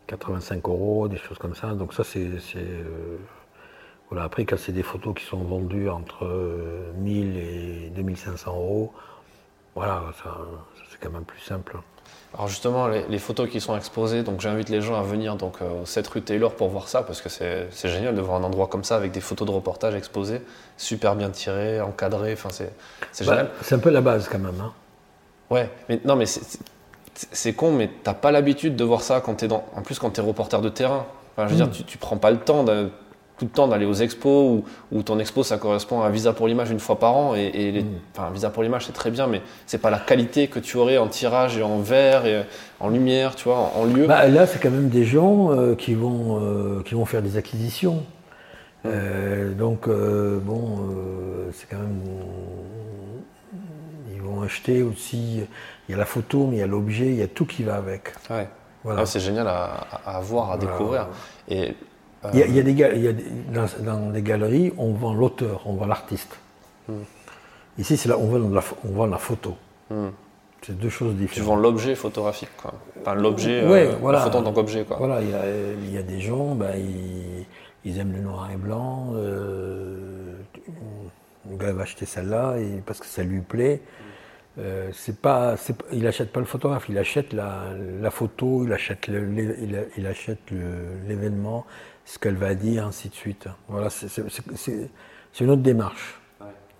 [0.07, 1.73] 85 euros, des choses comme ça.
[1.73, 2.29] Donc, ça, c'est.
[4.09, 4.25] Voilà.
[4.25, 6.25] Après, quand c'est des photos qui sont vendues entre
[6.97, 8.93] 1000 et 2500 euros,
[9.75, 10.03] voilà,
[10.91, 11.77] c'est quand même plus simple.
[12.33, 15.85] Alors justement, les, photos qui sont exposées, donc j'invite les gens à venir donc euh,
[15.85, 18.83] cette rue Taylor pour voir ça parce que c'est génial de voir un endroit comme
[18.83, 20.41] ça avec des photos de reportage exposées,
[20.75, 22.73] super bien tirées, encadrées, enfin c'est
[23.25, 23.49] bah, génial.
[23.61, 24.59] C'est un peu la base quand même.
[24.59, 24.73] Hein.
[25.51, 29.47] Ouais, mais non mais c'est con, mais t'as pas l'habitude de voir ça quand t'es
[29.47, 31.05] dans, en plus quand t'es reporter de terrain.
[31.37, 31.71] je veux dire, hmm.
[31.71, 32.89] tu, tu prends pas le temps de
[33.37, 36.47] tout le temps d'aller aux expos ou, ton expo ça correspond à un visa pour
[36.47, 37.35] l'image une fois par an.
[37.35, 37.85] Et, mm.
[38.13, 40.77] enfin, un visa pour l'image c'est très bien mais c'est pas la qualité que tu
[40.77, 42.43] aurais en tirage et en verre et
[42.79, 44.05] en lumière tu vois en, lieu.
[44.07, 47.37] Bah, là c'est quand même des gens euh, qui vont euh, qui vont faire des
[47.37, 48.03] acquisitions.
[48.83, 48.87] Mm.
[48.87, 50.79] euh, donc bon
[51.53, 52.01] c'est quand même
[54.13, 55.41] ils vont acheter aussi
[55.87, 57.63] il y a la photo mais il y a l'objet il y a tout qui
[57.63, 58.13] va avec.
[58.29, 58.47] Ouais.
[58.97, 61.07] Ah, c'est génial à, à, voir à découvrir.
[61.47, 61.73] Et
[62.33, 63.15] il y a, des,
[63.83, 66.37] dans, des galeries, on vend l'auteur, on vend l'artiste.
[66.87, 67.03] Hmm.
[67.77, 69.55] Ici, c'est là, on vend, la, on vend la photo.
[69.89, 70.09] Hmm.
[70.61, 71.33] C'est deux choses différentes.
[71.33, 72.73] Tu vends l'objet photographique, quoi.
[73.01, 74.19] Enfin, l'objet, ouais, euh, voilà.
[74.19, 74.97] la photo en tant qu'objet, quoi.
[74.97, 76.73] Voilà, il y a, des gens, ben,
[77.83, 79.11] ils, aiment le noir et blanc.
[79.15, 80.37] Euh,
[81.49, 82.55] le gars va acheter celle-là
[82.85, 83.81] parce que ça lui plaît.
[84.59, 85.55] Euh, c'est pas,
[85.91, 89.09] il achète pas le photographe, il achète la, photo, il achète
[91.07, 91.65] l'événement,
[92.05, 93.47] ce qu'elle va dire, ainsi de suite.
[93.67, 94.89] Voilà, c'est
[95.39, 96.19] une autre démarche.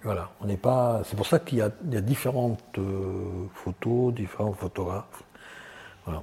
[0.04, 1.02] Voilà, on n'est pas.
[1.06, 1.70] C'est pour ça qu'il y, a
[2.02, 5.24] différentes euh, photos, différents photographes.
[6.06, 6.22] Voilà.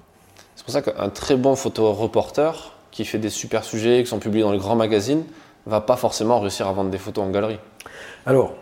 [0.55, 4.43] C'est pour ça qu'un très bon photo-reporter qui fait des super sujets, qui sont publiés
[4.43, 5.25] dans les grands magazines,
[5.65, 7.59] va pas forcément réussir à vendre des photos en galerie.
[8.27, 8.55] Alors,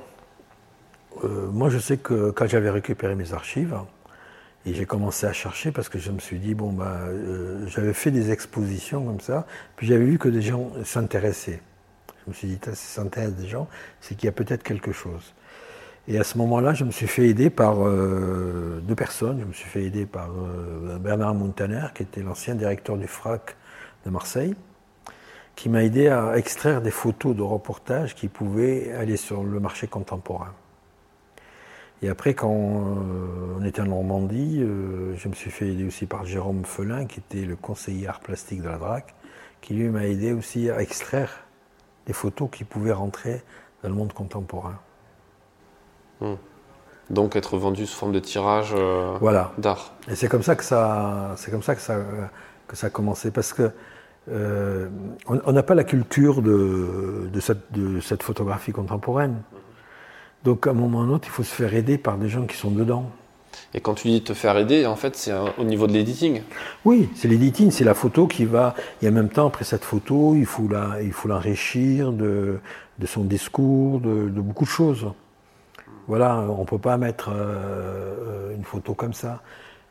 [1.24, 3.76] euh, moi je sais que quand j'avais récupéré mes archives,
[4.68, 7.94] et j'ai commencé à chercher parce que je me suis dit, bon, bah, euh, j'avais
[7.94, 9.46] fait des expositions comme ça,
[9.76, 11.62] puis j'avais vu que des gens s'intéressaient.
[12.24, 13.66] Je me suis dit, ça s'intéresse des gens,
[14.00, 15.34] c'est qu'il y a peut-être quelque chose.
[16.06, 19.40] Et à ce moment-là, je me suis fait aider par euh, deux personnes.
[19.40, 23.56] Je me suis fait aider par euh, Bernard Montaner, qui était l'ancien directeur du FRAC
[24.04, 24.54] de Marseille,
[25.54, 29.86] qui m'a aidé à extraire des photos de reportages qui pouvaient aller sur le marché
[29.86, 30.52] contemporain.
[32.02, 36.06] Et après, quand euh, on était en Normandie, euh, je me suis fait aider aussi
[36.06, 39.14] par Jérôme Felin, qui était le conseiller art plastique de la DRAC,
[39.60, 41.30] qui lui m'a aidé aussi à extraire
[42.06, 43.42] des photos qui pouvaient rentrer
[43.82, 44.78] dans le monde contemporain.
[46.20, 46.34] Hmm.
[47.10, 49.52] Donc être vendu sous forme de tirage euh, voilà.
[49.58, 49.94] d'art.
[50.08, 51.96] Et c'est comme ça que ça, c'est comme ça que ça,
[52.68, 53.72] que ça a commencé, parce que
[54.30, 59.36] on n'a pas la culture de, de, cette, de cette photographie contemporaine.
[60.44, 62.28] Donc à un moment ou à un autre, il faut se faire aider par des
[62.28, 63.10] gens qui sont dedans.
[63.74, 66.42] Et quand tu dis te faire aider, en fait, c'est au niveau de l'editing
[66.84, 68.74] Oui, c'est l'editing, c'est la photo qui va.
[69.02, 72.60] Et en même temps, après cette photo, il faut la, il faut l'enrichir de,
[72.98, 75.06] de son discours, de, de, beaucoup de choses.
[76.06, 79.42] Voilà, on ne peut pas mettre euh, une photo comme ça.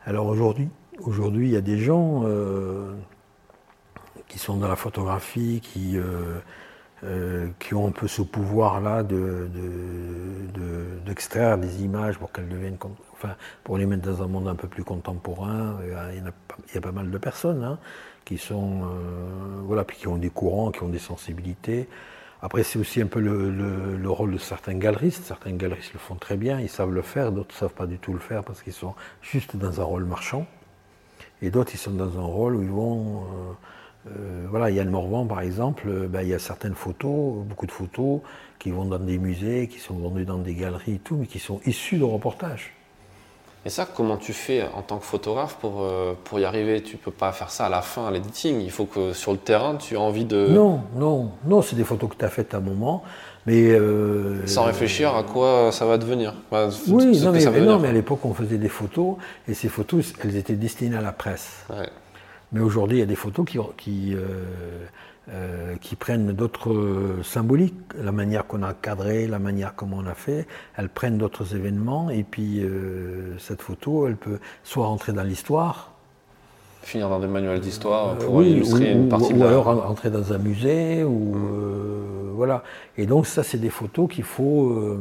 [0.04, 0.68] Alors aujourd'hui,
[1.02, 2.92] aujourd'hui, il y a des gens euh,
[4.26, 6.40] qui sont dans la photographie, qui, euh,
[7.04, 9.04] euh, qui ont un peu ce pouvoir-là
[11.04, 12.78] d'extraire de, de, des images pour qu'elles deviennent,
[13.12, 15.78] enfin, pour les mettre dans un monde un peu plus contemporain.
[15.84, 16.22] Il
[16.74, 17.78] y a, pas mal de personnes hein,
[18.24, 21.88] qui sont, euh, voilà, puis qui ont des courants, qui ont des sensibilités.
[22.42, 25.24] Après, c'est aussi un peu le, le, le, rôle de certains galeristes.
[25.24, 27.98] Certains galeristes le font très bien, ils savent le faire, d'autres ne savent pas du
[27.98, 30.46] tout le faire parce qu'ils sont juste dans un rôle marchand.
[31.42, 33.22] Et d'autres, ils sont dans un rôle où ils vont.
[33.22, 33.52] Euh,
[34.16, 38.20] euh, voilà, Yann Morvan, par exemple, ben, il y a certaines photos, beaucoup de photos,
[38.58, 41.38] qui vont dans des musées, qui sont vendues dans des galeries et tout, mais qui
[41.38, 42.74] sont issues de reportages.
[43.66, 46.82] Et ça, comment tu fais en tant que photographe pour, euh, pour y arriver?
[46.82, 48.60] Tu peux pas faire ça à la fin, à l'editing.
[48.60, 50.48] Il faut que sur le terrain, tu aies envie de.
[50.48, 53.02] Non, non, non, c'est des photos que tu as faites à un moment.
[53.46, 56.34] Mais euh, Sans réfléchir à quoi ça va devenir.
[56.50, 59.16] Bah, oui, non, mais, mais, non, mais, à l'époque, on faisait des photos,
[59.48, 61.64] et ces photos, elles étaient destinées à la presse.
[61.70, 61.88] Ouais.
[62.52, 64.86] Mais aujourd'hui, il y a des photos qui, qui, euh,
[65.30, 70.14] euh, qui prennent d'autres symboliques, la manière qu'on a cadré, la manière comment on a
[70.14, 70.46] fait,
[70.76, 75.92] elles prennent d'autres événements, et puis euh, cette photo, elle peut soit rentrer dans l'histoire,
[76.82, 79.48] finir dans des manuels d'histoire pour oui, illustrer ou, une partie ou, de ou la...
[79.48, 81.36] alors entrer dans un musée, ou
[82.34, 82.62] voilà.
[82.96, 84.96] Et donc ça, c'est des photos qu'il faut,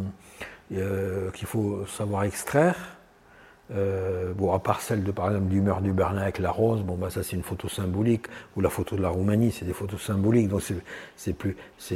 [0.69, 2.96] qu'il faut savoir extraire.
[3.75, 6.83] Euh, bon, à part celle de par exemple du mur du Berlin avec la rose,
[6.83, 9.73] bon bah ça c'est une photo symbolique, ou la photo de la Roumanie, c'est des
[9.73, 10.61] photos symboliques, donc
[11.17, 11.95] c'est plus, c'est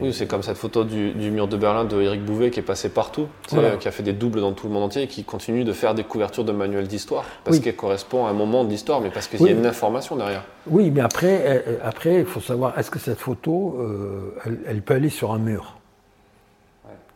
[0.00, 2.62] oui c'est comme cette photo du, du, mur de Berlin de Eric Bouvet qui est
[2.62, 3.76] passé partout, voilà.
[3.76, 5.96] qui a fait des doubles dans tout le monde entier et qui continue de faire
[5.96, 7.62] des couvertures de manuels d'histoire parce Oui.
[7.64, 9.50] qu'elle correspond à un moment de l'histoire, mais parce qu'il Oui.
[9.50, 10.44] y a une information derrière.
[10.68, 14.82] Oui, mais après, euh, après il faut savoir est-ce que cette photo, euh, elle, elle
[14.82, 15.76] peut aller sur un mur?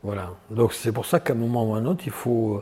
[0.02, 0.30] Voilà.
[0.50, 2.60] Donc c'est pour ça qu'à un moment ou à un autre, il faut,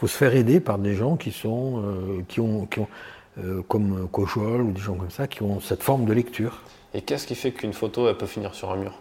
[0.00, 2.88] faut se faire aider par des gens qui sont, euh, qui ont, qui ont
[3.38, 6.62] euh, comme Cojol ou des gens comme ça, qui ont cette forme de lecture.
[6.94, 8.98] Et qu'est-ce qui fait qu'une photo elle peut finir sur un mur?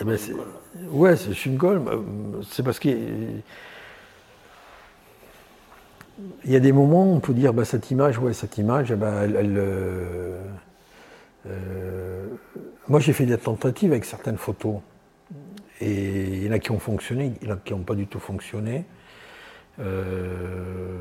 [0.00, 0.34] Eh ben, c'est-
[0.90, 1.82] ouais, c'est une goal.
[2.48, 3.42] C'est parce que il
[6.50, 8.96] y a des moments où on peut dire bah, cette image, ouais, cette image, eh
[8.96, 10.40] ben, elle, elle, euh,
[11.48, 12.26] euh,
[12.88, 14.76] moi j'ai fait des tentatives avec certaines photos.
[15.80, 17.94] Et il y en a qui ont fonctionné, il y en a qui n'ont pas
[17.94, 18.84] du tout fonctionné.
[19.78, 20.96] Euh,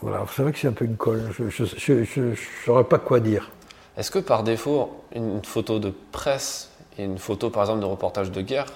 [0.00, 1.22] voilà, c'est vrai que c'est un peu une colle.
[1.38, 2.34] Je ne
[2.64, 3.50] saurais pas quoi dire.
[3.96, 8.30] Est-ce que par défaut, une photo de presse et une photo par exemple de reportage
[8.30, 8.66] de guerre,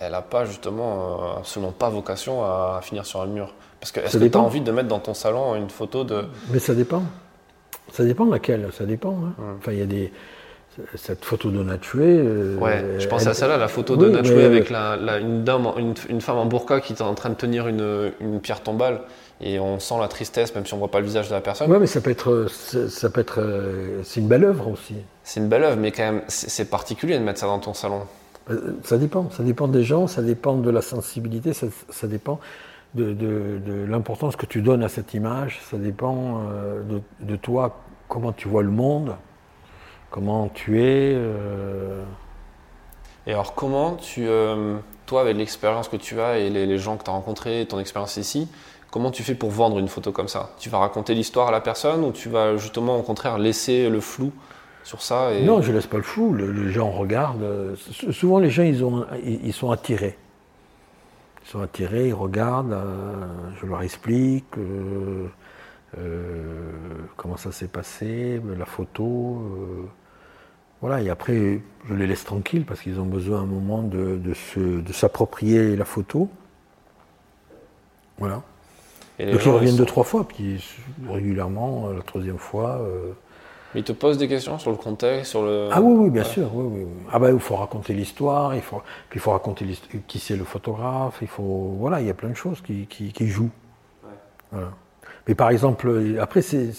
[0.00, 3.54] elle n'a pas justement, euh, absolument pas vocation à finir sur un mur?
[3.80, 4.40] Parce que est-ce que tu as dépend.
[4.40, 6.26] envie de mettre dans ton salon une photo de.
[6.50, 7.02] Mais ça dépend.
[7.92, 9.12] Ça dépend laquelle, ça dépend.
[9.12, 9.34] hein.
[9.38, 9.56] Hmm.
[9.58, 10.12] Enfin, il y a des.
[10.94, 12.04] Cette photo de Natchoué.
[12.06, 14.96] euh, Ouais, je pensais elle- à celle-là, la photo de Oui, Natchoué mais- avec la,
[14.96, 18.12] la- une, dame, une, une femme en burqa qui est en train de tenir une,
[18.20, 19.00] une pierre tombale
[19.40, 21.70] et on sent la tristesse même si on voit pas le visage de la personne.
[21.70, 22.46] Ouais, mais ça peut être.
[22.48, 23.40] Ça ça peut être.
[23.40, 24.94] euh, C'est une belle œuvre aussi.
[25.24, 28.02] C'est une belle œuvre, mais quand même, c'est particulier de mettre ça dans ton salon.
[28.50, 29.28] Euh, Ça dépend.
[29.30, 32.38] Ça dépend des gens, ça dépend de la sensibilité, ça, ça dépend
[32.94, 37.36] de, de- de l'importance que tu donnes à cette image, ça dépend euh, de, de
[37.36, 37.76] toi,
[38.08, 39.12] comment tu vois le monde,
[40.10, 41.12] comment tu es.
[41.14, 42.02] euh,
[43.26, 44.76] Et alors, comment tu, euh,
[45.06, 47.78] toi, avec l'expérience que tu as et les, les gens que tu as rencontrés, ton
[47.78, 48.48] expérience ici,
[48.90, 50.50] comment tu fais pour vendre une photo comme ça?
[50.58, 54.00] Tu vas raconter l'histoire à la personne ou tu vas justement, au contraire, laisser le
[54.00, 54.32] flou
[54.84, 55.44] sur ça et...
[55.44, 56.32] Non, je laisse pas le flou.
[56.32, 57.76] Le- les gens regardent.
[57.76, 60.16] sou- Souvent, les gens, ils, ont, ils, ils sont attirés.
[61.44, 62.72] Ils sont attirés, ils regardent.
[62.72, 63.26] euh,
[63.60, 65.26] je leur explique euh,
[65.96, 66.72] euh,
[67.16, 69.42] comment ça s'est passé, la photo.
[69.42, 69.86] euh,
[70.80, 71.00] voilà.
[71.02, 74.34] Et après, je les laisse tranquilles parce qu'ils ont besoin à un moment de, de
[74.34, 76.28] se- de s'approprier la photo.
[78.18, 78.42] Voilà.
[79.18, 80.62] et Donc ils reviennent ils deux, trois fois, puis
[81.08, 82.78] régulièrement, euh, la troisième fois.
[82.80, 83.12] euh,
[83.74, 85.68] Ils te posent des questions sur le contexte, sur le...
[85.72, 86.50] Ah oui, oui, bien sûr.
[86.54, 86.86] Oui, oui.
[87.12, 89.66] Ah ben, il faut raconter l'histoire, il faut, puis il faut raconter
[90.06, 93.12] qui c'est le photographe, il faut, voilà, il y a plein de choses qui, qui,
[93.12, 93.50] qui jouent.
[94.50, 94.70] Voilà.
[95.28, 96.72] Mais par exemple, après c'est,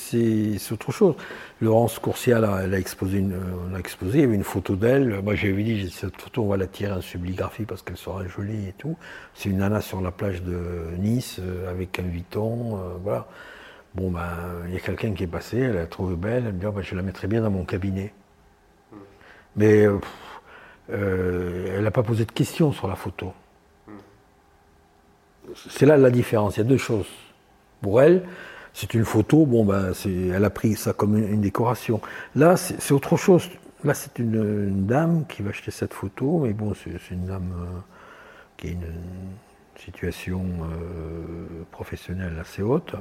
[0.72, 1.16] autre chose.
[1.62, 3.40] Laurence Courcial, a, elle a exposé, une,
[3.70, 5.22] on a exposé, il y avait une photo d'elle.
[5.24, 8.70] Moi j'avais dit, cette photo on va la tirer en subligraphie parce qu'elle sera jolie
[8.70, 8.98] et tout.
[9.36, 10.60] C'est une nana sur la plage de
[10.98, 13.28] Nice euh, avec un Vuitton, euh, voilà.
[13.94, 14.30] Bon ben,
[14.68, 16.72] il y a quelqu'un qui est passé, elle l'a trouvée belle, elle me dit, Ah,
[16.72, 18.14] ben, je la mettrais bien dans mon cabinet.
[19.56, 20.42] Mais euh, pff,
[20.92, 23.34] euh, elle n'a pas posé de questions sur la photo.
[25.70, 26.58] C'est là la différence.
[26.58, 27.08] Il y a deux choses.
[27.82, 28.24] Pour elle,
[28.74, 32.02] c'est une photo, bon, ben, elle a pris ça comme une, décoration.
[32.36, 33.50] Là, c'est autre chose.
[33.84, 37.80] Là, c'est une, dame qui va acheter cette photo, mais bon, c'est une dame euh,
[38.58, 38.86] qui a une,
[39.78, 42.96] situation euh, professionnelle assez haute,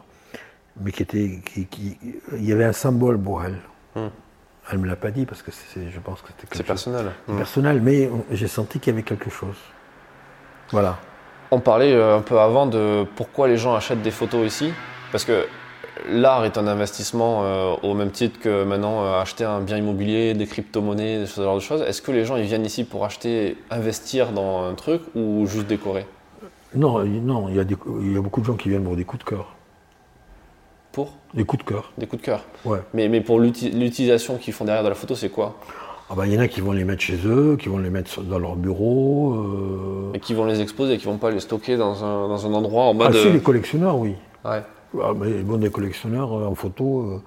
[0.80, 1.40] mais qui était.
[1.70, 1.98] Qui,
[2.32, 3.58] il y avait un symbole pour elle.
[3.96, 4.10] Hmm.
[4.70, 7.06] Elle ne me l'a pas dit parce que je pense que c'était C'est personnel.
[7.26, 7.36] Hmm.
[7.36, 9.56] personnel, mais j'ai senti qu'il y avait quelque chose.
[10.70, 11.00] Voilà.
[11.50, 14.72] On parlait euh, un peu avant de pourquoi les gens achètent des photos ici.
[15.12, 15.46] Parce que
[16.10, 20.34] l'art est un investissement euh, au même titre que maintenant euh, acheter un bien immobilier,
[20.34, 21.82] des crypto-monnaies, ce genre de choses.
[21.82, 25.66] Est-ce que les gens ils viennent ici pour acheter, investir dans un truc ou juste
[25.66, 26.06] décorer?
[26.74, 29.04] Non, non, il y, a il y a beaucoup de gens qui viennent pour des
[29.04, 29.46] coups de cœur.
[30.92, 31.14] Pour?
[31.32, 31.92] Des coups de cœur.
[31.96, 32.44] Des coups de cœur?
[32.66, 32.80] Ouais.
[32.92, 35.56] Mais, mais pour l'utilisation qu'ils font derrière de la photo, c'est quoi?
[36.10, 37.90] Ah bah, il y en a qui vont les mettre chez eux, qui vont les
[37.90, 39.34] mettre dans leur bureau.
[39.34, 40.12] Euh...
[40.14, 42.84] Et qui vont les exposer, qui vont pas les stocker dans un, dans un endroit
[42.84, 43.14] en mode.
[43.14, 44.14] Ah, si, les collectionneurs, oui.
[44.44, 44.62] Ouais.
[45.02, 47.22] Ah, mais bon, des collectionneurs euh, en photo, euh,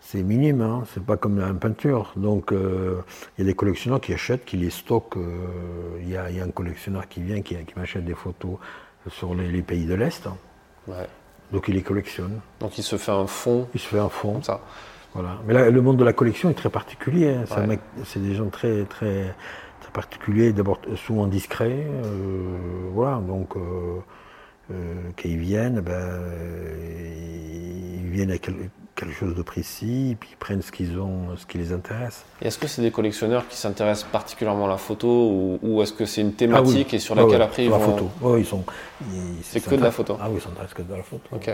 [0.00, 2.12] c'est minime, hein, c'est pas comme en peinture.
[2.16, 3.00] Donc, euh,
[3.36, 5.16] il y a des collectionneurs qui achètent, qui les stockent.
[6.00, 8.58] Il y, a un collectionneur qui vient, qui, m'achète des photos
[9.08, 10.28] sur les, pays de l'Est.
[10.86, 11.08] Ouais.
[11.52, 12.40] Donc, il les collectionne.
[12.60, 13.66] Donc, il se fait un fond.
[13.72, 14.34] Il se fait un fond.
[14.34, 14.60] Comme ça.
[15.16, 15.38] Voilà.
[15.46, 17.34] Mais là, le monde de la collection est très particulier.
[17.34, 17.76] Hein.
[18.04, 19.34] C'est des gens très, très,
[19.80, 21.86] très particuliers, d'abord souvent discrets.
[22.92, 23.56] voilà, donc.
[24.72, 25.94] Euh, qu'ils viennent, ben,
[28.02, 28.50] ils viennent avec
[28.96, 32.24] quelque chose de précis, puis ils prennent ce qu'ils ont, ce qui les intéresse.
[32.42, 36.20] Est-ce que c'est des collectionneurs qui s'intéressent particulièrement à la photo, ou, est-ce que c'est
[36.20, 37.92] une thématique ah et sur laquelle après ils la vont...
[37.92, 38.10] photo.
[38.20, 38.64] Oh, ils sont.
[39.42, 40.18] C'est que de la photo.
[40.20, 41.22] Ah oui, ils s'intéressent que de la photo.
[41.30, 41.48] Ok.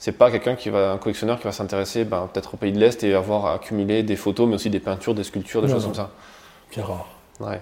[0.00, 2.78] C'est pas quelqu'un qui va, un collectionneur qui va s'intéresser, ben, peut-être au pays de
[2.78, 5.94] l'Est et avoir accumulé des photos, mais aussi des peintures, des sculptures, des choses comme
[5.94, 6.10] ça.
[6.70, 7.06] C'est rare.
[7.38, 7.60] Ouais.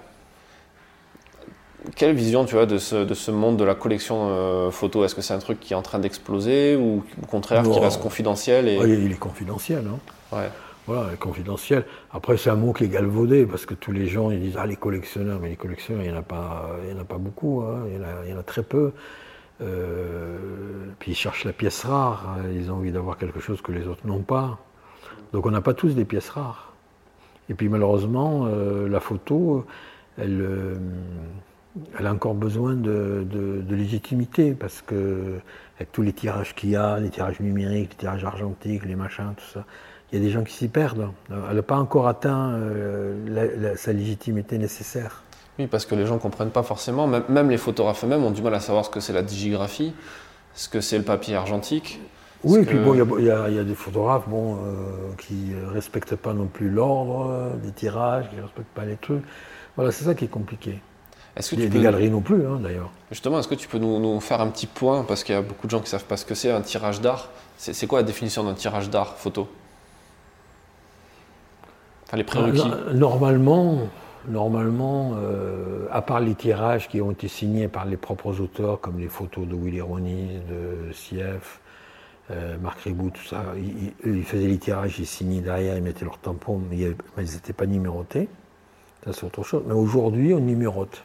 [1.97, 5.05] Quelle vision tu as de ce, de ce monde de la collection euh, photo?
[5.05, 8.01] Est-ce que c'est un truc qui est en train d'exploser ou au contraire qui reste
[8.01, 8.77] confidentiel et...
[8.77, 9.85] il est confidentiel.
[9.89, 9.99] Hein.
[10.37, 10.49] Ouais.
[10.87, 11.85] Voilà, confidentiel.
[12.13, 14.67] Après, c'est un mot qui est galvaudé parce que tous les gens ils disent Ah,
[14.67, 17.19] les collectionneurs, mais les collectionneurs, il n'y en, a pas, il y en a pas
[17.19, 17.83] beaucoup, hein.
[17.89, 18.93] il, y en a, il, y en a, très peu.
[19.61, 20.39] Euh,
[20.99, 22.43] puis ils cherchent la pièce rare, hein.
[22.55, 24.59] ils ont envie d'avoir quelque chose que les autres n'ont pas.
[25.33, 26.73] Donc on n'a pas tous des pièces rares.
[27.49, 29.67] Et puis malheureusement, euh, la photo,
[30.17, 30.79] elle
[31.99, 33.27] elle a encore besoin de,
[33.69, 35.39] légitimité parce que
[35.77, 39.35] avec tous les tirages qu'il y a, les tirages numériques, les tirages argentiques, les machins,
[39.37, 39.65] tout ça,
[40.11, 41.11] il y a des gens qui s'y perdent.
[41.31, 45.23] Elle n'a pas encore atteint euh, sa légitimité nécessaire.
[45.59, 48.43] Oui, parce que les gens ne comprennent pas forcément, même, les photographes eux-mêmes ont du
[48.43, 49.93] mal à savoir ce que c'est la digigraphie,
[50.55, 52.01] ce que c'est le papier argentique.
[52.45, 56.33] Oui, et puis bon, il y, a des photographes bon, euh, qui ne respectent pas
[56.33, 59.25] non plus l'ordre euh, des tirages, qui ne respectent pas les trucs.
[59.75, 60.79] Voilà, c'est ça qui est compliqué.
[61.37, 62.91] Est-ce que Il y a des galeries non plus, hein, d'ailleurs.
[63.11, 65.67] Justement, est-ce que tu peux nous, faire un petit point, parce qu'il y a beaucoup
[65.67, 68.05] de gens qui ne savent pas ce que c'est, un tirage d'art c'est, quoi la
[68.05, 69.49] définition d'un tirage d'art photo?
[72.07, 72.63] Enfin, les prérequis.
[72.65, 73.89] Euh, normalement,
[74.27, 78.99] normalement euh, à part les tirages qui ont été signés par les propres auteurs, comme
[78.99, 81.61] les photos de Willy Ronis, de Sief,
[82.31, 83.43] euh, Marc Ribou, tout ça,
[84.05, 87.67] ils, faisaient les tirages, ils signaient derrière, ils mettaient leur tampon, mais ils n'étaient pas
[87.67, 88.29] numérotés.
[89.05, 89.63] Ça, c'est autre chose.
[89.67, 91.05] Mais aujourd'hui, on numérote.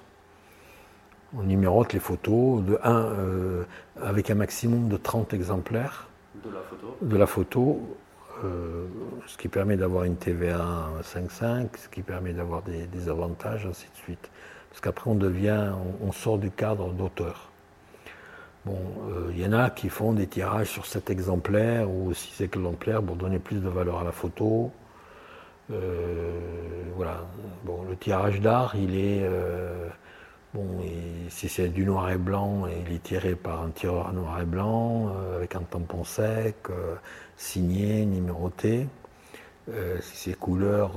[1.38, 3.64] On numérote les photos de 1 euh,
[4.02, 6.08] avec un maximum de 30 exemplaires
[6.44, 7.98] de la photo, de la photo
[8.44, 8.88] euh,
[9.28, 13.98] ce qui permet d'avoir une TVA 5.5, ce qui permet d'avoir des, avantages, ainsi de
[13.98, 14.30] suite.
[14.70, 15.72] Parce qu'après, on devient,
[16.02, 17.50] on, sort du cadre d'auteur.
[18.66, 18.80] Bon,
[19.34, 23.02] il euh, y en a qui font des tirages sur 7 exemplaires ou 6 exemplaires
[23.02, 24.72] pour donner plus de valeur à la photo.
[25.70, 27.26] voilà.
[27.66, 29.28] Bon, le tirage d'art, il est
[30.54, 30.84] Bon,
[31.30, 35.08] si c'est du noir et blanc, il est tiré par un tireur noir et blanc,
[35.10, 36.94] euh, avec un tampon sec, euh,
[37.38, 38.88] signé, numéroté.
[39.70, 40.92] Euh, si c'est couleur,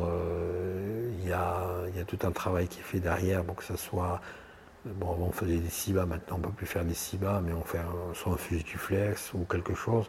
[1.23, 4.21] il y, a, tout un travail qui est fait derrière pour que ça soit.
[4.85, 7.53] Bon, avant on faisait des cibas, maintenant on ne peut plus faire des cibas, mais
[7.53, 7.81] on fait
[8.15, 10.07] soit un flex ou quelque chose.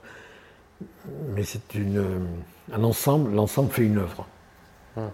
[1.36, 1.62] Mais c'est
[2.72, 4.28] un ensemble, l'ensemble fait une œuvre.
[4.96, 5.10] Hum.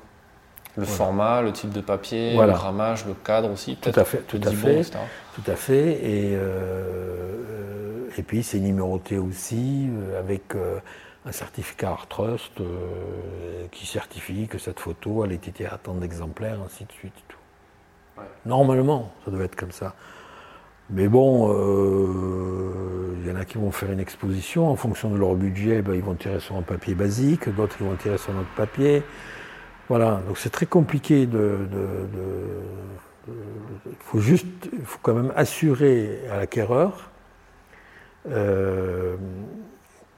[0.75, 4.41] Le format, le type de papier, le ramage, le cadre aussi, Tout à fait, tout
[4.43, 4.81] à fait,
[5.35, 5.91] tout à fait.
[6.03, 10.79] Et, euh, et puis c'est numéroté aussi euh, avec euh,
[11.25, 12.59] un certificat Art Trust
[13.71, 17.13] qui certifie que cette photo elle a été à tant d'exemplaires, ainsi de suite.
[17.27, 17.37] Tout.
[18.45, 19.93] Normalement, ça doit être comme ça.
[20.89, 21.49] Mais bon,
[23.21, 25.93] il y en a qui vont faire une exposition en fonction de leur budget, ben,
[25.93, 29.03] ils vont tirer sur un papier basique, d'autres ils vont tirer sur un autre papier.
[29.95, 31.55] Voilà, donc c'est très compliqué de,
[33.27, 37.11] il faut juste, il faut quand même assurer à l'acquéreur
[38.27, 39.15] euh,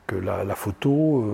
[0.08, 1.26] que la, photo,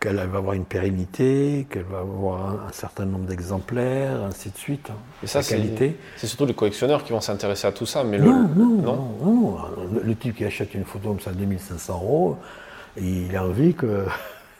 [0.00, 4.90] qu'elle va avoir une pérennité, qu'elle va avoir un, certain nombre d'exemplaires, ainsi de suite.
[4.90, 4.98] Hein.
[5.22, 8.04] Et ça, c'est C'est surtout les collectionneurs qui vont s'intéresser à tout ça.
[8.04, 9.56] Mais non, le, non, non,
[10.04, 12.36] Le, type qui achète une photo comme ça, 2500 euros,
[12.98, 14.04] il a envie que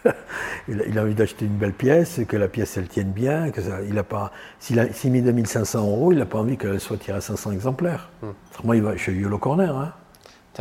[0.69, 3.79] il, a, envie d'acheter une belle pièce, que la pièce elle tienne bien, que ça,
[3.89, 6.97] il a pas, s'il a, s'il met 2500 euros, il n'a pas envie qu'elle soit
[6.97, 8.11] tirée à 500 exemplaires.
[8.65, 8.79] Moi, hmm.
[8.79, 9.75] il va chez Yellow Corner.
[9.75, 9.93] Hein.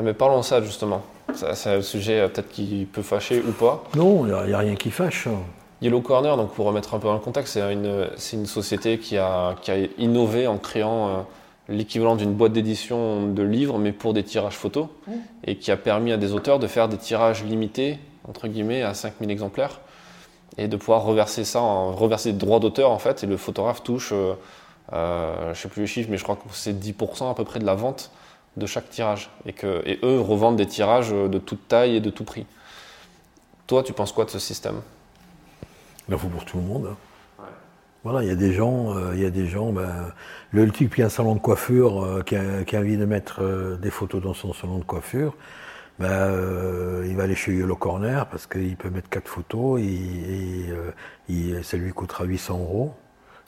[0.01, 1.03] mais parlons de ça justement.
[1.34, 3.84] C'est un sujet euh, peut-être qui peut fâcher ou pas.
[3.95, 5.27] Non, il n'y a, rien qui fâche.
[5.81, 8.99] Yellow Corner, donc pour remettre un peu dans le contexte, c'est une, c'est une société
[8.99, 11.11] qui a, qui a innové en créant euh,
[11.69, 15.11] l'équivalent d'une boîte d'édition de livres, mais pour des tirages photos, hmm.
[15.45, 17.97] et qui a permis à des auteurs de faire des tirages limités
[18.27, 19.80] entre guillemets, à 5000 exemplaires,
[20.57, 23.84] et de pouvoir reverser ça, en, reverser des droits d'auteur en fait, et le photographe
[23.84, 24.34] touche, euh,
[24.93, 27.60] euh, je sais plus les chiffres, mais je crois que c'est 10% à peu près
[27.60, 28.11] de la vente
[28.57, 32.10] de chaque tirage, et, que, et eux revendent des tirages de toute taille et de
[32.10, 32.45] tout prix.
[33.68, 34.81] Toi, tu penses quoi de ce système?
[36.10, 36.89] Il en faut pour tout le monde.
[36.91, 36.98] Hein.
[38.03, 40.11] Voilà, il y a des gens, euh, il y a des gens, ben,
[40.52, 43.06] le type qui a un salon de coiffure, euh, qui, a, qui, a, envie de
[43.06, 45.35] mettre des photos dans son salon de coiffure,
[46.02, 50.69] ben, euh, il va aller chez Yellow Corner parce qu'il peut mettre quatre photos et,
[50.69, 52.94] euh, ça lui coûtera 800 euros.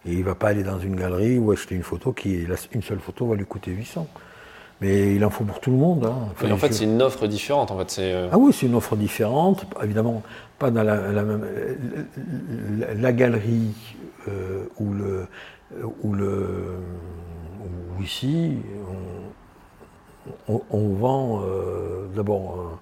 [0.05, 2.81] Et il ne va pas aller dans une galerie ou acheter une photo qui, une
[2.81, 4.07] seule photo va lui coûter 800.
[4.81, 6.05] Mais il en faut pour tout le monde.
[6.05, 6.51] Hein.
[6.51, 7.71] en fait, c'est une offre différente.
[7.71, 9.65] En fait, euh, Ah oui, c'est une offre différente.
[9.81, 10.21] Évidemment,
[10.59, 11.45] pas dans la, même.
[12.99, 13.73] La, galerie
[14.79, 15.27] ou, le,
[16.03, 16.79] ou, le,
[17.97, 18.57] ou ici,
[18.89, 19.31] on,
[20.47, 22.79] vend euh, d'abord euh,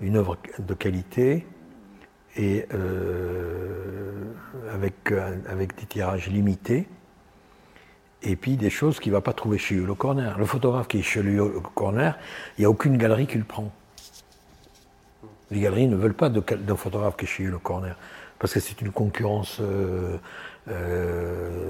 [0.00, 1.46] une œuvre de qualité
[2.36, 4.24] et euh,
[4.72, 5.12] avec,
[5.48, 6.88] avec des tirages limités
[8.22, 10.38] et puis des choses qu'il ne va pas trouver chez le Corner.
[10.38, 12.16] Le photographe qui est chez le Corner,
[12.56, 13.70] il n'y a aucune galerie qui le prend.
[15.50, 17.96] Les galeries ne veulent pas d'un photographe qui est chez le Corner,
[18.38, 19.60] parce que c'est une concurrence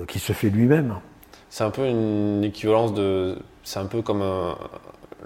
[0.07, 0.97] qui se fait lui-même.
[1.49, 3.39] C'est un peu une équivalence de.
[3.65, 4.57] C'est un peu comme un,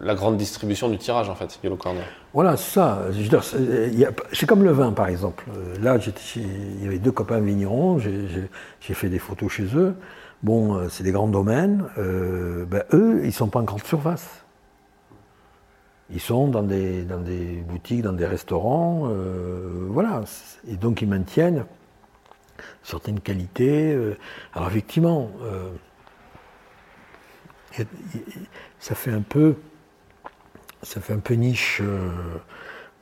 [0.00, 2.04] la grande distribution du tirage en fait, Yellow Corner.
[2.32, 3.02] Voilà, ça.
[4.32, 5.44] C'est comme le vin par exemple.
[5.54, 5.98] Euh, là,
[6.36, 9.94] il y avait deux copains vignerons, j'ai fait des photos chez eux.
[10.42, 11.84] Bon, euh, c'est des grands domaines.
[11.98, 14.42] Euh, ben, eux, ils ne sont pas en grande surface.
[16.10, 19.10] Ils sont dans des, dans des boutiques, dans des restaurants,
[19.88, 20.22] voilà.
[20.68, 21.64] Et donc ils maintiennent
[22.84, 23.98] certaines qualités.
[24.54, 25.30] alors effectivement,
[28.78, 29.56] ça fait un peu
[30.86, 32.10] ça fait un peu niche euh,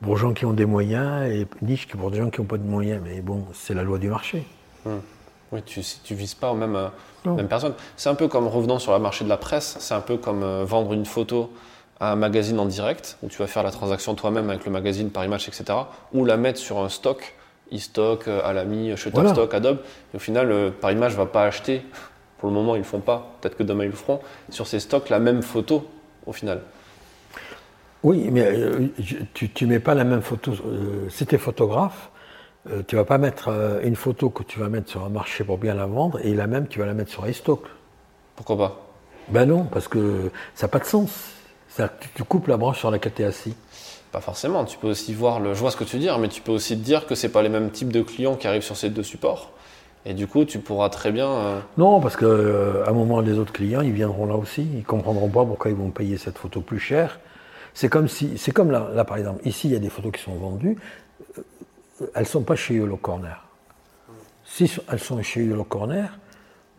[0.01, 2.63] pour gens qui ont des moyens et niche pour des gens qui n'ont pas de
[2.63, 2.99] moyens.
[3.03, 4.45] Mais bon, c'est la loi du marché.
[4.85, 5.01] Hum.
[5.51, 6.89] Oui, tu ne vises pas aux mêmes, euh,
[7.25, 7.75] mêmes personnes.
[7.95, 10.41] C'est un peu comme revenant sur le marché de la presse, c'est un peu comme
[10.41, 11.53] euh, vendre une photo
[11.99, 15.11] à un magazine en direct, où tu vas faire la transaction toi-même avec le magazine
[15.11, 15.65] par image, etc.
[16.11, 17.35] Ou la mettre sur un stock,
[17.71, 19.77] e-stock, Alamy, Shutterstock, Adobe.
[20.13, 21.83] Et au final, par image ne va pas acheter.
[22.39, 23.37] Pour le moment, ils ne le font pas.
[23.39, 24.19] Peut-être que demain, ils le feront.
[24.49, 25.87] Sur ces stocks, la même photo,
[26.25, 26.61] au final.
[28.05, 28.87] Oui, mais euh,
[29.33, 30.51] tu ne mets pas la même photo.
[30.51, 32.11] Euh, si tu es photographe,
[32.69, 33.49] euh, tu vas pas mettre
[33.83, 36.45] une photo que tu vas mettre sur un marché pour bien la vendre et la
[36.45, 37.63] même, tu vas la mettre sur iStock.
[38.35, 38.85] Pourquoi pas?
[39.29, 41.31] Ben non, parce que ça n'a pas de sens.
[41.75, 41.83] Tu,
[42.13, 43.55] tu coupes la branche sur laquelle tu es assis.
[44.11, 44.65] Pas forcément.
[44.65, 45.55] Tu peux aussi voir le.
[45.55, 47.29] Je vois ce que tu veux dire, mais tu peux aussi te dire que c'est
[47.29, 49.49] pas les mêmes types de clients qui arrivent sur ces deux supports.
[50.05, 51.63] Et du coup, tu pourras très bien.
[51.79, 54.67] Non, parce qu'à un moment, les autres clients, ils viendront là aussi.
[54.75, 57.19] Ils comprendront pas pourquoi ils vont payer cette photo plus cher
[57.75, 60.13] c'est comme si, c'est comme là, là, par exemple, ici il y a des photos
[60.13, 60.77] qui sont vendues,
[61.37, 61.41] euh,
[62.15, 63.43] elles ne sont pas chez Yellow Corner.
[64.45, 66.17] Si elles sont chez Yellow Corner,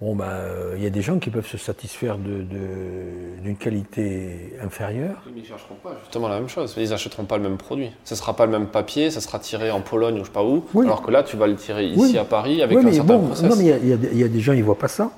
[0.00, 0.26] bon ben,
[0.74, 5.22] il y a des gens qui peuvent se satisfaire d'une de, qualité inférieure.
[5.26, 6.74] mais ils ne chercheront pas justement la même chose.
[6.78, 7.90] Ils n'achèteront pas le même produit.
[8.04, 10.26] Ce ne sera pas le même papier, ça sera tiré en Pologne ou je ne
[10.26, 10.64] sais pas où.
[10.80, 13.56] Alors que là, tu vas le tirer ici à Paris avec un certain bon, Non,
[13.56, 15.10] mais il y, y, a des gens, ils ne voient pas ça.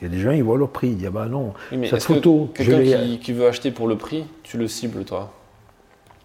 [0.00, 0.88] Il y a des gens, ils voient le prix.
[0.88, 2.50] Ils disent, ah bah non, cette photo.
[2.54, 5.32] Quelqu'un qui, veut acheter pour le prix, tu le cibles, toi?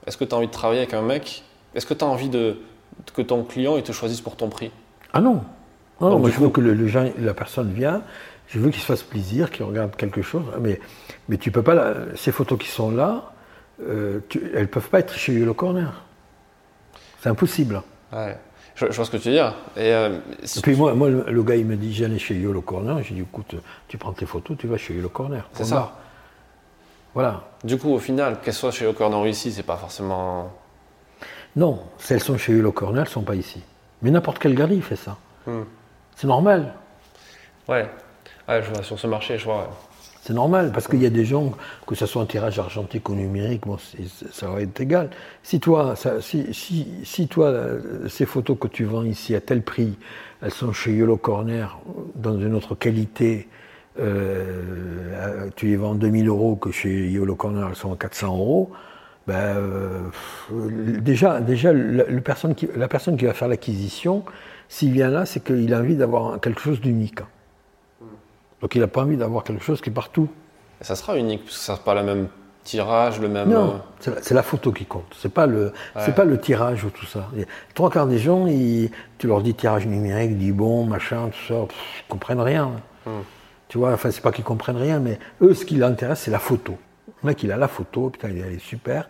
[0.05, 1.43] Est-ce que tu as envie de travailler avec un mec?
[1.75, 2.57] Est-ce que tu as envie de,
[3.15, 4.71] que ton client il te choisisse pour ton prix?
[5.13, 5.41] Ah non.
[6.01, 6.73] Non, moi, je veux que le,
[7.19, 8.01] la personne vienne,
[8.47, 10.43] je veux qu'il se fasse plaisir, qu'il regarde quelque chose.
[10.59, 10.79] Mais,
[11.29, 11.95] mais tu peux pas.
[12.15, 13.31] ces photos qui sont là,
[13.87, 14.19] euh,
[14.53, 16.03] elles ne peuvent pas être chez le corner.
[17.21, 17.81] C'est impossible.
[18.11, 18.37] Ouais.
[18.75, 19.53] Je, vois ce que tu veux dire.
[19.77, 20.17] Et, euh,
[20.63, 23.01] puis moi, moi, le gars, il me dit, j'allais chez Yolo Corner.
[23.03, 23.55] J'ai dit, écoute,
[23.87, 25.47] tu prends tes photos, tu vas chez Yolo Corner.
[25.53, 25.93] C'est ça.
[27.13, 27.43] Voilà.
[27.63, 30.51] Du coup, au final, qu'elles soient chez Yolo Corner ou ici, c'est pas forcément.
[31.55, 33.61] Non, si elles sont chez Yolo Corner, elles sont pas ici.
[34.01, 35.17] Mais n'importe quelle galerie fait ça.
[35.45, 35.63] Hmm.
[36.15, 36.73] C'est normal.
[37.67, 37.87] Ouais.
[38.49, 39.69] Je vois, sur ce marché, je vois.
[40.25, 41.51] C'est normal, parce qu'il y a des gens,
[41.85, 43.77] que ce soit en tirage argentique ou numérique, bon,
[44.31, 45.09] ça va être égal.
[45.43, 49.97] Si toi, si, toi, euh, ces photos que tu vends ici à tel prix,
[50.41, 51.77] elles sont chez Yellow Corner,
[52.15, 53.49] dans une autre qualité,
[53.99, 58.71] euh, tu les vends 2000 euros, que chez Yellow Corner, elles sont à 400 euros,
[59.27, 60.09] ben, euh,
[61.01, 64.23] déjà, déjà la personne qui va faire l'acquisition,
[64.69, 67.19] s'il vient là, c'est qu'il a envie d'avoir quelque chose d'unique.
[68.63, 70.29] Donc il n'a pas envie d'avoir quelque chose qui est partout.
[70.79, 72.29] Et ça sera unique, parce que ça sera pas le même
[72.63, 73.49] tirage, le même.
[73.49, 75.13] Non, euh, c'est la, photo qui compte.
[75.19, 77.29] C'est pas le, c'est pas le tirage ou tout ça.
[77.73, 78.47] trois quarts des gens,
[79.17, 82.71] tu leur dis tirage numérique, dis bon, machin, tout ça, ils comprennent rien.
[83.05, 83.23] Hmm.
[83.67, 86.31] Tu vois, enfin c'est pas qu'ils comprennent rien, mais eux, ce qui les intéresse, c'est
[86.31, 86.77] la photo.
[87.21, 89.09] Le mec, il a la photo, putain, elle est super.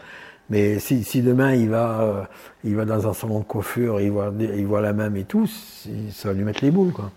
[0.50, 2.24] Mais si, si demain il va, euh,
[2.64, 5.46] il va dans un salon de coiffure, il voit, il voit la même et tout,
[5.46, 7.12] ça va lui mettre les boules, quoi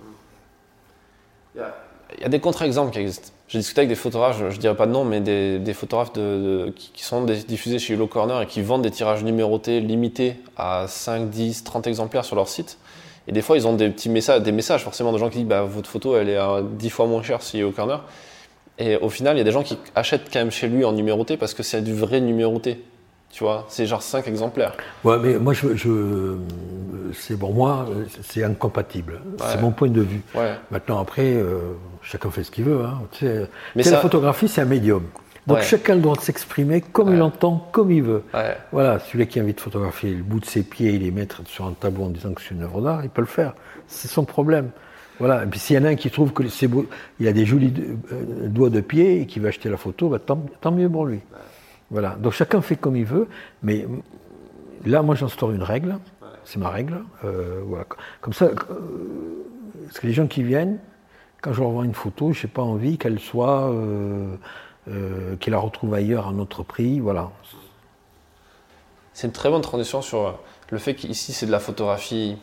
[2.16, 3.30] il y a des contre-exemples qui existent.
[3.48, 6.72] J'ai discuté avec des photographes, je ne dirais pas de nom, mais des, photographes de,
[6.74, 11.30] qui, sont diffusés chez Hello Corner et qui vendent des tirages numérotés limités à 5,
[11.30, 12.78] 10, 30 exemplaires sur leur site.
[13.28, 15.47] Et des fois, ils ont des petits messages, des messages forcément de gens qui disent
[15.47, 18.02] bah, votre photo, elle est à 10 fois moins chère chez Hello Corner.
[18.78, 20.93] Et au final, il y a des gens qui achètent quand même chez lui en
[20.93, 22.82] numéroté parce que c'est du vrai numéroté.
[23.30, 24.76] Tu vois, c'est genre 5 exemplaires.
[25.05, 26.36] Ouais, mais moi, je,
[27.12, 27.86] c'est pour moi,
[28.22, 29.20] c'est incompatible.
[29.38, 30.22] C'est mon point de vue.
[30.70, 31.74] Maintenant, après, euh,
[32.07, 32.85] chacun fait ce qu'il veut.
[32.85, 33.03] Hein.
[33.74, 35.03] mais la photographie, c'est un médium.
[35.47, 38.24] Donc chacun doit s'exprimer comme il entend, comme il veut.
[38.73, 41.43] Voilà, celui qui a envie de photographier le bout de ses pieds et les mettre
[41.47, 43.55] sur un tableau en disant que c'est une œuvre d'art, il peut le faire.
[43.87, 44.70] C'est son problème.
[45.19, 45.45] Voilà.
[45.45, 46.87] Et puis s'il y en a un qui trouve que c'est beau,
[47.20, 47.73] il a des jolis
[48.12, 51.20] euh, doigts de pied et qui veut acheter la photo, bah, tant, mieux pour lui.
[51.91, 52.16] Voilà.
[52.20, 53.28] Donc chacun fait comme il veut,
[53.62, 53.87] mais
[54.85, 55.99] là, moi, j'instaure une règle.
[56.45, 56.99] C'est ma règle.
[57.24, 57.85] Euh, voilà.
[58.20, 58.55] Comme ça, euh,
[59.87, 60.78] parce que les gens qui viennent,
[61.47, 64.36] quand je leur envoie une photo, je n'ai pas envie qu'elle soit, euh,
[65.36, 66.98] qu'ils la retrouvent ailleurs à un autre prix.
[66.98, 67.31] Voilà.
[69.12, 70.40] C'est une très bonne transition sur
[70.70, 72.36] le fait qu'ici, c'est de la photographie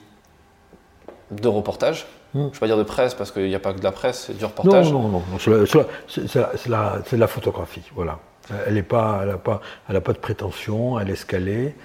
[1.32, 2.08] de reportage.
[2.34, 2.44] Hmm.
[2.44, 3.92] Je ne vais pas dire de presse parce qu'il n'y a pas que de la
[3.92, 4.90] presse, c'est du reportage.
[4.94, 5.50] Non, non, non, c'est
[6.70, 8.20] de la photographie, voilà.
[8.66, 11.76] Elle n'a pas, pas, pas de prétention, elle est escalée.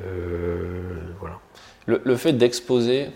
[0.00, 0.80] Euh,
[1.20, 1.38] voilà.
[1.86, 3.10] Le, fait d'exposer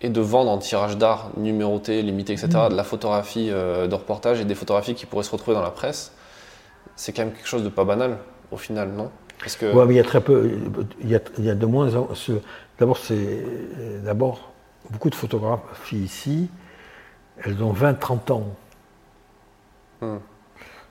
[0.00, 2.68] et de vendre en tirage d'art numéroté, limité, etc., mm.
[2.70, 5.70] de la photographie euh, de reportage et des photographies qui pourraient se retrouver dans la
[5.70, 6.12] presse,
[6.96, 8.18] c'est quand même quelque chose de pas banal
[8.50, 9.10] au final, non?
[9.40, 9.66] Parce que...
[9.66, 10.50] mais il y a très peu,
[11.00, 11.88] il y a, il y a de moins.
[12.78, 13.44] D'abord, c'est
[14.04, 14.52] d'abord
[14.90, 16.48] beaucoup de photographies ici,
[17.44, 18.46] elles ont 20-30 ans.
[20.00, 20.16] Mm.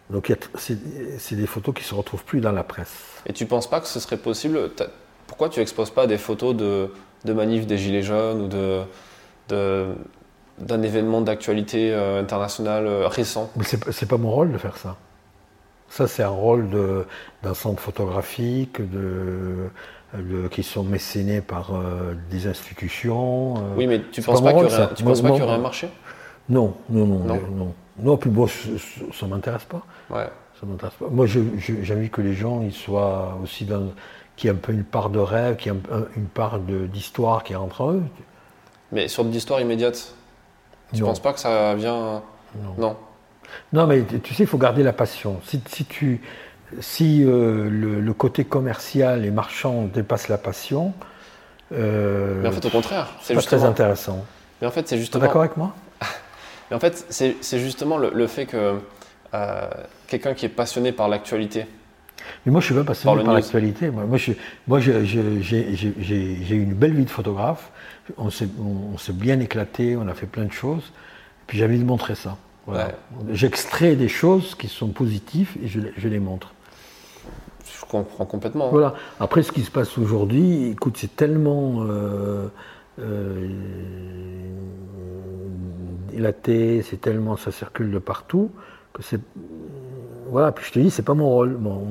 [0.10, 2.94] Donc c'est des photos qui ne se retrouvent plus dans la presse.
[3.26, 4.72] Et tu ne penses pas que ce serait possible?
[5.28, 6.90] Pourquoi tu n'exposes pas des photos de,
[7.26, 8.84] de manifs des Gilets jaunes ou de,
[10.60, 14.78] d'un événement d'actualité euh, internationale euh, récent Mais ce n'est pas mon rôle de faire
[14.78, 14.96] ça.
[15.90, 16.68] Ça, c'est un rôle
[17.44, 19.70] d'un centre photographique, de,
[20.52, 23.54] qui sont mécénés par euh, des institutions.
[23.78, 25.90] oui, mais tu ne penses pas qu'il y, aurait un marché?
[26.50, 27.42] Non, non, non, non.
[27.56, 27.74] non.
[28.00, 29.82] Non, puis bon, ça ne m'intéresse pas.
[30.10, 30.28] Ouais.
[30.60, 31.08] Ça m'intéresse pas.
[31.10, 33.92] Moi, j'ai envie que les gens ils soient aussi dans.
[34.38, 35.80] Qu'il y ait un peu une part de rêve, qu'il y ait
[36.16, 38.04] une part d'histoire qui rentre en eux.
[38.92, 40.14] Mais sur de l'histoire immédiate,
[40.94, 42.22] tu ne penses pas que ça vient.
[42.78, 42.96] Non.
[43.74, 45.40] Non, mais tu sais, il faut garder la passion.
[45.46, 46.22] Si, si tu.
[46.82, 50.94] Si euh, le, côté commercial et marchand dépasse la passion.
[51.72, 53.08] Euh, mais en fait, au contraire.
[53.22, 54.26] C'est pas très intéressant.
[54.62, 55.24] Mais en fait, c'est justement.
[55.24, 55.74] d'accord avec moi?
[56.70, 58.80] Mais en fait, c'est justement le, fait que
[59.34, 59.70] euh,
[60.08, 61.66] quelqu'un qui est passionné par l'actualité.
[62.46, 63.90] Mais moi, je suis pas passionné par, l'actualité.
[63.90, 64.06] Moi,
[64.68, 67.72] moi j'ai eu une belle vie de photographe.
[68.18, 68.48] On s'est
[69.14, 70.92] bien éclaté, on a fait plein de choses.
[71.48, 72.38] Puis j'ai envie de montrer ça.
[73.32, 76.54] J'extrais des choses qui sont positives et je, les montre.
[77.66, 78.70] Je comprends complètement.
[78.70, 78.94] Voilà.
[79.20, 81.84] Après, ce qui se passe aujourd'hui, écoute, c'est tellement.
[81.84, 82.48] Euh,
[83.00, 83.48] euh,
[86.10, 88.52] dilaté, c'est tellement, ça circule de partout
[88.94, 89.22] que c'est.
[90.30, 91.56] Voilà, puis je te dis, c'est pas mon rôle.
[91.56, 91.82] Bon,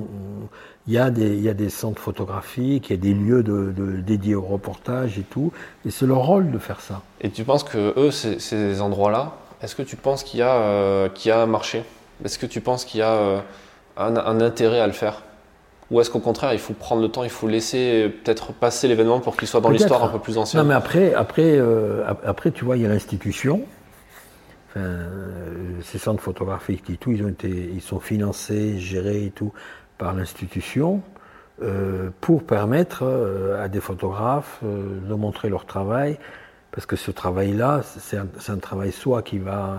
[0.87, 3.43] il y, a des, il y a des centres photographiques, il y a des lieux
[3.43, 5.53] de, dédiés au reportage et tout,
[5.85, 7.03] et c'est leur rôle de faire ça.
[7.21, 9.33] Et tu penses que eux, ces, endroits-là,
[9.63, 11.83] est-ce que tu penses qu'il y, a, euh, y a un marché?
[12.25, 13.41] Est-ce que tu penses qu'il y a euh,
[13.97, 15.23] un, un, intérêt à le faire?
[15.91, 19.21] Ou est-ce qu'au contraire, il faut prendre le temps, il faut laisser peut-être passer l'événement
[19.21, 20.63] pour qu'il soit dans l'histoire un peu plus ancienne?
[20.63, 23.63] Non, mais après, après, euh, après tu vois, il y a l'institution.
[24.77, 29.53] Euh, ces centres photographiques et tout, ils, ont été, ils sont financés, gérés et tout
[29.97, 31.01] par l'institution
[31.63, 33.05] euh, pour permettre
[33.59, 36.19] à des photographes de montrer leur travail.
[36.73, 39.79] parce que ce travail-là, c'est un, travail soit qui va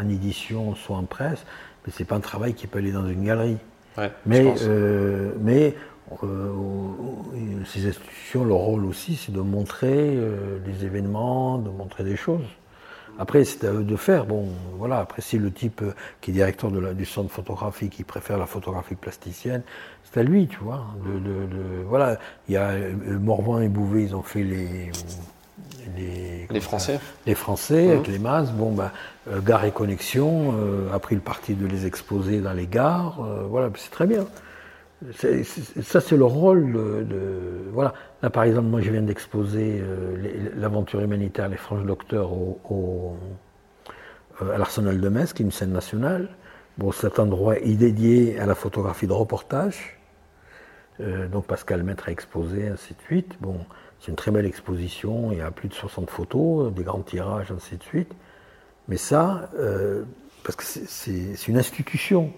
[0.00, 1.44] en édition, soit en presse,
[1.84, 3.58] mais c'est pas un travail qui peut aller dans une galerie.
[4.24, 5.74] mais euh, mais
[6.24, 6.52] euh,
[7.66, 10.18] ces institutions, leur rôle aussi, c'est de montrer
[10.64, 12.46] des événements, de montrer des choses.
[13.20, 14.26] Après, c'est à eux de faire.
[14.26, 14.48] Bon,
[14.78, 14.98] voilà.
[14.98, 15.82] Après, si le type
[16.20, 19.62] qui est directeur de la, du centre photographie qui préfère la photographie plasticienne,
[20.04, 20.86] c'est à lui, tu vois.
[21.04, 22.18] De, voilà.
[22.48, 22.72] Il y a
[23.20, 24.90] Morvan et Bouvet, ils ont fait les
[25.96, 27.00] les, Français.
[27.26, 28.50] les Français avec les masses.
[28.52, 28.92] Bon, bah,
[29.28, 33.20] euh, Gare et Connexion euh, a pris le parti de les exposer dans les gares.
[33.20, 34.26] Euh, voilà, c'est très bien.
[35.14, 37.94] ça, c'est le rôle de, Voilà.
[38.22, 39.82] Là, par exemple, moi, je viens d'exposer
[40.56, 43.16] l'aventure humanitaire Les Franches Docteurs au,
[44.40, 46.28] à l'Arsenal de Metz, qui est une scène nationale.
[46.76, 49.98] Bon, cet endroit est dédié à la photographie de reportage.
[50.98, 53.36] donc Pascal Maître a exposé, ainsi de suite.
[53.40, 53.58] Bon,
[54.00, 57.52] c'est une très belle exposition, il y a plus de 60 photos, des grands tirages,
[57.52, 58.12] ainsi de suite.
[58.88, 60.04] Mais ça, euh,
[60.42, 62.32] parce que c'est une institution,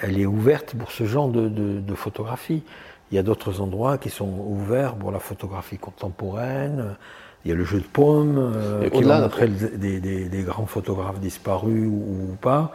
[0.00, 2.62] elle est ouverte pour ce genre de, photographie.
[3.10, 6.96] Il y a d'autres endroits qui sont ouverts pour la photographie contemporaine.
[7.44, 11.86] Il y a le jeu de paume, euh, qui va montrer des, grands photographes disparus
[11.86, 12.72] ou, pas.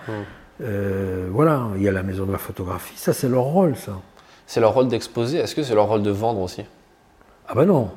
[0.62, 2.98] Euh, voilà, il y a la maison de la photographie.
[2.98, 4.00] Ça, c'est leur rôle, ça.
[4.46, 5.40] C'est leur rôle d'exposer.
[5.40, 6.64] Est-ce que c'est leur rôle de vendre aussi?
[7.48, 7.90] Ah ben non.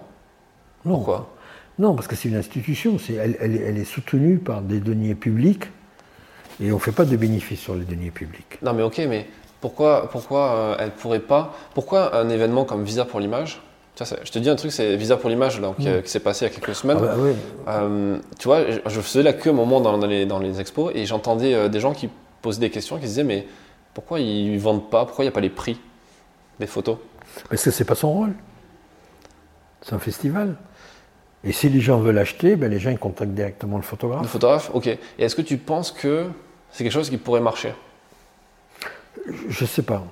[0.84, 0.96] Non.
[0.96, 1.34] Pourquoi?
[1.78, 5.64] Non, parce que c'est une institution, elle, est soutenue par des deniers publics
[6.60, 8.58] et on ne fait pas de bénéfices sur les deniers publics.
[8.62, 9.26] Non, mais ok, mais
[9.64, 13.62] pourquoi, pourquoi euh, elle pourrait pas Pourquoi un événement comme Visa pour l'image?
[13.98, 16.54] Je te dis un truc, c'est Visa pour l'image qui, s'est passé il y a
[16.54, 16.98] quelques semaines.
[17.00, 20.60] Ah bah euh, tu vois, je faisais la queue un moment dans, les, dans les
[20.60, 22.10] expos et j'entendais euh, des gens qui
[22.42, 23.46] posaient des questions, qui disaient mais
[23.94, 25.06] pourquoi ils ne vendent pas?
[25.06, 25.80] Pourquoi il n'y a pas les prix
[26.60, 26.98] des photos?
[27.48, 28.34] Parce que c'est pas son rôle.
[29.80, 30.56] C'est un festival.
[31.42, 34.20] Et si les gens veulent acheter, ben les gens ils contactent directement le photographe.
[34.20, 34.88] Le photographe, ok.
[34.88, 36.26] Et est-ce que tu penses que
[36.70, 37.72] c'est quelque chose qui pourrait marcher?
[39.48, 40.04] Je ne sais pas.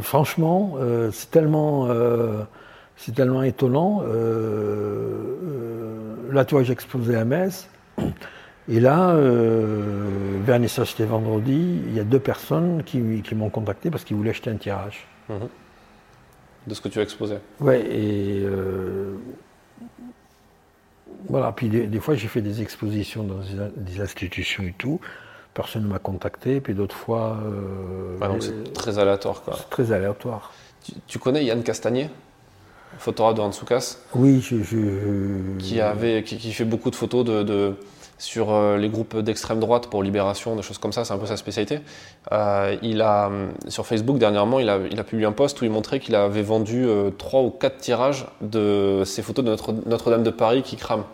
[0.00, 2.42] Franchement, euh, c'est tellement, euh,
[2.96, 4.02] c'est tellement étonnant.
[4.06, 5.34] Euh,
[6.30, 7.68] là, toi, j'ai exposé à Metz.
[8.70, 9.16] Et là,
[10.44, 13.00] vernissage c'était vendredi, il y a deux personnes qui,
[13.34, 15.06] m'ont contacté parce qu'ils voulaient acheter un tirage.
[15.30, 15.48] Mhm.
[16.66, 18.46] De ce que tu as exposé Ouais, et
[21.28, 23.40] voilà, puis des, fois j'ai fait des expositions dans
[23.76, 25.00] des, institutions et tout.
[25.58, 27.36] Personne ne m'a contacté, puis d'autres fois.
[27.44, 29.56] Euh, ah donc c'est très aléatoire quoi.
[29.58, 30.52] C'est très aléatoire.
[31.08, 32.10] Tu, connais Yann Castagnier?
[32.98, 37.74] Photographe de Hansoukas Oui, je, Qui, avait, qui, fait beaucoup de photos de,
[38.18, 41.26] sur euh, les groupes d'extrême droite pour Libération, des choses comme ça, c'est un peu
[41.26, 41.80] sa spécialité.
[42.30, 43.28] Euh, il a,
[43.66, 46.42] sur Facebook, dernièrement, il a, il a publié un post où il montrait qu'il avait
[46.42, 46.86] vendu
[47.18, 51.04] trois ou quatre tirages de ces photos de Notre, Notre-Dame de Paris qui crament.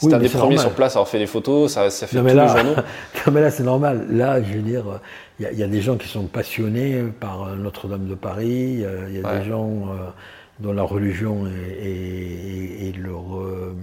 [0.00, 2.24] C'est un des premiers sur place à avoir fait des photos, ça, ça fait tous
[2.24, 2.76] là, les journaux.
[3.26, 4.06] non mais là c'est normal.
[4.10, 4.84] Là, je veux dire,
[5.38, 9.40] il y, a des gens qui sont passionnés par Notre-Dame de Paris, il y a,
[9.40, 10.10] des gens euh,
[10.58, 13.74] dont la religion est, leur, euh,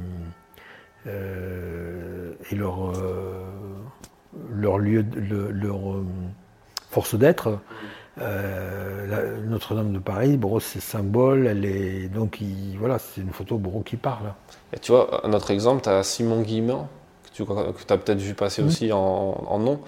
[2.52, 3.44] leur, euh,
[4.52, 5.06] leur lieu,
[5.52, 5.80] leur
[6.90, 7.60] force d'être.
[8.20, 12.40] Euh, Notre-Dame de Paris, bon, c'est symbole, elle est donc
[12.80, 14.34] voilà, c'est une photo bon, qui parle.
[14.74, 16.88] Et tu vois, un autre exemple, tu as Simon Guillemin,
[17.32, 19.80] que tu as peut-être vu passer aussi en, nom,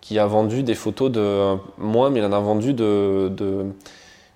[0.00, 3.30] qui a vendu des photos de moi, mais il en a vendu de,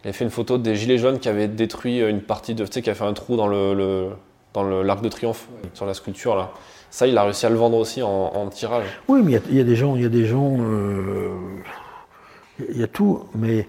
[0.05, 2.73] il a fait une photo des gilets jaunes qui avaient détruit une partie de, tu
[2.73, 4.11] sais, qui a fait un trou dans le,
[4.55, 6.53] dans l'arc de triomphe sur la sculpture là.
[6.93, 8.87] Ça, il a réussi à le vendre aussi en, tirage.
[9.07, 10.57] Oui, mais il y, a des gens, il y a des gens.
[10.59, 11.31] Euh,
[12.71, 13.67] il y a tout, mais.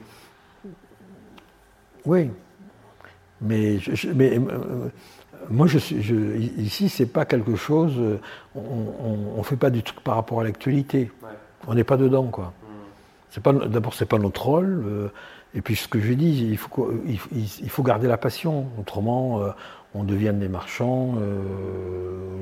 [2.06, 2.32] Oui.
[3.42, 3.80] Mais,
[4.14, 4.90] mais euh,
[5.50, 8.00] moi, je, je, ici, c'est pas quelque chose.
[8.56, 11.12] On ne fait pas du truc par rapport à l'actualité.
[11.68, 12.54] On n'est pas dedans, quoi.
[13.32, 14.84] C'est pas, d'abord, c'est pas notre rôle.
[14.86, 15.08] Euh,
[15.54, 16.92] et puis, ce que je dis, il faut,
[17.32, 18.68] il, faut garder la passion.
[18.80, 19.50] Autrement, euh,
[19.94, 21.16] on devient des marchands.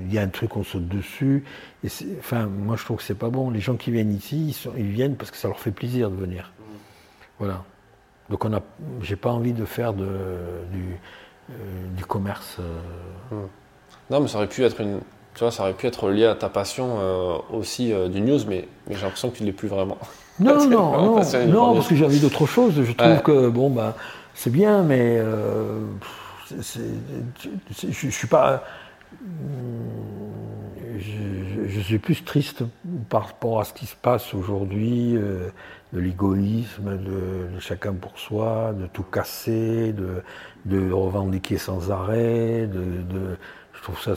[0.05, 1.43] Il y a un truc, on saute dessus.
[1.83, 1.87] Et
[2.19, 3.49] enfin, moi, je trouve que c'est pas bon.
[3.49, 6.15] Les gens qui viennent ici, ils, ils, viennent parce que ça leur fait plaisir de
[6.15, 6.51] venir.
[7.39, 7.63] Voilà.
[8.29, 8.61] Donc on a,
[9.01, 10.05] j'ai pas envie de faire de,
[10.71, 10.99] du,
[11.49, 11.53] euh,
[11.95, 12.57] du commerce.
[12.59, 13.35] Euh.
[13.35, 13.47] Hmm.
[14.11, 14.99] Non, mais ça aurait pu être une,
[15.33, 18.67] tu vois, ça aurait pu être lié à ta passion euh, aussi du news, mais,
[18.87, 19.97] mais j'ai l'impression que tu l'es plus vraiment.
[20.39, 22.73] Non, non, non, non, parce que j'ai envie d'autre chose.
[22.83, 23.95] Je trouve que bon bah
[24.35, 25.21] c'est bien, mais
[26.51, 28.63] je, je suis pas.
[30.97, 32.63] Je, suis plus triste
[33.09, 38.85] par rapport à ce qui se passe aujourd'hui de l'égoïsme, de, chacun pour soi, de
[38.85, 39.93] tout casser,
[40.65, 42.69] de, revendiquer sans arrêt.
[43.73, 44.15] Je, trouve ça,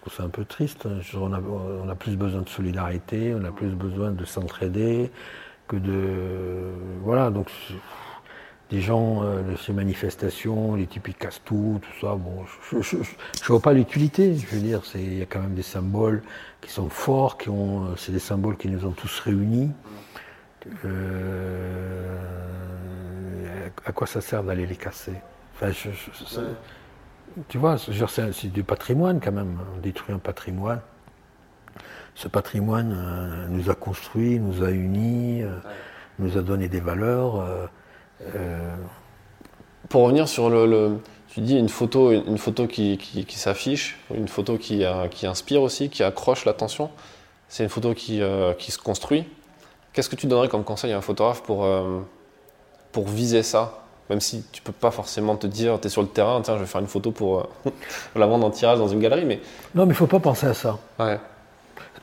[0.00, 0.86] trouve ça un peu triste.
[1.14, 5.10] On a, on a, plus besoin de solidarité, on a plus besoin de s'entraider
[5.68, 6.72] que de.
[7.02, 7.50] Voilà, donc
[8.70, 12.76] des gens euh, de ces manifestations, les types qui cassent tout, tout ça, bon, je
[12.96, 14.36] ne vois pas l'utilité.
[14.36, 16.22] Je veux dire, il y a quand même des symboles
[16.60, 19.70] qui sont forts, qui ont, c'est des symboles qui nous ont tous réunis.
[20.84, 22.16] Euh,
[23.84, 25.14] à quoi ça sert d'aller les casser?
[25.54, 25.72] Enfin,
[27.48, 29.58] Tu vois, c'est du patrimoine quand même.
[29.76, 30.80] On détruit un patrimoine.
[32.14, 35.42] Ce patrimoine euh, nous a construit, nous a unis,
[36.20, 37.68] nous a donné des valeurs.
[38.34, 38.74] Euh,
[39.88, 40.98] pour revenir sur le,
[41.28, 45.62] tu dis une photo, une photo qui, qui, s'affiche, une photo qui, euh, qui, inspire
[45.62, 46.90] aussi, qui accroche l'attention.
[47.48, 49.24] C'est une photo qui, euh, qui se construit.
[49.92, 51.66] Qu'est-ce que tu donnerais comme conseil à un photographe pour,
[52.92, 53.82] pour viser ça?
[54.08, 56.60] Même si tu peux pas forcément te dire, tu es sur le terrain, tiens, je
[56.60, 57.48] vais faire une photo pour
[58.16, 59.24] la vendre en tirage dans une galerie.
[59.24, 59.40] Mais...
[59.74, 60.78] Non, mais il faut pas penser à ça.
[60.98, 61.18] Ouais.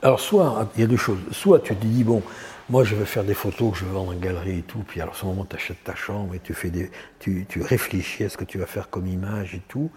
[0.02, 1.18] Alors, soit, il y a deux choses.
[1.32, 2.22] Soit tu te dis, bon,
[2.70, 4.84] moi, je veux faire des photos que je veux vendre en galerie et tout.
[4.86, 7.62] Puis, alors, à ce moment, tu achètes ta chambre et tu, fais des, tu, tu,
[7.62, 9.90] réfléchis à ce que tu vas faire comme image et tout.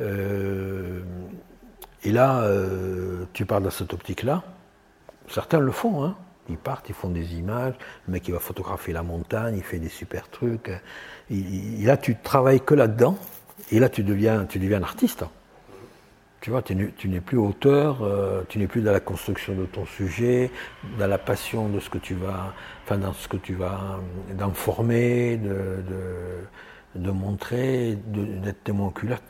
[0.00, 1.02] Euh,
[2.02, 4.42] et là, euh, tu pars dans cette optique-là.
[5.28, 6.16] Certains le font, hein.
[6.48, 7.74] Ils partent, ils font des images.
[8.08, 10.70] Le mec, il va photographier la montagne, il fait des super trucs.
[11.30, 13.16] Et, là, tu travailles que là-dedans.
[13.70, 15.24] Et là, tu deviens, tu deviens un artiste.
[16.40, 19.84] Tu vois, tu n'es plus auteur, euh, tu n'es plus dans la construction de ton
[19.84, 20.50] sujet,
[20.98, 24.00] dans la passion de ce que tu vas, enfin dans ce que tu vas,
[24.32, 29.20] d'informer, de, de, de, montrer, d'être témoin oculaire.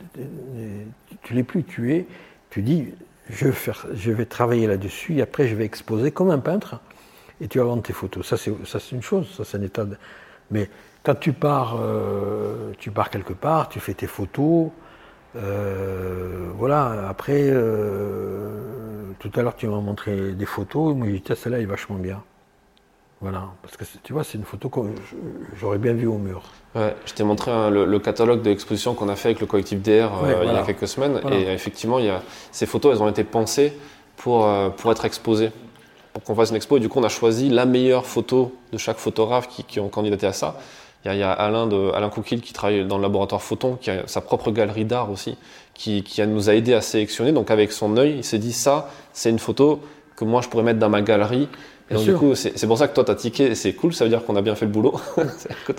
[1.23, 2.07] Tu l'es plus, tu es,
[2.49, 2.93] tu dis,
[3.29, 6.79] je vais, faire, je vais travailler là-dessus après je vais exposer comme un peintre
[7.41, 8.25] et tu vas vendre tes photos.
[8.25, 9.97] Ça c'est une chose, ça c'est un état de...
[10.49, 10.69] Mais
[11.03, 14.69] quand tu pars, euh, tu pars quelque part, tu fais tes photos,
[15.35, 21.23] euh, voilà, après, euh, tout à l'heure tu m'as montré des photos, moi j'ai dit,
[21.35, 22.21] celle-là est vachement bien.
[23.21, 24.79] Voilà, parce que tu vois, c'est une photo que
[25.55, 26.41] j'aurais bien vue au mur.
[26.73, 30.09] Ouais, je t'ai montré le, catalogue de l'exposition qu'on a fait avec le collectif DR
[30.23, 33.09] euh, il y a quelques semaines, et effectivement, il y a, ces photos, elles ont
[33.09, 33.73] été pensées
[34.17, 35.51] pour, pour être exposées,
[36.13, 38.79] pour qu'on fasse une expo, et du coup, on a choisi la meilleure photo de
[38.79, 40.57] chaque photographe qui, qui ont candidaté à ça.
[41.03, 44.21] Il y a, Alain, de, Alain qui travaille dans le laboratoire Photon, qui a sa
[44.21, 45.35] propre galerie d'art aussi,
[45.73, 47.31] qui, qui nous a aidé à sélectionner.
[47.31, 49.81] Donc avec son œil, il s'est dit ça, c'est une photo
[50.15, 51.49] que moi je pourrais mettre dans ma galerie.
[51.89, 54.05] Et donc, du coup, c'est pour ça que toi, tu as tiqué, c'est cool, ça
[54.05, 54.99] veut dire qu'on a bien fait le boulot.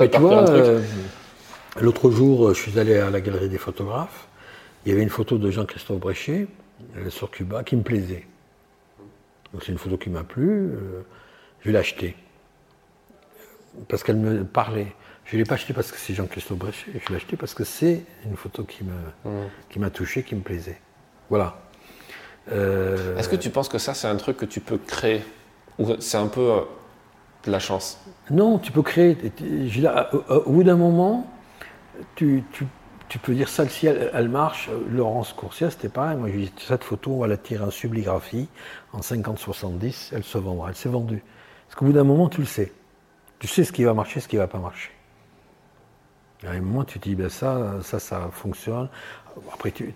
[0.01, 0.81] Euh,
[1.81, 4.27] l'autre jour, je suis allé à la galerie des photographes.
[4.85, 6.47] Il y avait une photo de Jean-Christophe Bréchet
[6.97, 8.27] euh, sur Cuba qui me plaisait.
[9.53, 10.49] Donc c'est une photo qui m'a plu.
[10.49, 11.03] Euh,
[11.61, 12.17] je vais l'acheter.
[13.89, 14.93] Parce qu'elle me parlait.
[15.25, 17.65] Je ne l'ai pas acheté parce que c'est Jean-Christophe Bréchet, je l'ai acheté parce que
[17.65, 19.81] c'est une photo qui mmh.
[19.81, 20.81] m'a touché, qui me plaisait.
[21.31, 21.63] Voilà.
[22.51, 25.23] Euh, Est-ce que tu penses que ça, c'est un truc que tu peux créer
[25.79, 26.61] Ou c'est un peu euh,
[27.45, 27.99] de la chance
[28.31, 29.17] Non, tu peux créer.
[30.29, 31.31] Au bout d'un moment,
[32.17, 32.45] tu,
[33.23, 34.69] peux dire ça, si elle, marche.
[34.91, 36.17] Laurence Courcier, c'était pareil.
[36.17, 38.49] Moi, j'ai dit cette photo, on va la tirer en subligraphie
[38.93, 40.71] en 50-70, elle se vendra.
[40.71, 41.23] Elle s'est vendue.
[41.67, 42.73] Parce qu'au bout d'un moment, tu le sais.
[43.39, 44.91] Tu sais ce qui va marcher, ce qui ne va pas marcher.
[46.47, 48.89] À un moment, tu te dis, ben ça, ça, ça fonctionne.
[49.53, 49.95] Après, tu,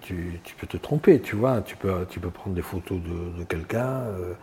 [0.59, 1.61] peux te tromper, tu vois.
[1.61, 3.87] Tu peux, tu peux prendre des photos de, quelqu'un.
[3.87, 4.35] Euh,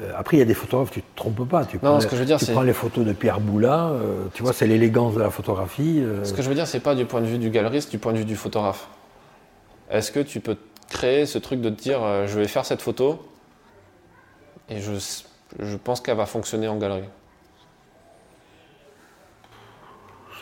[0.00, 1.64] euh, après, il y a des photographes, tu ne te trompes pas.
[1.64, 4.24] Tu, prends, ce que je veux dire, tu prends les photos de Pierre Boula, euh,
[4.32, 6.02] tu vois, c'est l'élégance de la photographie.
[6.24, 8.12] Ce que je veux dire, c'est pas du point de vue du galeriste, du point
[8.12, 8.88] de vue du photographe.
[9.90, 10.56] Est-ce que tu peux
[10.88, 13.22] créer ce truc de te dire, je vais faire cette photo
[14.70, 14.92] et je,
[15.58, 17.08] je pense qu'elle va fonctionner en galerie?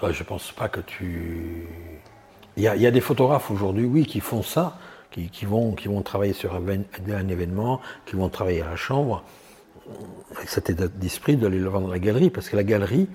[0.09, 1.67] Je pense pas que tu.
[2.57, 4.77] Il y a, des photographes aujourd'hui, oui, qui font ça,
[5.11, 9.23] qui, vont, qui vont travailler sur un, événement, qui vont travailler à la chambre,
[10.37, 13.09] avec cet état d'esprit d'aller le vendre dans la galerie, parce que la galerie,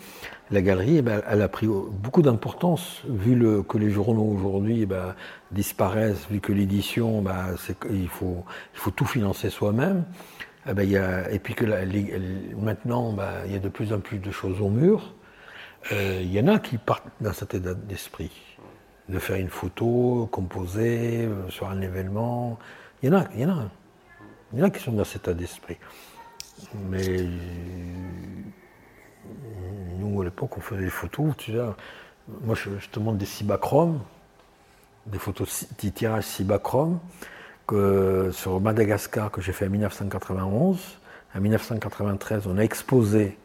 [0.52, 4.82] la galerie, eh ben, elle a pris beaucoup d'importance, vu le, que les journaux aujourd'hui
[4.82, 5.16] eh ben,
[5.52, 7.56] disparaissent, vu que l'édition, ben,
[7.92, 10.06] il, faut, il faut tout financer soi-même.
[10.68, 11.66] Eh ben, et puis que
[12.56, 15.14] maintenant, il y a de plus en plus de choses au mur.
[15.92, 18.32] Il euh, y en a qui partent dans cet état d'esprit,
[19.08, 22.58] de faire une photo composée euh, sur un événement.
[23.04, 23.70] Il y en a, il y en a.
[24.52, 25.78] Il y en a qui sont dans cet état d'esprit.
[26.90, 27.30] Mais euh,
[30.00, 31.36] nous, à l'époque, on faisait des photos.
[32.42, 34.02] Moi, je, te montre des cibachromes,
[35.06, 37.00] des photos de tirage cibachrome
[37.68, 40.80] que sur Madagascar que j'ai fait en 1991.
[41.36, 43.38] En 1993, on a exposé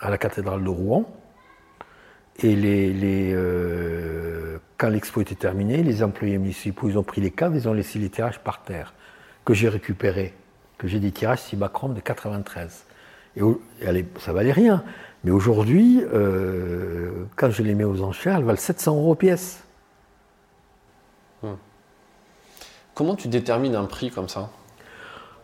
[0.00, 1.04] à la cathédrale de Rouen.
[2.40, 7.56] Et les, euh, quand l'expo était terminée, les employés municipaux, ils ont pris les caves,
[7.56, 8.94] ils ont laissé les tirages par terre.
[9.44, 10.34] que j'ai récupérées,
[10.76, 12.84] que j'ai des tirages Cibachrome de 93.
[13.36, 13.42] Et,
[14.18, 14.84] ça valait rien.
[15.24, 19.64] Mais aujourd'hui, euh, quand je les mets aux enchères, elles valent 700 euros pièce.
[21.42, 21.54] Hmm.
[22.94, 24.50] Comment tu détermines un prix comme ça?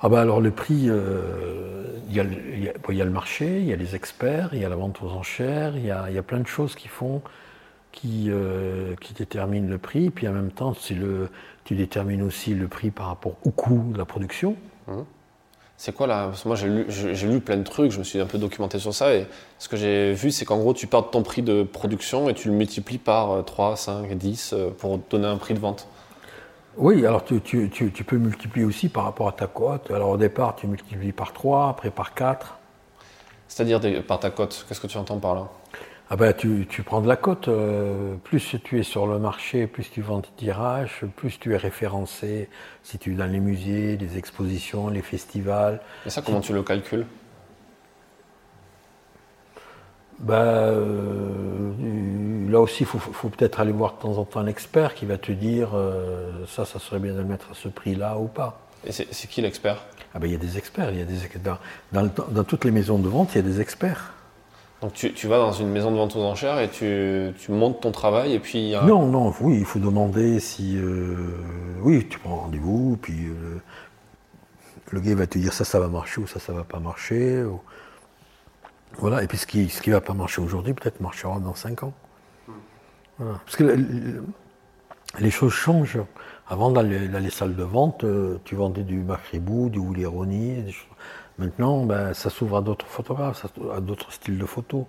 [0.04, 2.24] Ah bah alors le prix, euh, il y, a
[3.04, 5.86] le marché, il y a les experts, il y a la vente aux enchères, il
[5.86, 7.22] y a, plein de choses qui font,
[7.90, 10.10] qui, euh, qui déterminent le prix.
[10.10, 14.04] Puis en même temps, tu détermines aussi le prix par rapport au coût de la
[14.04, 14.56] production.
[14.88, 14.92] Mmh.
[15.78, 18.04] C'est quoi là Parce que moi j'ai lu, j'ai lu plein de trucs, je me
[18.04, 19.26] suis un peu documenté sur ça et
[19.58, 22.34] ce que j'ai vu c'est qu'en gros tu pars de ton prix de production et
[22.34, 25.88] tu le multiplies par 3, 5, 10 pour donner un prix de vente.
[26.76, 29.90] Oui, alors tu, peux multiplier aussi par rapport à ta cote.
[29.90, 32.58] Alors au départ, tu multiplies par 3, après par 4.
[33.48, 35.48] C'est-à-dire par ta cote, qu'est-ce que tu entends par là?
[36.10, 37.48] Ah ben, tu, prends de la cote.
[37.48, 41.56] Euh, plus tu es sur le marché, plus tu vends tes tirages, plus tu es
[41.56, 42.48] référencé.
[42.82, 45.80] Si tu es dans les musées, les expositions, les festivals.
[46.04, 47.06] Et ça, comment tu le calcules?
[50.20, 51.74] Ben,
[52.48, 55.18] là aussi, il faut, peut-être aller voir de temps en temps un expert qui va
[55.18, 58.60] te dire euh, ça, ça serait bien de le mettre à ce prix-là ou pas.
[58.86, 59.84] Et c'est qui l'expert?
[60.14, 60.90] Ah ben, Il y a des experts.
[60.92, 61.16] Il y a des,
[61.92, 64.12] dans, dans, toutes les maisons de vente, il y a des experts.
[64.82, 68.34] Donc tu, vas dans une maison de vente aux enchères et tu, montes ton travail
[68.34, 68.74] et puis...
[68.84, 70.76] Non, non, oui, il faut demander si...
[70.76, 71.16] Euh,
[71.82, 73.60] oui, tu prends rendez-vous, puis euh,
[74.90, 77.44] le gars va te dire ça, ça va marcher ou ça, ça va pas marcher.
[78.98, 81.82] Voilà, et puis ce qui ce qui va pas marcher aujourd'hui, peut-être marchera dans 5
[81.82, 81.92] ans.
[83.18, 83.76] Parce que
[85.20, 86.00] les choses changent.
[86.46, 90.74] Avant, dans les, salles de vente, euh, tu vendais du Macribou, du Woolironi.
[91.38, 94.84] Maintenant, ben, ça s'ouvre à d'autres photographes, à d'autres styles de photos.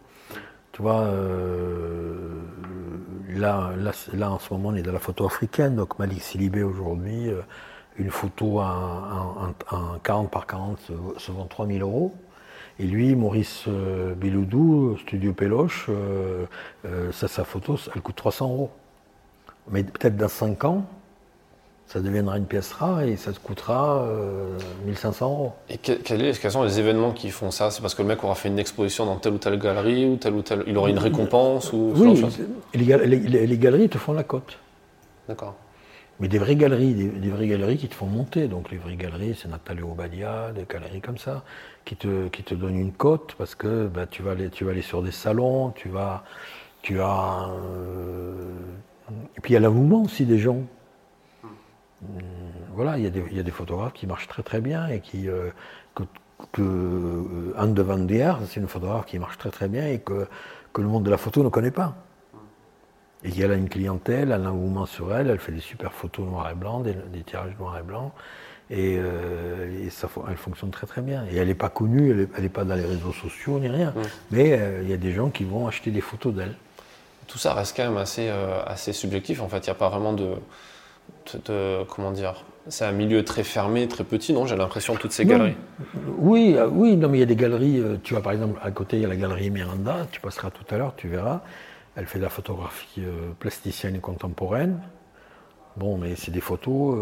[0.74, 2.42] Tu vois, euh,
[3.30, 3.72] là,
[4.14, 5.78] là, en ce moment, on est dans la photo africaine.
[5.78, 7.42] Donc, Malik Silibé, aujourd'hui, euh,
[7.98, 9.54] une photo en,
[10.04, 10.80] 40 par 40
[11.18, 12.14] se, vend 3000 euros.
[12.80, 13.68] Et lui, Maurice
[14.18, 15.90] Biloudou, Studio Péloche,
[17.12, 18.72] ça, sa photo, elle coûte 300 euros.
[19.72, 20.86] Mais peut-être dans 5 ans,
[21.88, 24.08] ça deviendra une pièce rare et ça te coûtera
[24.86, 25.54] 1500 euh, euros.
[25.70, 27.70] Et quels sont les événements qui font ça?
[27.72, 30.16] C'est parce que le mec aura fait une exposition dans telle ou telle galerie ou
[30.18, 30.64] telle ou telle.
[30.68, 32.26] Il aura une récompense ou Oui,
[32.74, 34.58] les, galeries te font la cote.
[35.28, 35.56] D'accord.
[36.20, 38.48] Mais des vraies galeries, des, vraies galeries qui te font monter.
[38.48, 41.44] Donc les vraies galeries, c'est Nathalie Obadia, des galeries comme ça,
[41.86, 44.72] qui te, qui te donnent une cote parce que bah, tu, vas aller, tu vas
[44.72, 46.24] aller sur des salons, tu vas.
[46.82, 47.50] Tu as.
[47.50, 48.52] Euh,
[49.38, 50.64] et puis il y a l'avouement aussi des gens.
[52.02, 52.20] Hmm,
[52.74, 55.30] voilà, il y, a des, photographes qui marchent très très bien et qui.
[55.30, 55.50] Euh,
[56.52, 60.00] que, euh, Anne de Van Der, c'est une photographe qui marche très très bien et
[60.00, 60.28] que,
[60.74, 61.96] que le monde de la photo ne connaît pas.
[63.24, 65.94] Et elle a une clientèle, elle a un engouement sur elle, elle fait des super
[65.94, 66.96] photos noir et blanc, des,
[67.26, 68.12] tirages noir et blanc.
[68.70, 71.26] Et, euh, ça, elle fonctionne très très bien.
[71.32, 73.94] Et elle n'est pas connue, elle n'est pas dans les réseaux sociaux ni rien.
[74.32, 76.56] Mais il y a des gens qui vont acheter des photos d'elle.
[77.28, 78.30] Tout ça reste quand même assez,
[78.66, 79.42] assez subjectif.
[79.42, 80.36] En fait, il n'y a pas vraiment de,
[81.86, 85.56] comment dire c'est un milieu très fermé, très petit, non J'ai l'impression toutes ces galeries.
[86.18, 87.80] Oui, euh, oui, non, mais il y a des galeries.
[87.80, 90.08] Euh, tu vois, par exemple, à côté, il y a la galerie Miranda.
[90.12, 91.42] Tu passeras tout à l'heure, tu verras.
[91.96, 94.80] Elle fait de la photographie euh, plasticienne et contemporaine.
[95.78, 96.98] Bon, mais c'est des photos.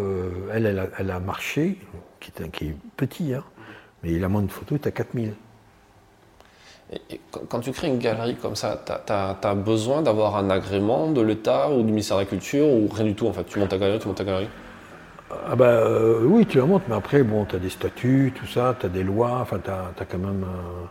[0.51, 1.77] elle, elle a, marché,
[2.19, 3.43] qui est, qui est petit, hein,
[4.03, 5.33] mais la moindre photo est à 4000.
[7.09, 7.19] Et
[7.49, 11.71] quand tu crées une galerie comme ça, tu as, besoin d'avoir un agrément de l'État
[11.71, 13.45] ou du ministère de la Culture ou rien du tout en fait?
[13.45, 14.49] Tu montes ta galerie, tu montes ta galerie?
[15.47, 18.45] Ah bah euh, oui, tu la montes, mais après, bon, tu as des statuts, tout
[18.45, 20.43] ça, tu as des lois, enfin, tu as, quand même...
[20.43, 20.85] Euh,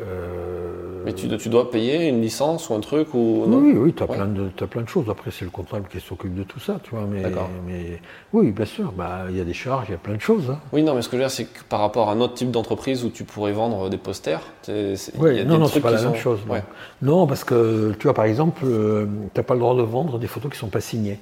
[0.00, 4.02] euh, Mais tu, tu, dois payer une licence ou un truc ou Oui, oui, tu
[4.02, 5.10] as, plein de, as plein de choses.
[5.10, 7.04] Après, c'est le comptable qui s'occupe de tout ça, tu vois.
[7.10, 7.22] Mais,
[7.66, 8.00] mais
[8.32, 10.50] oui, bien sûr, bah, il y a des charges, il y a plein de choses.
[10.50, 10.60] Hein.
[10.72, 12.34] Oui, non, mais ce que je veux dire, c'est que par rapport à un autre
[12.34, 16.14] type d'entreprise où tu pourrais vendre des posters, oui, non, non, c'est pas la même
[16.14, 16.40] chose.
[16.46, 16.62] Non.
[17.02, 17.26] non.
[17.26, 20.28] parce que, tu vois, par exemple, euh, tu n'as pas le droit de vendre des
[20.28, 21.18] photos qui ne sont pas signées.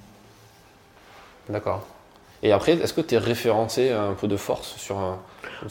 [1.49, 1.87] D'accord.
[2.43, 5.19] Et après, est-ce que tu es référencé un peu de force sur un.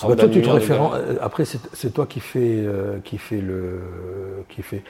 [0.02, 3.82] Ah bah toi, tu te euh, Après, c'est toi qui fais, euh, qui fait le,
[4.50, 4.84] qui fait,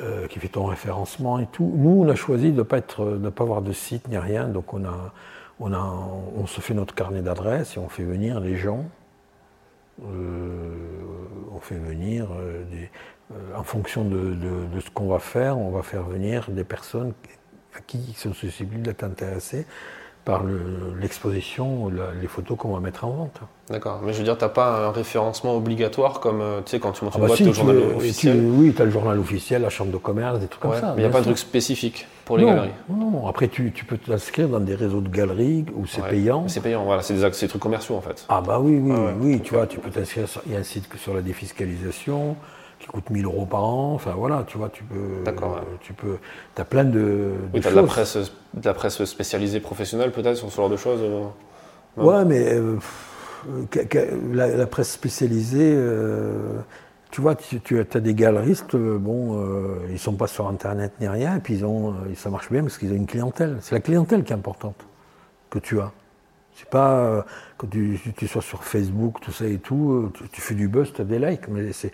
[0.00, 1.72] euh, qui fait ton référencement et tout.
[1.76, 4.48] Nous, on a choisi de ne pas être, de pas avoir de site ni rien,
[4.48, 5.12] donc on a,
[5.60, 8.84] on a, on se fait notre carnet d'adresses et on fait venir les gens.
[10.02, 12.28] on fait venir
[12.70, 12.90] des,
[13.56, 17.12] en fonction de, de, de ce qu'on va faire, on va faire venir des personnes
[17.86, 19.66] qui sont susceptibles d'être intéressées
[20.24, 21.90] par le- l'exposition,
[22.20, 23.40] les photos qu'on va mettre en vente.
[23.68, 24.00] D'accord.
[24.04, 27.04] Mais je veux dire, t'as pas un référencement obligatoire comme, euh, tu sais, quand tu
[27.04, 28.36] montes Ah une bah boîte si, au tu journal officiel.
[28.38, 30.80] tu- oui, tu as le journal officiel, la chambre de commerce, des trucs Ouais, comme
[30.80, 30.86] ça.
[30.94, 32.70] mais il n'y a pas de truc spécifique pour les non, galeries.
[32.88, 36.10] Non, après tu, tu peux t'inscrire dans des réseaux de galeries où c'est Ouais.
[36.10, 36.46] payant.
[36.48, 38.24] C'est payant, voilà, c'est des, trucs commerciaux en fait.
[38.28, 39.14] Ah bah oui, oui, Ah ouais.
[39.20, 42.36] oui, tu vois, tu peux t'inscrire, il y a un site que sur la défiscalisation
[42.82, 45.22] qui coûte 1000 euros par an, enfin voilà, tu vois, tu peux...
[45.24, 45.76] D'accord, ouais.
[45.80, 46.16] Tu peux...
[46.56, 50.36] as plein de, Oui, de t'as de la presse, de la presse spécialisée professionnelle peut-être
[50.36, 51.00] sur ce genre de choses.
[51.00, 51.22] euh
[51.96, 52.06] Non.
[52.06, 52.76] Ouais, mais euh,
[53.70, 56.58] que- que- la, la presse spécialisée, euh,
[57.12, 61.06] tu vois, tu, tu as des galeristes, bon, euh, ils sont pas sur Internet ni
[61.06, 63.58] rien, et puis ils ont, ça marche bien parce qu'ils ont une clientèle.
[63.60, 64.84] C'est la clientèle qui est importante
[65.50, 65.92] que tu as.
[66.54, 67.22] C'est pas euh,
[67.56, 70.92] quand tu, tu sois sur Facebook, tout ça et tout, tu, tu fais du buzz,
[70.92, 71.92] tu as des likes, mais c'est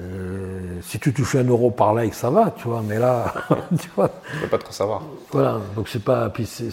[0.00, 3.34] euh, si tu touches un euro par like, ça va, tu vois, mais là,
[3.80, 5.02] tu vois, Tu peux pas trop savoir.
[5.30, 6.30] voilà, donc c'est pas.
[6.30, 6.70] Puis c'est,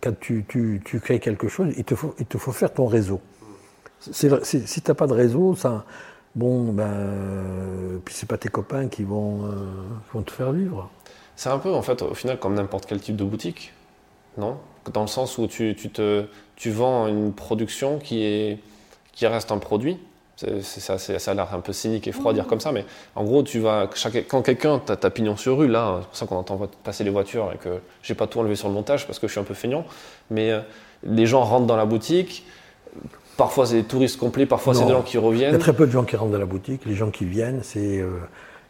[0.00, 2.86] quand tu, tu, tu crées quelque chose, il te faut, il te faut faire ton
[2.86, 3.20] réseau.
[4.00, 5.84] Si tu n'as pas de réseau, ça.
[6.34, 8.00] Bon, ben.
[8.04, 9.48] Puis c'est pas tes copains qui vont, euh,
[10.08, 10.88] qui vont te faire vivre.
[11.36, 13.72] C'est un peu en fait au final comme n'importe quel type de boutique,
[14.38, 14.56] non?
[14.92, 16.24] Dans le sens où tu, tu te,
[16.56, 18.58] tu vends une production qui, est,
[19.20, 19.98] qui reste un produit.
[20.62, 23.24] Ça, ça a l'air un peu cynique et froid à dire comme ça, mais en
[23.24, 26.26] gros, tu vas, chaque- quand quelqu'un t'a ta pignon sur rue, là, c'est pour ça
[26.26, 29.18] qu'on entend passer les voitures et que j'ai pas tout enlevé sur le montage parce
[29.18, 29.84] que je suis un peu feignant,
[30.30, 30.60] mais euh,
[31.02, 32.46] les gens rentrent dans la boutique,
[33.36, 35.58] parfois c'est des touristes complets, parfois c'est des gens qui Il y a reviennent.
[35.58, 36.86] très peu de gens qui rentrent dans la boutique.
[36.86, 38.08] Les gens qui viennent, c'est, euh,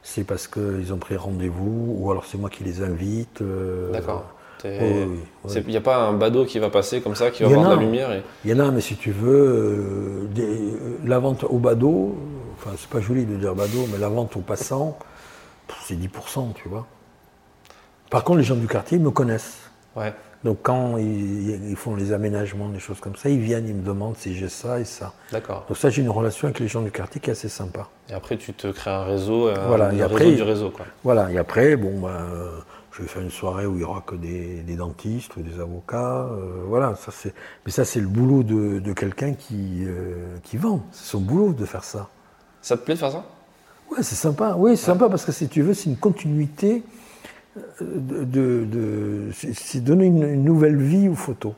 [0.02, 3.42] c'est parce qu'ils ont pris rendez-vous, ou alors c'est moi qui les invite.
[3.42, 4.24] euh, D'accord.
[4.64, 4.70] Oui,
[5.44, 5.52] oui.
[5.66, 7.56] Il n'y a pas un badaud qui va passer comme ça, qui va y de
[7.68, 8.22] la lumière et...
[8.44, 12.16] Il y en a, mais si tu veux, euh, des- euh, la vente au badaud,
[12.56, 14.98] enfin c'est pas joli de dire badaud, mais la vente aux passants,
[15.82, 16.86] c'est 10%, tu vois.
[18.10, 19.58] Par contre, les gens du quartier me connaissent.
[19.96, 20.12] Ouais.
[20.42, 23.82] Donc quand ils, ils font les aménagements, des choses comme ça, ils viennent, ils me
[23.84, 25.12] demandent si j'ai ça et ça.
[25.32, 25.66] D'accord.
[25.68, 27.88] Donc ça, j'ai une relation avec les gens du quartier qui est assez sympa.
[28.08, 30.86] Et après, tu te crées un réseau, un, Voilà, et réseau après- du réseau, quoi.
[31.04, 32.50] Voilà, et après, bon, ben, euh,
[32.92, 35.60] je vais faire une soirée où il y aura que des, des dentistes ou des
[35.60, 36.22] avocats.
[36.32, 37.34] euh, voilà, ça c'est.
[37.66, 40.80] Mais ça, c'est le boulot de, de quelqu'un qui, euh, qui vend.
[40.90, 42.08] C'est son boulot de faire ça.
[42.62, 43.24] Ça te plaît de faire ça?
[43.90, 44.54] Ouais, c'est sympa.
[44.56, 46.99] Oui, c'est sympa parce que si tu veux, c'est une continuité euh,
[47.80, 48.64] de.
[48.64, 51.52] de- c'est- donner une, une nouvelle vie aux photos.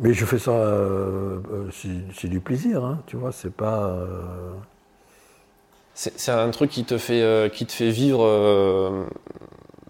[0.00, 1.70] Mais je fais ça, euh, euh,
[2.16, 3.86] c'est du plaisir, hein, tu vois, c'est pas.
[3.86, 4.52] euh,
[5.94, 8.24] C'est un truc qui te fait, euh, qui te fait vivre.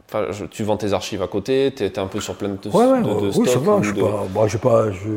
[0.07, 2.59] Enfin, je- tu vends tes archives à côté, t'es es un peu sur plein de,
[2.71, 3.83] Ouais, ouais, de, oui, stock ça va.
[3.83, 5.09] Je de- pas, bah, j'ai pas, je,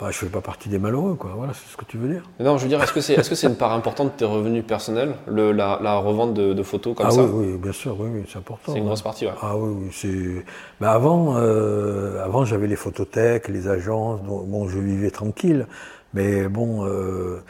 [0.00, 1.32] enfin, je fais pas partie des malheureux, quoi.
[1.36, 2.22] Voilà, c'est ce que tu veux dire.
[2.40, 4.24] Non, je veux dire, est-ce que c'est est -ce c'est une part importante de tes
[4.24, 7.72] revenus personnels, le, la, la revente de, de photos comme ah ça oui, oui, bien
[7.72, 8.72] sûr, oui, oui, c'est important.
[8.72, 9.32] C'est une grosse partie, ouais.
[9.42, 10.44] Ah oui, oui, c'est.
[10.80, 14.22] Mais avant, euh, avant j'avais les photothèques, les agences.
[14.22, 15.66] donc, bon, je vivais tranquille.
[16.14, 17.42] Mais bon, euh,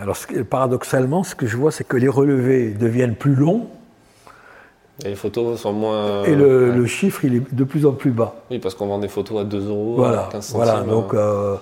[0.00, 0.16] alors
[0.50, 3.66] paradoxalement, ce que je vois, c'est que les relevés deviennent plus longs
[5.04, 6.24] Et les photos sont moins.
[6.24, 6.76] et le, ouais.
[6.76, 8.34] le chiffre il est de plus en plus bas.
[8.50, 10.56] Oui, parce qu'on vend des photos à 2 euros, Voilà, 15 centimes.
[10.64, 10.80] voilà.
[10.82, 11.56] Donc, euh,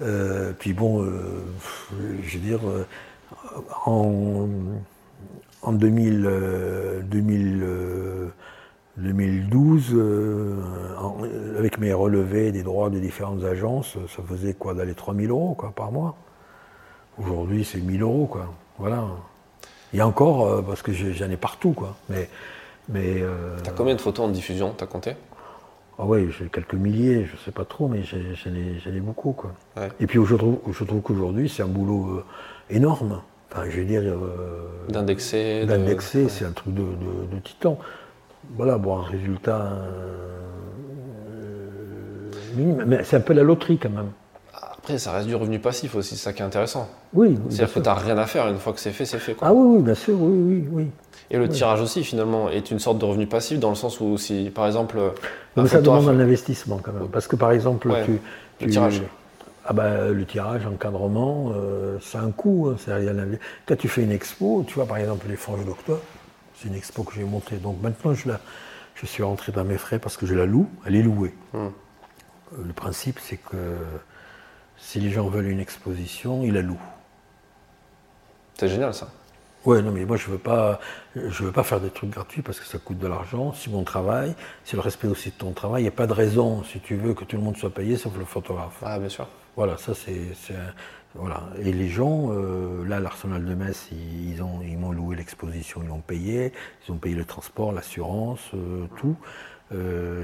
[0.00, 1.44] euh, puis bon, euh,
[2.22, 2.86] je veux dire, euh,
[3.86, 4.48] en,
[5.62, 8.28] en 2000, euh, 2000, euh,
[8.96, 10.56] 2012, euh,
[11.00, 11.16] en-
[11.58, 15.72] avec mes relevés des droits de différentes agences, ça faisait quoi d'aller 3000 euros quoi,
[15.74, 16.16] par mois?
[17.18, 18.26] Aujourd'hui, c'est 1000 euros.
[18.26, 18.52] Quoi.
[18.78, 19.04] Voilà.
[19.92, 21.70] Et encore, parce que j'en ai partout.
[21.72, 21.94] Quoi.
[22.08, 22.28] Mais,
[22.88, 23.22] mais,
[23.62, 24.74] T'as combien de photos en diffusion?
[24.76, 25.14] T'as compté?
[25.98, 29.32] Ah oui, j'ai quelques milliers, je sais pas trop, mais j'en ai, beaucoup.
[29.32, 29.52] Quoi.
[29.76, 29.88] Ouais.
[30.00, 32.24] Et puis je trouve, je trouve qu'aujourd'hui, c'est un boulot euh,
[32.70, 33.20] énorme.
[33.52, 36.28] Enfin, je veux dire, euh, D'indexer de- d'indexer, ouais.
[36.28, 37.78] c'est un truc de, de- de titan.
[38.56, 40.16] Voilà, bon, un résultat euh,
[42.56, 44.10] minime, mais c'est un peu la loterie quand même.
[44.52, 46.88] Après, ça reste du revenu passif aussi, c'est ça qui est intéressant.
[47.14, 49.34] Oui, C'est-à-dire que tu n'as rien à faire, une fois que c'est fait, c'est fait.
[49.34, 49.48] quoi.
[49.48, 50.86] Ah oui, oui, bien sûr, oui, oui, oui.
[51.34, 54.16] Et le tirage aussi, finalement, est une sorte de revenu passif dans le sens où,
[54.18, 54.98] si, par exemple,
[55.56, 57.08] un Mais ça demande un investissement quand même.
[57.08, 58.20] Parce que par exemple, Ouais, tu,
[58.60, 59.02] le tirage.
[59.66, 62.68] Ah ben, le tirage, encadrement, euh, c'est un coût.
[62.70, 63.36] hein, à-
[63.66, 66.02] Quand tu fais une expo, tu vois par exemple les franges d'octobre,
[66.56, 67.56] c'est une expo que j'ai montée.
[67.56, 68.38] Donc maintenant, je, la,
[68.94, 71.34] je suis rentré dans mes frais parce que je la loue, elle est louée.
[71.52, 71.58] Hmm.
[71.58, 71.70] Euh,
[72.64, 73.56] Le principe, c'est que
[74.76, 76.78] si les gens veulent une exposition, ils la louent.
[78.56, 79.08] C'est génial ça.
[79.64, 80.78] Ouais, non, mais moi je veux pas,
[81.16, 83.54] je veux pas faire des trucs gratuits parce que ça coûte de l'argent.
[83.54, 84.34] Si mon travail,
[84.64, 85.82] c'est le respect aussi de ton travail.
[85.82, 87.96] Il n'y a pas de raison, si tu veux, que tout le monde soit payé
[87.96, 88.78] sauf le photographe.
[88.84, 89.26] Ah, bien sûr.
[89.56, 90.54] Voilà, ça c'est, c'est
[91.14, 91.44] voilà.
[91.62, 95.80] Et les gens, euh, là, l'Arsenal de Metz, ils, ils ont, ils m'ont loué l'exposition,
[95.82, 96.52] ils l'ont payé.
[96.86, 98.50] Ils ont payé le transport, l'assurance,
[98.98, 99.16] tout.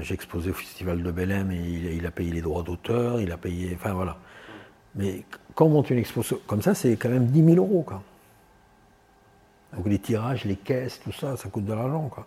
[0.01, 3.37] J'ai exposé au Festival de Belém et il, a payé les droits d'auteur, il a
[3.37, 3.75] payé.
[3.75, 4.17] Enfin voilà.
[4.95, 7.83] Mais quand on monte une exposition comme ça, c'est quand même 10 000 euros.
[7.83, 8.01] Quoi.
[9.75, 12.09] Donc les tirages, les caisses, tout ça, ça coûte de l'argent.
[12.09, 12.25] Quoi.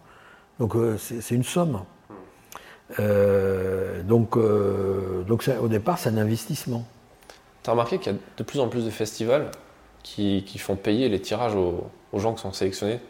[0.58, 1.80] Donc c'est une somme.
[2.98, 4.38] donc
[5.26, 6.84] donc au départ, c'est un investissement.
[7.64, 9.50] Tu as remarqué qu'il y a de plus en plus de festivals
[10.04, 13.00] qui, font payer les tirages aux, gens qui sont sélectionnés?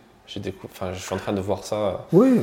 [0.64, 2.06] Enfin, Je suis en train de voir ça.
[2.12, 2.40] Oui,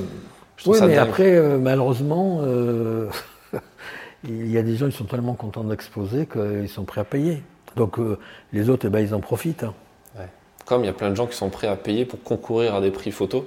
[0.68, 3.10] oui mais après, euh, malheureusement, euh,
[4.24, 7.42] il y a des gens qui sont tellement contents d'exposer qu'ils sont prêts à payer.
[7.78, 8.20] Donc euh,
[8.52, 9.64] les autres, eh ben, ils en profitent.
[9.64, 9.74] Hein.
[10.66, 12.82] Comme il y a plein de gens qui sont prêts à payer pour concourir à
[12.82, 13.44] des prix photos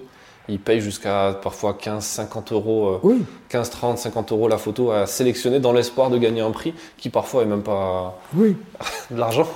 [0.48, 3.00] ils payent jusqu'à parfois 15, 50 euros,
[3.48, 7.08] 15, 30, 50 euros la photo à sélectionner dans l'espoir de gagner un prix qui
[7.08, 8.56] parfois est même pas oui.
[9.10, 9.48] de l'argent.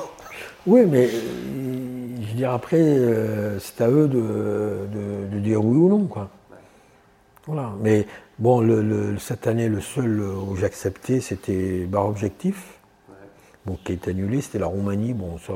[0.67, 5.89] Oui, mais euh, je veux dire, après, euh, c'est à eux de, dire oui ou
[5.89, 6.07] non.
[6.07, 6.29] Quoi.
[7.47, 7.71] Voilà.
[7.81, 8.07] Mais
[8.39, 8.67] bon,
[9.19, 12.78] cette année, le seul où j'ai accepté, c'était Bar Objectif
[13.77, 15.13] qui a été annulé, c'était la Roumanie.
[15.13, 15.53] Bon, ça,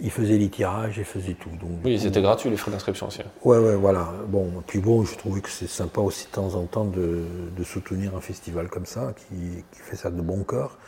[0.00, 1.50] ils faisaient les tirages, ils faisaient tout.
[1.50, 3.20] Donc, oui, c'était gratuit les frais d'inscription aussi.
[3.44, 4.12] Ouais, ouais, voilà.
[4.28, 7.24] Bon, puis bon, je trouvais que c'est sympa aussi de temps en temps de,
[7.64, 10.78] soutenir un festival comme ça, qui, fait ça de bon cœur.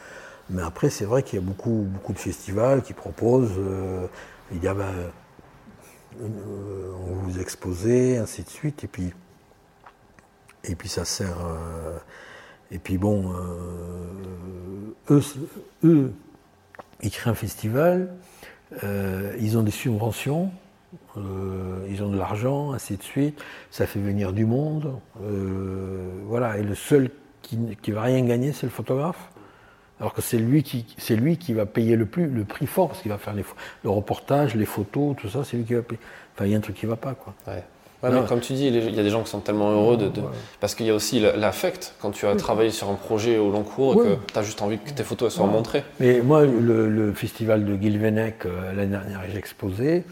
[0.51, 3.53] Mais après, c'est vrai qu'il y a beaucoup, beaucoup de festivals qui proposent.
[3.59, 4.07] Euh,
[4.53, 4.85] il y a, ben,
[6.21, 9.13] euh, on vous exposer, ainsi de suite, et puis,
[10.65, 11.39] et puis ça sert.
[11.47, 11.99] Euh,
[12.71, 13.33] et puis bon,
[15.11, 15.23] eux,
[15.85, 16.13] eux
[17.03, 18.09] ils créent un festival,
[18.85, 20.51] euh, ils ont des subventions,
[21.17, 24.99] euh, ils ont de l'argent, ainsi de suite, ça fait venir du monde.
[25.23, 27.11] Euh, voilà, et le seul
[27.43, 29.31] qui ne va rien gagner, c'est le photographe.
[30.01, 32.89] Alors que c'est lui qui c'est lui qui va payer le plus le prix fort
[32.89, 33.45] parce qu'il va faire les,
[33.85, 36.01] le reportage, les photos, tout ça, c'est lui qui va payer.
[36.35, 37.35] Enfin, il y a un truc qui ne va pas quoi.
[38.03, 40.11] Mais comme tu dis, il y a des gens qui sont tellement heureux de.
[40.61, 43.63] Parce qu'il y a aussi l'affect quand tu as travaillé sur un projet au long
[43.63, 45.85] cours et que tu as juste envie que tes photos soient montrées.
[46.01, 50.05] Mais moi, le, festival de Guilvenec, euh, l'année dernière, j'ai exposé.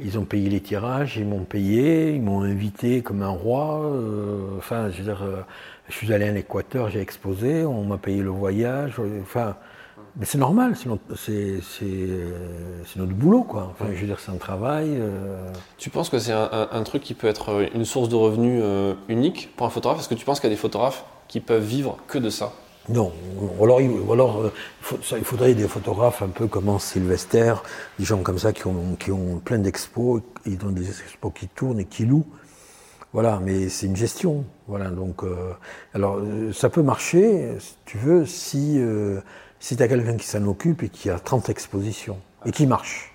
[0.00, 3.80] Ils ont payé les tirages, ils m'ont payé, ils m'ont invité comme un roi.
[3.84, 5.42] Euh, enfin, je veux dire, euh,
[5.88, 8.94] je suis allé en Équateur, j'ai exposé, on m'a payé le voyage.
[9.22, 9.56] Enfin,
[10.16, 10.88] mais c'est normal, c'est
[12.96, 13.72] notre, boulot, quoi.
[13.72, 14.90] Enfin, je veux dire, c'est un travail.
[14.90, 15.50] Euh.
[15.76, 19.50] Tu penses que c'est un, truc qui peut être une source de revenus euh, unique
[19.56, 20.00] pour un photographe?
[20.00, 22.52] Est-ce que tu penses qu'il y a des photographes qui peuvent vivre que de ça?
[22.88, 23.12] Non.
[23.60, 23.80] alors,
[24.12, 24.52] alors euh,
[25.18, 27.54] il faudrait des photographes un peu comme Sylvester,
[27.98, 31.48] des gens comme ça qui ont, qui ont plein d'expos, ils ont des expos qui
[31.48, 32.26] tournent et qui louent.
[33.12, 34.44] Voilà, mais c'est une gestion.
[34.68, 35.22] Voilà, donc,
[35.94, 36.20] alors,
[36.52, 38.80] ça peut marcher, si tu veux, si
[39.64, 43.14] si tu as quelqu'un qui s'en occupe et qui a 30 expositions et qui marche.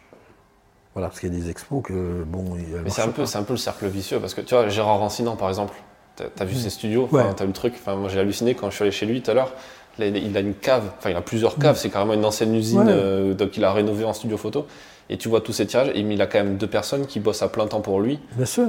[0.96, 2.58] Voilà, parce qu'il y a des expos que, bon.
[2.84, 5.36] Mais c'est un, peu, un peu le cercle vicieux, parce que tu vois, Gérard Rancinan,
[5.36, 5.76] par exemple,
[6.16, 7.76] tu as, vu ses studios, tu as vu le truc.
[7.78, 9.54] Enfin, moi, j'ai halluciné quand je suis allé chez lui tout à l'heure.
[10.00, 13.36] Il a une cave, enfin, il a plusieurs caves, c'est carrément une ancienne usine euh,
[13.50, 14.66] qu'il a rénové en studio photo.
[15.11, 17.41] Et tu vois tous ces tirages, et il a quand même deux personnes qui bossent
[17.41, 18.19] à plein temps pour lui,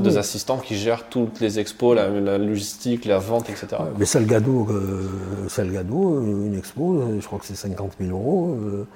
[0.02, 3.82] deux assistants qui gèrent toutes les expos, la, logistique, la vente, etc.
[3.98, 8.56] mais Salgado, euh, Salgado, une expo, euh, je crois que c'est 50 000 euros.
[8.58, 8.86] Euh.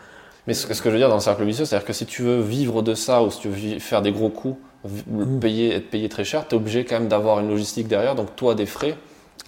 [0.46, 2.40] Mais ce, que je veux dire dans le cercle vicieux, c'est-à-dire que si tu veux
[2.40, 5.38] vivre de ça ou si tu veux faire des gros coups, mm.
[5.38, 8.36] payer, être payé très cher, tu es obligé quand même d'avoir une logistique derrière, donc
[8.36, 8.96] toi des frais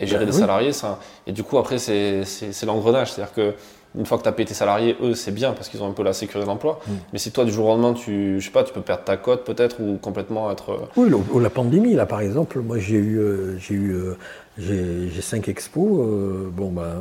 [0.01, 0.73] et gérer ben des salariés.
[0.73, 2.25] Ça, et du coup, après, c'est
[2.65, 3.13] l'engrenage.
[3.13, 3.55] C'est-à-dire que
[3.97, 5.93] une fois que tu as payé tes salariés, eux, c'est bien parce qu'ils ont un
[5.93, 6.81] peu la sécurité d'emploi.
[6.87, 6.93] Mm.
[7.13, 9.17] Mais si toi, du jour au lendemain, tu, je sais pas, tu peux perdre ta
[9.17, 10.71] cote peut-être ou complètement être.
[10.71, 11.11] Euh, oui,
[11.41, 14.17] la pandémie, là, par exemple, moi, j'ai eu, euh, j'ai eu, euh,
[14.59, 16.07] j'ai cinq expos.
[16.53, 16.95] bon, bah,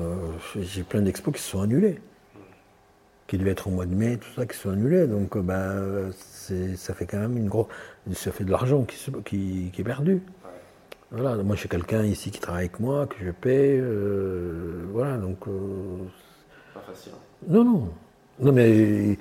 [0.59, 1.99] j'ai plein d'expos qui se sont annulés,
[3.27, 5.07] qui devaient être au mois de mai, tout ça, qui se sont annulés.
[5.07, 5.73] Donc, bah,
[6.21, 7.67] ça fait quand même une grosse,
[8.13, 10.21] ça fait de l'argent qui, qui, qui, est perdu.
[11.11, 13.81] Voilà, moi j'ai quelqu'un ici qui travaille avec moi, que je paie,
[14.91, 15.45] voilà, donc
[17.47, 17.89] non, non.
[18.39, 19.17] Non, mais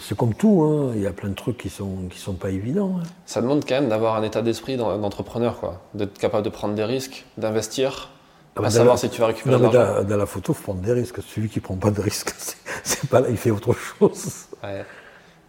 [0.00, 0.92] c'est comme tout, hein.
[0.94, 2.96] il y a plein de trucs qui sont, qui sont pas évidents.
[2.98, 3.06] Hein.
[3.26, 5.82] Ça demande quand même d'avoir un état d'esprit d'entrepreneur, quoi.
[5.92, 8.10] D'être capable de prendre des risques, d'investir,
[8.56, 10.04] ah bah, à savoir si tu vas récupérer de l'argent.
[10.04, 11.20] Dans, la photo, il faut prendre des risques.
[11.22, 12.32] Celui qui prend pas de risques,
[12.84, 14.46] c'est pas là, il fait autre chose.
[14.62, 14.84] Ouais.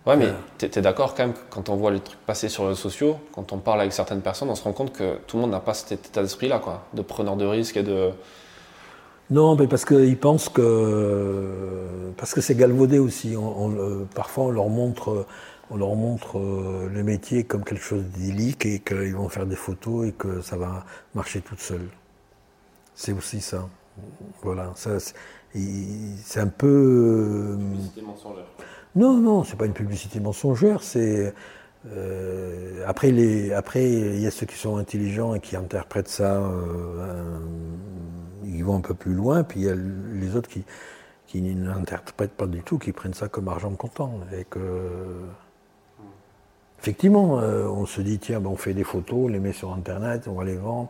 [0.06, 0.28] Ouais, mais
[0.60, 2.82] tu es, d'accord quand même que quand on voit les trucs passer sur les réseaux
[2.82, 5.52] sociaux, quand on parle avec certaines personnes, on se rend compte que tout le monde
[5.52, 8.12] n'a pas cet état d'esprit-là, quoi, de preneur de risques et de,
[9.30, 13.35] non, mais parce qu'ils pensent que parce que c'est galvaudé aussi.
[13.38, 15.26] On, parfois, on leur montre,
[15.72, 19.56] on leur montre euh, le métier comme quelque chose d'idyllique et qu'ils vont faire des
[19.56, 21.88] photos et que ça va marcher toute seule.
[22.93, 23.68] C'est aussi ça.
[24.43, 27.57] Voilà, ça, c'est un peu.
[27.60, 28.45] Publicité mensongère.
[28.95, 30.84] Non, non, c'est pas une publicité mensongère.
[30.84, 31.34] C'est
[31.88, 36.38] Euh, après, les, après, il y a ceux qui sont intelligents et qui interprètent ça,
[36.38, 37.39] euh,
[38.44, 40.64] ils vont un peu plus loin, puis il y a les autres qui,
[41.28, 44.20] qui n'interprètent pas du tout, qui prennent ça comme argent comptant.
[44.34, 44.60] Et que,
[46.80, 49.74] effectivement, euh, on se dit, tiens, ben, on fait des photos, on les met sur
[49.74, 50.90] Internet, on va les vendre.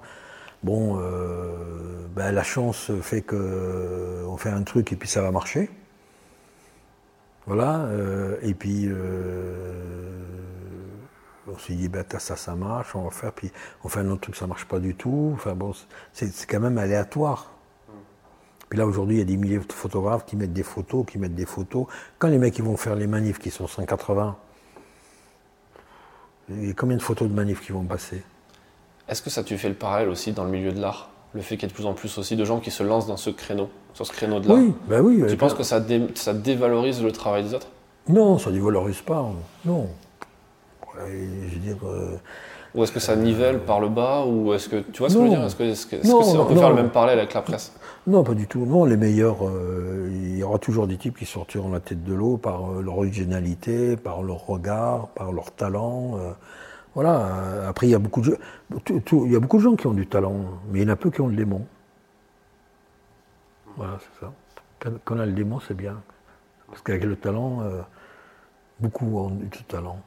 [0.63, 0.95] Bon,
[2.15, 5.69] ben, la chance fait que on fait un truc et puis ça va marcher.
[7.45, 7.87] Voilà,
[8.41, 8.89] et puis
[11.47, 13.51] on s'est dit, ben, ça, ça marche, on va faire, puis
[13.83, 15.31] on fait un autre truc, ça marche pas du tout.
[15.35, 15.73] Enfin bon,
[16.13, 17.51] c'est quand même aléatoire.
[18.69, 21.19] Puis là, aujourd'hui, il y a des milliers de photographes qui mettent des photos, qui
[21.19, 21.85] mettent des photos.
[22.17, 24.35] Quand les mecs ils vont faire les manifs qui sont 180,
[26.49, 28.23] il y a combien de photos de manifs qui vont passer?
[29.07, 31.09] Est-ce que ça, tu fais le parallèle aussi dans le milieu de l'art?
[31.33, 33.07] Le fait qu'il y ait de plus en plus aussi de gens qui se lancent
[33.07, 34.57] dans ce créneau, sur ce créneau de l'art?
[34.57, 35.23] Oui, ben oui.
[35.27, 35.83] Tu penses que ça,
[36.15, 37.67] ça dévalorise le travail des autres?
[38.07, 39.31] Non, ça dévalorise pas.
[39.63, 39.89] Non.
[41.07, 42.17] Je veux dire, euh,
[42.73, 45.19] ou est-ce que ça nivelle par le bas Ou est-ce que tu vois ce que
[45.21, 45.55] je veux dire Est-ce
[45.87, 45.95] que,
[46.41, 47.73] on peut faire le même parallèle avec la presse?
[48.07, 48.65] Non, pas du tout.
[48.65, 52.13] Non, les meilleurs, euh, il y aura toujours des types qui sortiront la tête de
[52.13, 56.17] l'eau par euh, leur originalité, par leur regard, par leur talent.
[56.93, 57.67] voilà.
[57.67, 58.37] Après, il y a beaucoup de
[58.87, 60.35] il y a beaucoup de gens qui ont du talent,
[60.71, 61.65] mais il y en a peu qui ont le démon.
[63.77, 64.31] Voilà, c'est ça.
[64.79, 66.01] Quand on a le démon, c'est bien.
[66.67, 67.63] Parce qu'avec le talent,
[68.79, 69.99] beaucoup ont du talent.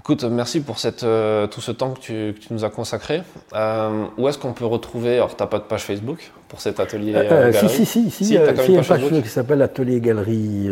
[0.00, 3.22] Écoute, merci pour cette, euh, tout ce temps que tu, nous as consacré.
[3.52, 6.80] Euh, où est-ce qu'on peut retrouver, alors tu n'as pas de page Facebook pour cet
[6.80, 10.00] atelier euh, galerie Si, si, si, si, il y a une page, qui s'appelle Atelier
[10.00, 10.70] Galerie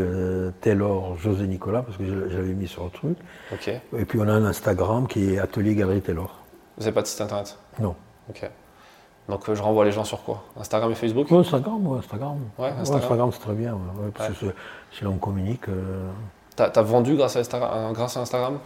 [0.62, 3.18] Taylor José Nicolas, parce que j'avais mis sur le truc.
[3.52, 3.68] Ok.
[3.68, 6.34] Et puis on a un Instagram qui est Atelier Galerie Taylor.
[6.78, 7.59] Vous n'avez pas de site internet?
[7.78, 7.96] Non.
[8.30, 8.48] Ok.
[9.28, 10.42] Donc je renvoie les gens sur quoi?
[10.59, 11.30] Instagram et Facebook?
[11.30, 12.38] Instagram, ouais, Instagram.
[12.56, 13.30] Ouais, Instagram.
[13.30, 13.78] c'est très bien,
[14.14, 14.46] parce que
[14.90, 15.66] si on communique.
[16.59, 18.59] T'as as vendu grâce à, grâce à Instagram?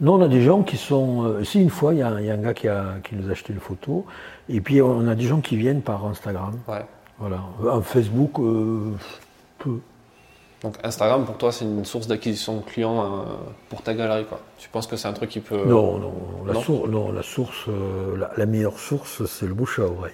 [0.00, 1.24] Non, on a des gens qui sont.
[1.24, 3.52] Euh, si, une fois, il y, a un gars qui, a, qui nous a acheté
[3.52, 4.04] une photo.
[4.48, 6.58] Et puis, on a des gens qui viennent par Instagram.
[6.66, 6.84] Ouais.
[7.18, 7.40] Voilà.
[7.70, 8.92] Un Facebook, euh,
[9.58, 9.78] peu.
[10.62, 13.24] Donc, Instagram, pour toi, c'est une source d'acquisition de clients euh,
[13.68, 14.40] pour ta galerie, quoi.
[14.58, 15.64] Tu penses que c'est un truc qui peut.
[15.66, 16.14] Non, non.
[16.46, 16.54] La,
[16.88, 17.68] non, la source,
[18.36, 20.12] la, meilleure source, c'est le bouche à oreille.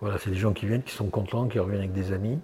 [0.00, 2.38] Voilà, c'est des gens qui viennent, qui sont contents, qui reviennent avec des amis.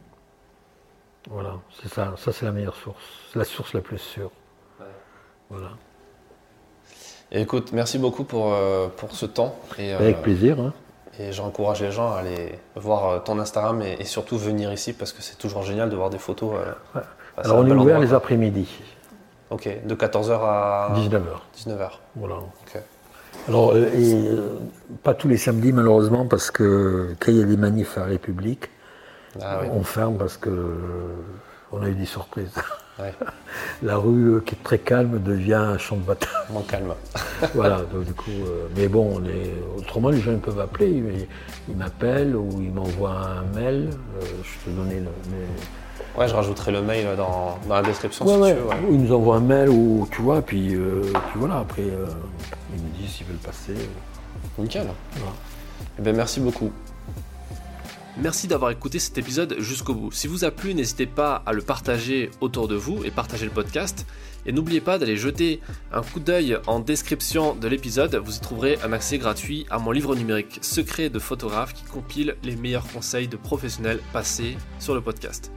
[1.30, 2.14] Voilà, c'est ça.
[2.18, 3.02] Ça, c'est la meilleure source.
[3.32, 4.30] C'est la source la plus sûre.
[5.50, 5.70] Voilà
[7.32, 9.56] écoute, merci beaucoup pour, euh, pour ce temps.
[9.78, 10.60] Et, euh, Avec plaisir.
[10.60, 10.72] Hein.
[11.18, 15.12] Et j'encourage les gens à aller voir euh, ton Instagram et, surtout venir ici parce
[15.12, 16.54] que c'est toujours génial de voir des photos.
[17.36, 18.68] Alors on est ouvert les après-midi.
[19.50, 21.22] Ok, de 14h à 19h.
[21.56, 21.90] 19h.
[22.16, 22.36] Voilà.
[23.48, 23.74] Alors,
[25.04, 28.06] pas tous les samedis malheureusement parce que quand il y a des manifs à la
[28.06, 28.70] République,
[29.40, 30.50] ah on ferme parce que
[31.70, 32.52] on a eu des surprises.
[33.82, 36.30] La rue euh, qui est très calme devient un champ de bataille.
[36.50, 36.94] Moins calme.
[37.54, 39.20] voilà, donc du coup, euh, mais bon,
[39.76, 41.02] autrement les gens peuvent appeler,
[41.68, 43.90] ils, m'appellent ou ils m'envoient un mail.
[43.90, 46.18] Euh, je te donnais le.
[46.18, 48.88] Ouais, je rajouterai le mail dans, la description si tu veux.
[48.88, 52.88] Ou ils nous envoient un mail ou tu vois, puis, puis voilà, après ils me
[52.98, 53.74] disent s'ils veulent passer.
[54.58, 54.86] Nickel.
[55.98, 56.72] Eh bien, merci beaucoup.
[58.18, 60.10] Merci d'avoir écouté cet épisode jusqu'au bout.
[60.10, 63.50] Si vous a plu, n'hésitez pas à le partager autour de vous et partager le
[63.50, 64.06] podcast.
[64.46, 65.60] Et n'oubliez pas d'aller jeter
[65.92, 68.14] un coup d'œil en description de l'épisode.
[68.14, 72.36] Vous y trouverez un accès gratuit à mon livre numérique Secret de photographe qui compile
[72.42, 75.52] les meilleurs conseils de professionnels passés sur le podcast.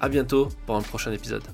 [0.00, 1.44] A bientôt pour un prochain épisode.